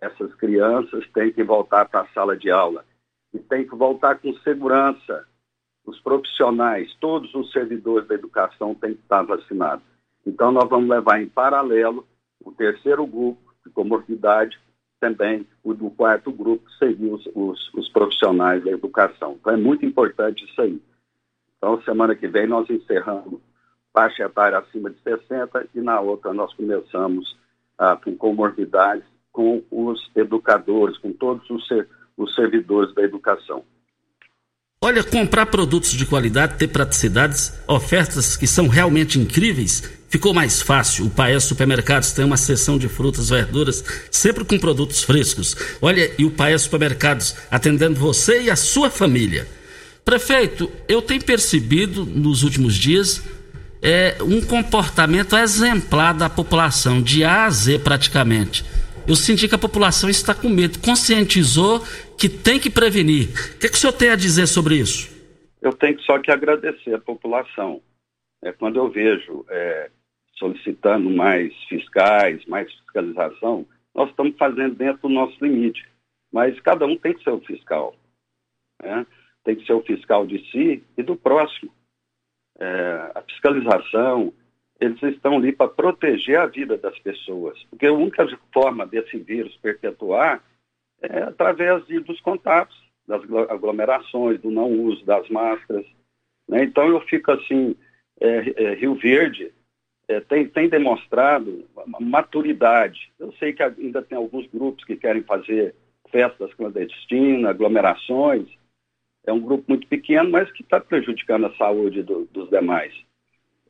Essas 0.00 0.34
crianças 0.34 1.06
têm 1.14 1.32
que 1.32 1.44
voltar 1.44 1.88
para 1.88 2.00
a 2.00 2.08
sala 2.08 2.36
de 2.36 2.50
aula 2.50 2.84
e 3.32 3.38
tem 3.38 3.64
que 3.64 3.76
voltar 3.76 4.18
com 4.18 4.34
segurança. 4.38 5.27
Os 5.88 5.98
profissionais, 6.00 6.94
todos 7.00 7.34
os 7.34 7.50
servidores 7.50 8.06
da 8.06 8.14
educação 8.14 8.74
têm 8.74 8.94
que 8.94 9.00
estar 9.00 9.22
vacinados. 9.22 9.84
Então, 10.26 10.52
nós 10.52 10.68
vamos 10.68 10.88
levar 10.88 11.22
em 11.22 11.28
paralelo 11.28 12.06
o 12.44 12.52
terceiro 12.52 13.06
grupo 13.06 13.54
de 13.64 13.72
comorbidade, 13.72 14.58
também 15.00 15.46
o 15.64 15.72
do 15.72 15.88
quarto 15.90 16.30
grupo, 16.30 16.66
que 16.66 16.78
seriam 16.78 17.14
os, 17.14 17.26
os, 17.34 17.74
os 17.74 17.88
profissionais 17.88 18.62
da 18.62 18.70
educação. 18.70 19.38
Então, 19.40 19.54
é 19.54 19.56
muito 19.56 19.86
importante 19.86 20.44
isso 20.44 20.60
aí. 20.60 20.78
Então, 21.56 21.80
semana 21.82 22.14
que 22.14 22.28
vem, 22.28 22.46
nós 22.46 22.68
encerramos 22.68 23.40
faixa 23.92 24.24
etária 24.24 24.58
acima 24.58 24.90
de 24.90 25.00
60 25.00 25.68
e 25.74 25.80
na 25.80 26.00
outra 26.00 26.34
nós 26.34 26.52
começamos 26.54 27.36
ah, 27.78 27.96
com 27.96 28.14
comorbidades 28.14 29.04
com 29.32 29.62
os 29.70 30.10
educadores, 30.14 30.98
com 30.98 31.12
todos 31.12 31.48
os, 31.48 31.66
os 32.16 32.34
servidores 32.34 32.92
da 32.94 33.02
educação. 33.02 33.64
Olha, 34.80 35.02
comprar 35.02 35.46
produtos 35.46 35.90
de 35.90 36.06
qualidade, 36.06 36.54
ter 36.54 36.68
praticidades, 36.68 37.52
ofertas 37.66 38.36
que 38.36 38.46
são 38.46 38.68
realmente 38.68 39.18
incríveis, 39.18 39.82
ficou 40.08 40.32
mais 40.32 40.62
fácil. 40.62 41.06
O 41.06 41.10
Paes 41.10 41.42
Supermercados 41.42 42.12
tem 42.12 42.24
uma 42.24 42.36
seção 42.36 42.78
de 42.78 42.88
frutas, 42.88 43.28
verduras, 43.28 43.82
sempre 44.08 44.44
com 44.44 44.56
produtos 44.56 45.02
frescos. 45.02 45.56
Olha, 45.82 46.08
e 46.16 46.24
o 46.24 46.30
Paes 46.30 46.62
Supermercados 46.62 47.34
atendendo 47.50 47.98
você 47.98 48.42
e 48.42 48.50
a 48.50 48.54
sua 48.54 48.88
família. 48.88 49.48
Prefeito, 50.04 50.70
eu 50.86 51.02
tenho 51.02 51.24
percebido 51.24 52.06
nos 52.06 52.44
últimos 52.44 52.76
dias 52.76 53.20
é, 53.82 54.16
um 54.20 54.40
comportamento 54.40 55.36
exemplar 55.36 56.14
da 56.14 56.30
população, 56.30 57.02
de 57.02 57.24
A 57.24 57.46
a 57.46 57.50
Z 57.50 57.80
praticamente 57.80 58.64
eu 59.08 59.16
senti 59.16 59.48
que 59.48 59.54
a 59.54 59.58
população 59.58 60.10
está 60.10 60.34
com 60.34 60.50
medo, 60.50 60.78
conscientizou 60.80 61.80
que 62.18 62.28
tem 62.28 62.60
que 62.60 62.68
prevenir. 62.68 63.30
O 63.56 63.58
que, 63.58 63.66
é 63.66 63.68
que 63.70 63.74
o 63.74 63.78
senhor 63.78 63.94
tem 63.94 64.10
a 64.10 64.16
dizer 64.16 64.46
sobre 64.46 64.76
isso? 64.76 65.08
Eu 65.62 65.72
tenho 65.72 65.98
só 66.02 66.18
que 66.18 66.30
agradecer 66.30 66.94
a 66.94 67.00
população. 67.00 67.80
É, 68.42 68.52
quando 68.52 68.76
eu 68.76 68.90
vejo 68.90 69.46
é, 69.48 69.90
solicitando 70.36 71.08
mais 71.08 71.54
fiscais, 71.68 72.44
mais 72.44 72.70
fiscalização, 72.70 73.66
nós 73.94 74.10
estamos 74.10 74.36
fazendo 74.36 74.74
dentro 74.74 75.08
do 75.08 75.14
nosso 75.14 75.36
limite. 75.42 75.88
Mas 76.30 76.60
cada 76.60 76.84
um 76.84 76.96
tem 76.96 77.14
que 77.14 77.24
ser 77.24 77.30
o 77.30 77.40
fiscal. 77.40 77.96
Né? 78.82 79.06
Tem 79.42 79.56
que 79.56 79.64
ser 79.64 79.72
o 79.72 79.82
fiscal 79.82 80.26
de 80.26 80.38
si 80.50 80.84
e 80.98 81.02
do 81.02 81.16
próximo. 81.16 81.72
É, 82.58 83.12
a 83.14 83.22
fiscalização, 83.22 84.34
eles 84.80 85.02
estão 85.02 85.36
ali 85.36 85.52
para 85.52 85.68
proteger 85.68 86.38
a 86.38 86.46
vida 86.46 86.76
das 86.76 86.98
pessoas. 87.00 87.60
Porque 87.70 87.86
a 87.86 87.92
única 87.92 88.26
forma 88.52 88.86
desse 88.86 89.18
vírus 89.18 89.56
perpetuar 89.56 90.42
é 91.00 91.22
através 91.22 91.84
de, 91.86 92.00
dos 92.00 92.20
contatos, 92.20 92.76
das 93.06 93.22
aglomerações, 93.48 94.40
do 94.40 94.50
não 94.50 94.70
uso 94.70 95.04
das 95.04 95.28
máscaras. 95.28 95.86
Né? 96.48 96.64
Então 96.64 96.88
eu 96.88 97.00
fico 97.02 97.32
assim, 97.32 97.74
é, 98.20 98.64
é, 98.64 98.74
Rio 98.74 98.94
Verde 98.94 99.52
é, 100.06 100.20
tem, 100.20 100.46
tem 100.48 100.68
demonstrado 100.68 101.64
maturidade. 102.00 103.12
Eu 103.18 103.32
sei 103.32 103.52
que 103.52 103.62
ainda 103.62 104.02
tem 104.02 104.16
alguns 104.16 104.46
grupos 104.46 104.84
que 104.84 104.96
querem 104.96 105.22
fazer 105.22 105.74
festas 106.10 106.52
clandestinas, 106.54 107.50
aglomerações. 107.50 108.48
É 109.26 109.32
um 109.32 109.40
grupo 109.40 109.64
muito 109.68 109.86
pequeno, 109.86 110.30
mas 110.30 110.50
que 110.52 110.62
está 110.62 110.80
prejudicando 110.80 111.46
a 111.46 111.56
saúde 111.56 112.02
do, 112.02 112.26
dos 112.26 112.48
demais. 112.48 112.94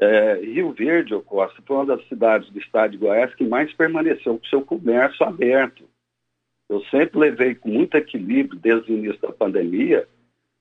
É, 0.01 0.34
Rio 0.34 0.72
Verde, 0.72 1.12
ou 1.12 1.22
Costa, 1.22 1.61
foi 1.66 1.76
uma 1.76 1.86
das 1.86 2.07
cidades 2.07 2.49
do 2.51 2.59
estado 2.59 2.92
de 2.92 2.99
Goiás 2.99 3.34
que 3.34 3.44
mais 3.44 3.72
permaneceu 3.74 4.38
com 4.38 4.46
seu 4.46 4.62
comércio 4.62 5.26
aberto. 5.26 5.88
Eu 6.68 6.84
sempre 6.84 7.18
levei 7.18 7.55
com 7.55 7.68
muito 7.68 7.96
equilíbrio, 7.96 8.61
desde 8.61 8.92
o 8.92 8.96
início 8.96 9.20
da 9.20 9.32
pandemia, 9.32 10.07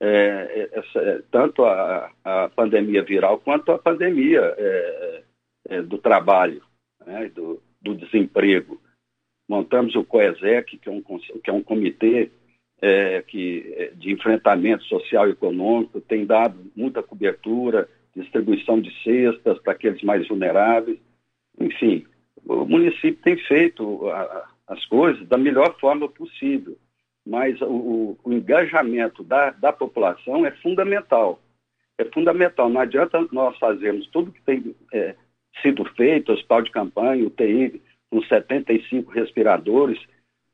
é, 0.00 0.70
essa, 0.72 0.98
é, 1.00 1.22
tanto 1.30 1.64
a, 1.64 2.10
a, 2.24 2.48
pandemia 2.48 3.02
viral 3.02 3.38
quanto 3.38 3.72
a 3.72 3.78
pandemia 3.78 4.40
é, 4.56 5.22
é, 5.68 5.82
do 5.82 5.98
trabalho, 5.98 6.62
né, 7.04 7.28
do, 7.28 7.60
do, 7.82 7.94
desemprego. 7.94 8.80
Montamos 9.48 9.94
o 9.96 10.04
COESEC, 10.04 10.78
que 10.78 10.88
é 10.88 10.92
um, 10.92 11.02
que 11.02 11.50
é 11.50 11.52
um 11.52 11.62
comitê 11.62 12.30
é, 12.80 13.22
que, 13.22 13.92
de 13.96 14.12
enfrentamento 14.12 14.84
social 14.84 15.28
e 15.28 15.32
econômico, 15.32 16.00
tem 16.00 16.24
dado 16.24 16.70
muita 16.76 17.02
cobertura, 17.02 17.88
distribuição 18.18 18.80
de 18.80 18.90
cestas 19.02 19.58
para 19.60 19.72
aqueles 19.72 20.02
mais 20.02 20.26
vulneráveis. 20.26 20.98
Enfim, 21.58 22.06
o 22.44 22.64
município 22.64 23.22
tem 23.22 23.36
feito 23.36 24.08
a, 24.08 24.48
as 24.68 24.84
coisas 24.86 25.26
da 25.26 25.36
melhor 25.36 25.78
forma 25.78 26.08
possível. 26.08 26.76
Mas 27.26 27.60
o, 27.60 28.16
o 28.24 28.32
engajamento 28.32 29.22
da, 29.22 29.50
da 29.50 29.72
população 29.72 30.46
é 30.46 30.50
fundamental. 30.50 31.40
É 31.98 32.04
fundamental. 32.04 32.70
Não 32.70 32.80
adianta 32.80 33.26
nós 33.32 33.58
fazermos 33.58 34.06
tudo 34.08 34.32
que 34.32 34.42
tem 34.42 34.74
é, 34.92 35.14
sido 35.60 35.84
feito, 35.94 36.32
hospital 36.32 36.62
de 36.62 36.70
campanha, 36.70 37.26
UTI, 37.26 37.82
com 38.10 38.22
75 38.22 39.10
respiradores. 39.10 39.98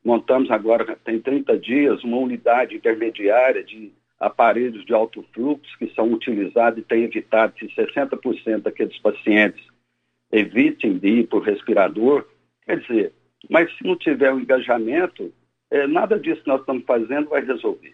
Montamos 0.03 0.51
agora, 0.51 0.97
tem 1.03 1.19
30 1.19 1.57
dias, 1.57 2.03
uma 2.03 2.17
unidade 2.17 2.75
intermediária 2.75 3.63
de 3.63 3.93
aparelhos 4.19 4.85
de 4.85 4.93
alto 4.93 5.23
fluxo 5.33 5.77
que 5.77 5.93
são 5.93 6.11
utilizados 6.11 6.79
e 6.79 6.83
tem 6.83 7.03
evitado 7.03 7.53
que 7.53 7.67
60% 7.67 8.61
daqueles 8.61 8.97
pacientes 8.99 9.63
evitem 10.31 10.97
de 10.97 11.07
ir 11.07 11.27
por 11.27 11.43
respirador. 11.43 12.25
Quer 12.65 12.79
dizer, 12.79 13.13
mas 13.49 13.71
se 13.77 13.83
não 13.83 13.95
tiver 13.95 14.31
o 14.31 14.37
um 14.37 14.39
engajamento, 14.39 15.33
é, 15.69 15.87
nada 15.87 16.19
disso 16.19 16.41
que 16.41 16.47
nós 16.47 16.61
estamos 16.61 16.83
fazendo 16.85 17.29
vai 17.29 17.43
resolver. 17.43 17.93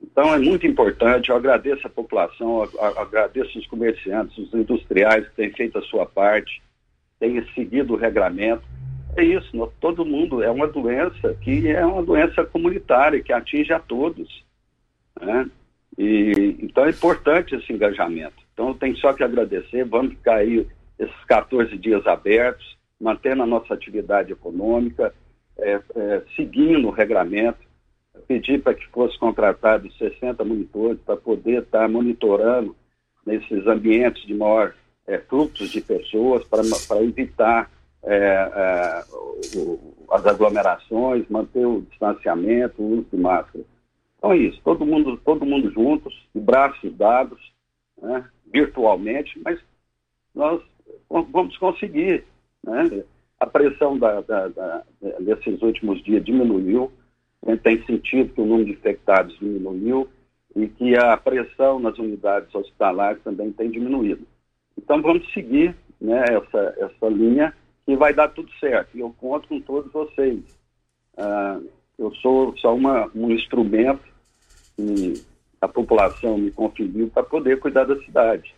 Então 0.00 0.32
é 0.32 0.38
muito 0.38 0.66
importante, 0.66 1.30
eu 1.30 1.36
agradeço 1.36 1.86
a 1.86 1.90
população, 1.90 2.62
agradeço 2.96 3.58
os 3.58 3.66
comerciantes, 3.66 4.38
os 4.38 4.54
industriais 4.54 5.26
que 5.28 5.34
têm 5.34 5.52
feito 5.52 5.78
a 5.78 5.82
sua 5.82 6.06
parte, 6.06 6.62
têm 7.18 7.44
seguido 7.54 7.94
o 7.94 7.96
regramento. 7.96 8.62
É 9.16 9.24
isso, 9.24 9.50
todo 9.80 10.04
mundo 10.04 10.42
é 10.42 10.50
uma 10.50 10.68
doença 10.68 11.34
que 11.42 11.68
é 11.68 11.84
uma 11.84 12.02
doença 12.02 12.44
comunitária, 12.44 13.20
que 13.22 13.32
atinge 13.32 13.72
a 13.72 13.80
todos. 13.80 14.46
Né? 15.20 15.50
E, 15.96 16.56
então 16.60 16.84
é 16.84 16.90
importante 16.90 17.54
esse 17.54 17.72
engajamento. 17.72 18.36
Então 18.52 18.74
tem 18.74 18.94
só 18.96 19.12
que 19.12 19.22
agradecer, 19.22 19.84
vamos 19.84 20.14
ficar 20.14 20.36
aí 20.36 20.66
esses 20.98 21.24
14 21.24 21.76
dias 21.78 22.06
abertos, 22.06 22.76
mantendo 23.00 23.42
a 23.42 23.46
nossa 23.46 23.74
atividade 23.74 24.32
econômica, 24.32 25.14
é, 25.56 25.80
é, 25.94 26.22
seguindo 26.36 26.88
o 26.88 26.92
regramento, 26.92 27.58
pedir 28.26 28.60
para 28.62 28.74
que 28.74 28.86
fosse 28.88 29.18
contratado 29.18 29.90
60 29.92 30.44
monitores 30.44 31.00
para 31.00 31.16
poder 31.16 31.62
estar 31.62 31.82
tá 31.82 31.88
monitorando 31.88 32.74
nesses 33.24 33.66
ambientes 33.66 34.26
de 34.26 34.34
maior 34.34 34.74
é, 35.06 35.18
fluxo 35.18 35.66
de 35.68 35.80
pessoas, 35.80 36.44
para 36.44 37.02
evitar 37.02 37.70
é, 38.02 38.16
é, 38.16 39.04
as 40.10 40.26
aglomerações, 40.26 41.28
manter 41.28 41.66
o 41.66 41.82
distanciamento, 41.82 42.82
o 42.82 42.98
uso 42.98 43.06
de 43.12 43.16
máscara. 43.16 43.64
Então 44.18 44.32
é 44.32 44.36
isso, 44.36 44.60
todo 44.64 44.84
mundo, 44.84 45.16
todo 45.24 45.46
mundo 45.46 45.70
juntos, 45.70 46.12
braços 46.34 46.92
dados, 46.96 47.40
né, 48.00 48.28
virtualmente, 48.52 49.40
mas 49.44 49.60
nós 50.34 50.60
vamos 51.08 51.56
conseguir. 51.56 52.24
Né? 52.62 53.04
A 53.40 53.46
pressão 53.46 53.96
da, 53.96 54.20
da, 54.20 54.48
da, 54.48 54.84
desses 55.20 55.62
últimos 55.62 56.02
dias 56.02 56.24
diminuiu, 56.24 56.90
a 57.46 57.52
gente 57.52 57.62
tem 57.62 57.84
sentido 57.84 58.34
que 58.34 58.40
o 58.40 58.46
número 58.46 58.66
de 58.66 58.72
infectados 58.72 59.38
diminuiu 59.38 60.08
e 60.56 60.66
que 60.66 60.96
a 60.96 61.16
pressão 61.16 61.78
nas 61.78 61.96
unidades 61.98 62.52
hospitalares 62.52 63.22
também 63.22 63.52
tem 63.52 63.70
diminuído. 63.70 64.26
Então 64.76 65.00
vamos 65.00 65.32
seguir 65.32 65.76
né, 66.00 66.24
essa, 66.30 66.74
essa 66.78 67.08
linha 67.08 67.54
que 67.86 67.96
vai 67.96 68.12
dar 68.12 68.28
tudo 68.28 68.50
certo. 68.58 68.96
E 68.96 69.00
eu 69.00 69.14
conto 69.18 69.48
com 69.48 69.60
todos 69.60 69.92
vocês. 69.92 70.40
Ah, 71.16 71.60
eu 71.98 72.14
sou 72.16 72.56
só 72.58 72.74
uma, 72.74 73.10
um 73.14 73.30
instrumento 73.30 74.02
que 74.76 75.14
a 75.60 75.66
população 75.66 76.38
me 76.38 76.50
conferiu 76.50 77.08
para 77.08 77.24
poder 77.24 77.58
cuidar 77.58 77.84
da 77.84 78.00
cidade. 78.02 78.54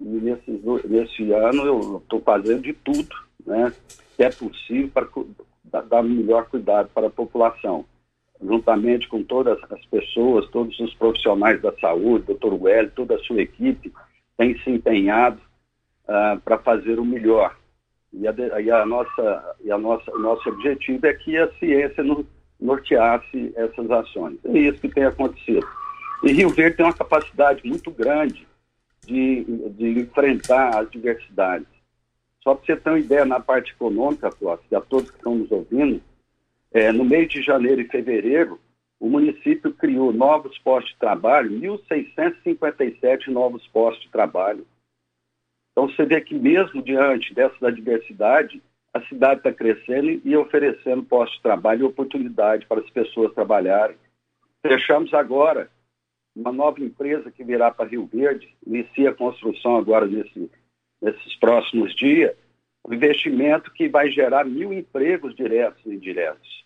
E 0.00 0.04
nesse, 0.04 0.50
nesse 0.88 1.32
ano 1.32 1.66
eu 1.66 1.98
estou 1.98 2.20
fazendo 2.20 2.62
de 2.62 2.72
tudo 2.72 3.14
né, 3.46 3.72
que 4.16 4.22
é 4.22 4.30
possível 4.30 4.90
para 5.70 5.82
dar 5.82 6.02
melhor 6.02 6.46
cuidado 6.46 6.88
para 6.94 7.08
a 7.08 7.10
população. 7.10 7.84
Juntamente 8.42 9.08
com 9.08 9.22
todas 9.22 9.58
as 9.70 9.84
pessoas, 9.86 10.48
todos 10.48 10.78
os 10.80 10.94
profissionais 10.94 11.60
da 11.60 11.72
saúde, 11.78 12.26
doutor 12.26 12.54
Well, 12.54 12.90
toda 12.90 13.14
a 13.14 13.20
sua 13.20 13.42
equipe, 13.42 13.92
tem 14.36 14.58
se 14.58 14.70
empenhado 14.70 15.40
uh, 16.04 16.40
para 16.40 16.58
fazer 16.58 16.98
o 16.98 17.04
melhor. 17.04 17.56
E, 18.12 18.26
a, 18.26 18.34
e, 18.60 18.70
a 18.70 18.84
nossa, 18.86 19.56
e 19.62 19.70
a 19.70 19.78
nossa, 19.78 20.10
o 20.12 20.18
nosso 20.18 20.48
objetivo 20.48 21.06
é 21.06 21.14
que 21.14 21.36
a 21.36 21.52
ciência 21.54 22.02
no, 22.02 22.26
norteasse 22.60 23.52
essas 23.56 23.90
ações. 23.90 24.38
É 24.44 24.58
isso 24.58 24.80
que 24.80 24.88
tem 24.88 25.04
acontecido. 25.04 25.66
E 26.22 26.32
Rio 26.32 26.50
Verde 26.50 26.76
tem 26.76 26.86
uma 26.86 26.92
capacidade 26.92 27.66
muito 27.66 27.90
grande 27.90 28.46
de, 29.06 29.44
de 29.44 30.00
enfrentar 30.00 30.78
as 30.78 30.90
diversidades. 30.90 31.66
Só 32.42 32.54
para 32.54 32.64
você 32.64 32.76
ter 32.76 32.90
uma 32.90 32.98
ideia, 32.98 33.24
na 33.24 33.40
parte 33.40 33.72
econômica, 33.72 34.30
Costa, 34.30 34.64
e 34.70 34.76
a 34.76 34.80
todos 34.80 35.10
que 35.10 35.16
estão 35.16 35.34
nos 35.34 35.50
ouvindo, 35.50 36.02
é, 36.72 36.90
no 36.92 37.04
mês 37.04 37.28
de 37.28 37.42
janeiro 37.42 37.80
e 37.80 37.88
fevereiro, 37.88 38.60
o 38.98 39.08
município 39.08 39.72
criou 39.72 40.12
novos 40.12 40.58
postos 40.58 40.92
de 40.92 40.98
trabalho, 40.98 41.50
1.657 41.50 43.28
novos 43.28 43.66
postos 43.68 44.04
de 44.04 44.10
trabalho. 44.10 44.66
Então 45.72 45.88
você 45.88 46.04
vê 46.04 46.20
que 46.20 46.34
mesmo 46.34 46.82
diante 46.82 47.34
dessa 47.34 47.70
diversidade, 47.70 48.62
a 48.94 49.00
cidade 49.06 49.40
está 49.40 49.52
crescendo 49.52 50.20
e 50.24 50.36
oferecendo 50.36 51.02
postos 51.02 51.36
de 51.36 51.42
trabalho 51.42 51.80
e 51.80 51.84
oportunidade 51.84 52.64
para 52.66 52.80
as 52.80 52.88
pessoas 52.90 53.34
trabalharem. 53.34 53.96
Fechamos 54.62 55.12
agora 55.12 55.68
uma 56.34 56.52
nova 56.52 56.80
empresa 56.80 57.30
que 57.30 57.42
virá 57.42 57.72
para 57.72 57.88
Rio 57.88 58.06
Verde, 58.06 58.48
inicia 58.64 59.10
a 59.10 59.14
construção 59.14 59.76
agora 59.76 60.06
nesse, 60.06 60.50
nesses 61.02 61.36
próximos 61.36 61.94
dias, 61.94 62.36
um 62.86 62.94
investimento 62.94 63.72
que 63.72 63.88
vai 63.88 64.10
gerar 64.10 64.44
mil 64.44 64.72
empregos 64.72 65.34
diretos 65.34 65.84
e 65.84 65.90
indiretos. 65.90 66.64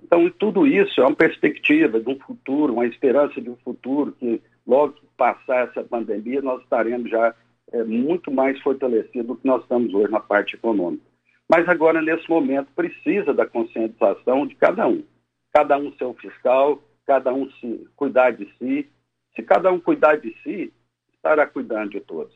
Então, 0.00 0.30
tudo 0.30 0.66
isso 0.66 1.00
é 1.00 1.04
uma 1.04 1.16
perspectiva 1.16 1.98
de 1.98 2.08
um 2.08 2.18
futuro, 2.18 2.74
uma 2.74 2.86
esperança 2.86 3.40
de 3.40 3.50
um 3.50 3.56
futuro 3.56 4.12
que, 4.12 4.40
logo 4.66 4.92
que 4.92 5.06
passar 5.16 5.68
essa 5.68 5.82
pandemia, 5.82 6.40
nós 6.42 6.62
estaremos 6.62 7.10
já 7.10 7.34
é, 7.72 7.82
muito 7.82 8.30
mais 8.30 8.60
fortalecidos 8.60 9.26
do 9.26 9.36
que 9.36 9.46
nós 9.46 9.62
estamos 9.62 9.92
hoje 9.92 10.10
na 10.10 10.20
parte 10.20 10.54
econômica. 10.54 11.15
Mas 11.48 11.68
agora, 11.68 12.02
nesse 12.02 12.28
momento, 12.28 12.68
precisa 12.74 13.32
da 13.32 13.46
conscientização 13.46 14.46
de 14.46 14.54
cada 14.56 14.86
um. 14.86 15.04
Cada 15.52 15.78
um 15.78 15.92
seu 15.92 16.12
fiscal, 16.14 16.82
cada 17.06 17.32
um 17.32 17.50
se 17.52 17.88
cuidar 17.94 18.32
de 18.32 18.52
si. 18.58 18.88
Se 19.34 19.42
cada 19.42 19.70
um 19.70 19.78
cuidar 19.78 20.16
de 20.16 20.34
si, 20.42 20.72
estará 21.14 21.46
cuidando 21.46 21.90
de 21.90 22.00
todos. 22.00 22.34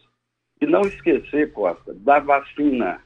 E 0.60 0.66
não 0.66 0.82
esquecer, 0.82 1.52
Costa, 1.52 1.92
da 1.94 2.20
vacina. 2.20 3.00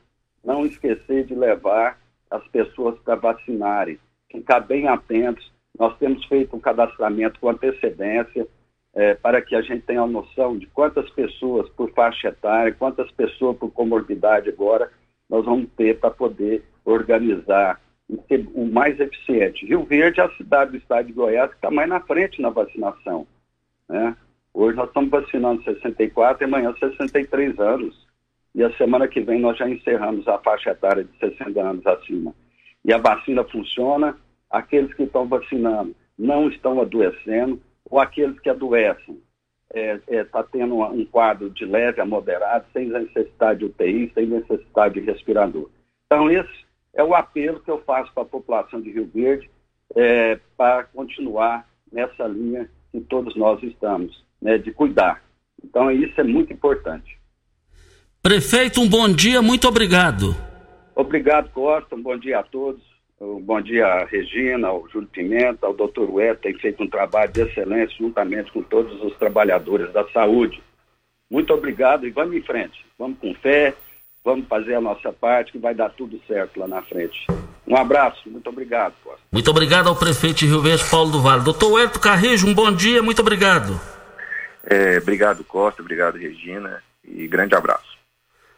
Não 0.44 0.66
esquecer 0.66 1.24
de 1.24 1.34
levar 1.34 1.98
as 2.30 2.46
pessoas 2.48 2.98
para 3.00 3.14
vacinarem. 3.14 3.98
Ficar 4.30 4.60
bem 4.60 4.88
atentos. 4.88 5.50
Nós 5.78 5.96
temos 5.98 6.24
feito 6.26 6.54
um 6.54 6.60
cadastramento 6.60 7.40
com 7.40 7.48
antecedência 7.48 8.46
é, 8.92 9.14
para 9.14 9.40
que 9.40 9.56
a 9.56 9.62
gente 9.62 9.86
tenha 9.86 10.02
a 10.02 10.06
noção 10.06 10.58
de 10.58 10.66
quantas 10.66 11.08
pessoas 11.10 11.68
por 11.70 11.90
faixa 11.92 12.28
etária, 12.28 12.74
quantas 12.74 13.10
pessoas 13.12 13.56
por 13.56 13.70
comorbidade 13.72 14.50
agora 14.50 14.90
nós 15.28 15.44
vamos 15.44 15.68
ter 15.76 15.98
para 15.98 16.10
poder 16.10 16.64
organizar 16.84 17.80
e 18.08 18.18
ser 18.28 18.46
o 18.54 18.66
mais 18.66 18.98
eficiente. 19.00 19.66
Rio 19.66 19.84
Verde 19.84 20.20
é 20.20 20.24
a 20.24 20.36
cidade 20.36 20.72
do 20.72 20.76
estado 20.76 21.06
de 21.06 21.12
Goiás 21.12 21.50
que 21.50 21.56
está 21.56 21.70
mais 21.70 21.88
na 21.88 22.00
frente 22.00 22.42
na 22.42 22.50
vacinação. 22.50 23.26
Né? 23.88 24.16
Hoje 24.52 24.76
nós 24.76 24.88
estamos 24.88 25.10
vacinando 25.10 25.62
64 25.64 26.42
e 26.42 26.46
amanhã 26.46 26.74
63 26.78 27.58
anos. 27.58 28.04
E 28.54 28.62
a 28.62 28.72
semana 28.76 29.08
que 29.08 29.20
vem 29.20 29.40
nós 29.40 29.58
já 29.58 29.68
encerramos 29.68 30.28
a 30.28 30.38
faixa 30.38 30.70
etária 30.70 31.04
de 31.04 31.18
60 31.18 31.60
anos 31.60 31.86
acima. 31.86 32.34
E 32.84 32.92
a 32.92 32.98
vacina 32.98 33.42
funciona, 33.44 34.16
aqueles 34.50 34.92
que 34.94 35.02
estão 35.02 35.26
vacinando 35.26 35.94
não 36.16 36.48
estão 36.48 36.80
adoecendo, 36.80 37.60
ou 37.90 37.98
aqueles 37.98 38.38
que 38.38 38.48
adoecem 38.48 39.20
está 39.74 40.14
é, 40.14 40.18
é, 40.18 40.24
tá 40.24 40.42
tendo 40.42 40.80
um 40.80 41.04
quadro 41.04 41.50
de 41.50 41.64
leve 41.64 42.00
a 42.00 42.06
moderado, 42.06 42.64
sem 42.72 42.88
necessidade 42.88 43.60
de 43.60 43.66
UTI, 43.66 44.10
sem 44.14 44.26
necessidade 44.26 44.94
de 44.94 45.00
respirador. 45.00 45.68
Então, 46.06 46.30
esse 46.30 46.64
é 46.94 47.02
o 47.02 47.14
apelo 47.14 47.60
que 47.60 47.70
eu 47.70 47.82
faço 47.82 48.12
para 48.14 48.22
a 48.22 48.26
população 48.26 48.80
de 48.80 48.90
Rio 48.90 49.10
Verde 49.12 49.50
é, 49.96 50.38
para 50.56 50.84
continuar 50.84 51.68
nessa 51.92 52.26
linha 52.26 52.70
que 52.92 53.00
todos 53.00 53.34
nós 53.34 53.62
estamos, 53.62 54.24
né, 54.40 54.58
de 54.58 54.72
cuidar. 54.72 55.22
Então, 55.62 55.90
isso 55.90 56.20
é 56.20 56.24
muito 56.24 56.52
importante. 56.52 57.18
Prefeito, 58.22 58.80
um 58.80 58.88
bom 58.88 59.08
dia, 59.08 59.42
muito 59.42 59.66
obrigado. 59.66 60.34
Obrigado, 60.94 61.50
Costa, 61.50 61.96
um 61.96 62.02
bom 62.02 62.16
dia 62.16 62.38
a 62.38 62.42
todos. 62.42 62.93
Bom 63.20 63.60
dia 63.60 63.86
à 63.86 64.04
Regina, 64.04 64.68
ao 64.68 64.88
Júlio 64.88 65.08
Pimenta, 65.08 65.66
ao 65.66 65.74
doutor 65.74 66.10
Web, 66.10 66.40
tem 66.40 66.54
feito 66.58 66.82
um 66.82 66.88
trabalho 66.88 67.32
de 67.32 67.42
excelência 67.42 67.96
juntamente 67.98 68.50
com 68.52 68.62
todos 68.62 69.00
os 69.02 69.16
trabalhadores 69.16 69.92
da 69.92 70.04
saúde. 70.08 70.62
Muito 71.30 71.52
obrigado 71.54 72.06
e 72.06 72.10
vamos 72.10 72.36
em 72.36 72.42
frente. 72.42 72.84
Vamos 72.98 73.18
com 73.18 73.34
fé, 73.34 73.74
vamos 74.24 74.46
fazer 74.48 74.74
a 74.74 74.80
nossa 74.80 75.12
parte 75.12 75.52
que 75.52 75.58
vai 75.58 75.74
dar 75.74 75.90
tudo 75.90 76.20
certo 76.26 76.58
lá 76.58 76.66
na 76.66 76.82
frente. 76.82 77.26
Um 77.66 77.76
abraço, 77.76 78.28
muito 78.28 78.48
obrigado, 78.48 78.94
Costa. 79.02 79.20
Muito 79.32 79.50
obrigado 79.50 79.88
ao 79.88 79.96
prefeito 79.96 80.40
de 80.40 80.46
Rio 80.46 80.60
Verde, 80.60 80.84
Paulo 80.90 81.12
do 81.12 81.22
Vale. 81.22 81.42
Doutor 81.42 81.80
Herto 81.80 82.00
Carrijo, 82.00 82.46
um 82.46 82.54
bom 82.54 82.70
dia, 82.72 83.02
muito 83.02 83.20
obrigado. 83.20 83.80
É, 84.64 84.98
obrigado, 84.98 85.44
Costa, 85.44 85.82
obrigado, 85.82 86.16
Regina, 86.16 86.82
e 87.04 87.26
grande 87.26 87.54
abraço. 87.54 87.93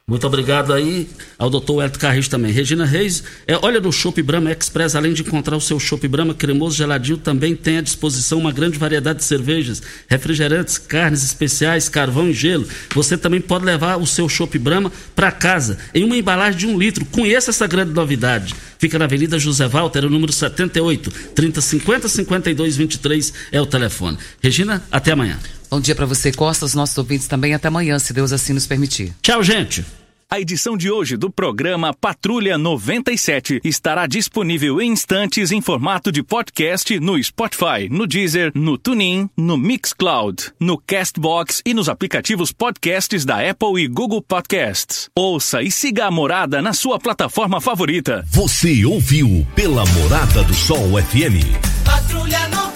Muito 0.09 0.25
obrigado 0.25 0.73
aí 0.73 1.09
ao 1.37 1.51
doutor 1.51 1.83
Elton 1.83 1.99
Carris 1.99 2.29
também. 2.29 2.53
Regina 2.53 2.85
Reis, 2.87 3.25
é, 3.45 3.59
olha 3.61 3.81
no 3.81 3.91
Shop 3.91 4.23
Brahma 4.23 4.53
Express, 4.53 4.95
além 4.95 5.13
de 5.13 5.23
encontrar 5.23 5.57
o 5.57 5.61
seu 5.61 5.81
Shop 5.81 6.07
Brahma 6.07 6.33
cremoso, 6.33 6.77
geladinho, 6.77 7.19
também 7.19 7.57
tem 7.57 7.79
à 7.79 7.81
disposição 7.81 8.39
uma 8.39 8.53
grande 8.53 8.79
variedade 8.79 9.19
de 9.19 9.25
cervejas, 9.25 9.83
refrigerantes, 10.07 10.79
carnes 10.79 11.25
especiais, 11.25 11.89
carvão 11.89 12.29
e 12.29 12.33
gelo. 12.33 12.69
Você 12.95 13.19
também 13.19 13.41
pode 13.41 13.65
levar 13.65 13.97
o 13.97 14.07
seu 14.07 14.29
Shop 14.29 14.57
Brahma 14.61 14.93
para 15.17 15.33
casa, 15.33 15.77
em 15.93 16.05
uma 16.05 16.17
embalagem 16.17 16.61
de 16.61 16.67
um 16.69 16.79
litro. 16.79 17.05
Conheça 17.07 17.51
essa 17.51 17.67
grande 17.67 17.93
novidade. 17.93 18.55
Fica 18.79 19.01
na 19.01 19.07
Avenida 19.07 19.41
José 19.41 19.67
Walter, 19.67 20.05
o 20.05 20.11
número 20.11 20.33
78, 20.33 21.11
3050 21.35 22.09
5223 22.09 23.33
é 23.51 23.61
o 23.61 23.67
telefone. 23.67 24.19
Regina, 24.41 24.81
até 24.89 25.11
amanhã. 25.11 25.37
Bom 25.71 25.81
dia 25.81 25.95
para 25.95 26.07
você, 26.07 26.33
Costa, 26.33 26.65
os 26.65 26.75
nossos 26.75 26.97
ouvintes 26.99 27.27
também. 27.27 27.55
Até 27.55 27.69
amanhã, 27.69 27.99
se 27.99 28.13
Deus 28.13 28.33
assim 28.33 28.53
nos 28.53 28.67
permitir. 28.67 29.15
Tchau, 29.23 29.43
gente. 29.43 29.85
A 30.29 30.41
edição 30.41 30.77
de 30.77 30.91
hoje 30.91 31.17
do 31.17 31.31
programa 31.31 31.95
Patrulha 31.95 32.59
97 32.59 33.61
estará 33.63 34.09
disponível 34.09 34.83
em 34.83 34.91
instantes 34.91 35.53
em 35.53 35.61
formato 35.61 36.11
de 36.11 36.21
podcast 36.21 36.99
no 36.99 37.23
Spotify, 37.23 37.89
no 37.89 38.09
Deezer, 38.09 38.51
no 38.53 38.77
TuneIn, 38.77 39.31
no 39.37 39.57
Mixcloud, 39.57 40.53
no 40.59 40.79
Castbox 40.79 41.63
e 41.65 41.73
nos 41.73 41.89
aplicativos 41.89 42.51
podcasts 42.51 43.25
da 43.25 43.49
Apple 43.49 43.81
e 43.81 43.87
Google 43.87 44.21
Podcasts. 44.21 45.09
Ouça 45.15 45.63
e 45.63 45.71
siga 45.71 46.07
a 46.07 46.11
Morada 46.11 46.61
na 46.61 46.73
sua 46.73 46.99
plataforma 46.99 47.61
favorita. 47.61 48.25
Você 48.27 48.85
ouviu 48.85 49.47
pela 49.55 49.87
Morada 49.87 50.43
do 50.43 50.55
Sol 50.55 51.01
FM. 51.01 51.85
Patrulha 51.85 52.49
97. 52.49 52.76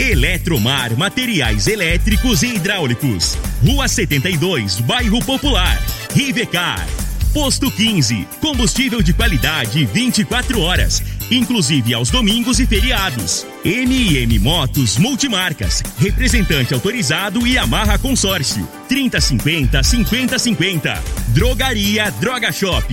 Eletromar 0.00 0.96
Materiais 0.96 1.66
Elétricos 1.66 2.42
e 2.42 2.54
Hidráulicos. 2.54 3.36
Rua 3.62 3.86
72, 3.86 4.80
Bairro 4.80 5.22
Popular. 5.22 5.78
Rivecar. 6.14 6.88
Posto 7.34 7.70
15. 7.70 8.26
Combustível 8.40 9.02
de 9.02 9.12
qualidade 9.12 9.84
24 9.84 10.58
horas. 10.62 11.02
Inclusive 11.30 11.92
aos 11.92 12.08
domingos 12.08 12.58
e 12.60 12.66
feriados. 12.66 13.46
MM 13.62 14.38
Motos 14.38 14.96
Multimarcas. 14.96 15.82
Representante 15.98 16.72
autorizado 16.72 17.46
e 17.46 17.58
amarra 17.58 17.98
consórcio. 17.98 18.66
3050 18.88 19.82
5050. 19.82 20.94
Drogaria 21.34 22.10
Droga 22.12 22.50
Shop. 22.50 22.90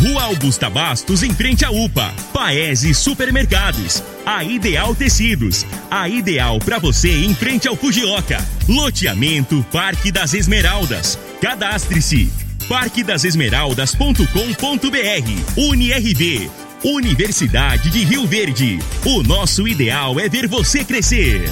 Rua 0.00 0.24
Augusta 0.24 0.68
Bastos, 0.70 1.24
em 1.24 1.34
frente 1.34 1.64
à 1.64 1.72
UPA. 1.72 2.14
Paese 2.32 2.94
Supermercados. 2.94 4.00
A 4.24 4.44
Ideal 4.44 4.94
Tecidos. 4.94 5.66
A 5.90 6.08
ideal 6.08 6.60
para 6.60 6.78
você 6.78 7.24
em 7.24 7.34
frente 7.34 7.66
ao 7.66 7.74
Fujioka. 7.74 8.40
Loteamento 8.68 9.66
Parque 9.72 10.12
das 10.12 10.34
Esmeraldas. 10.34 11.18
Cadastre-se. 11.40 12.30
parquedasesmeraldas.com.br. 12.68 15.56
UniRV. 15.56 16.48
Universidade 16.84 17.90
de 17.90 18.04
Rio 18.04 18.24
Verde. 18.24 18.78
O 19.04 19.24
nosso 19.24 19.66
ideal 19.66 20.20
é 20.20 20.28
ver 20.28 20.46
você 20.46 20.84
crescer. 20.84 21.50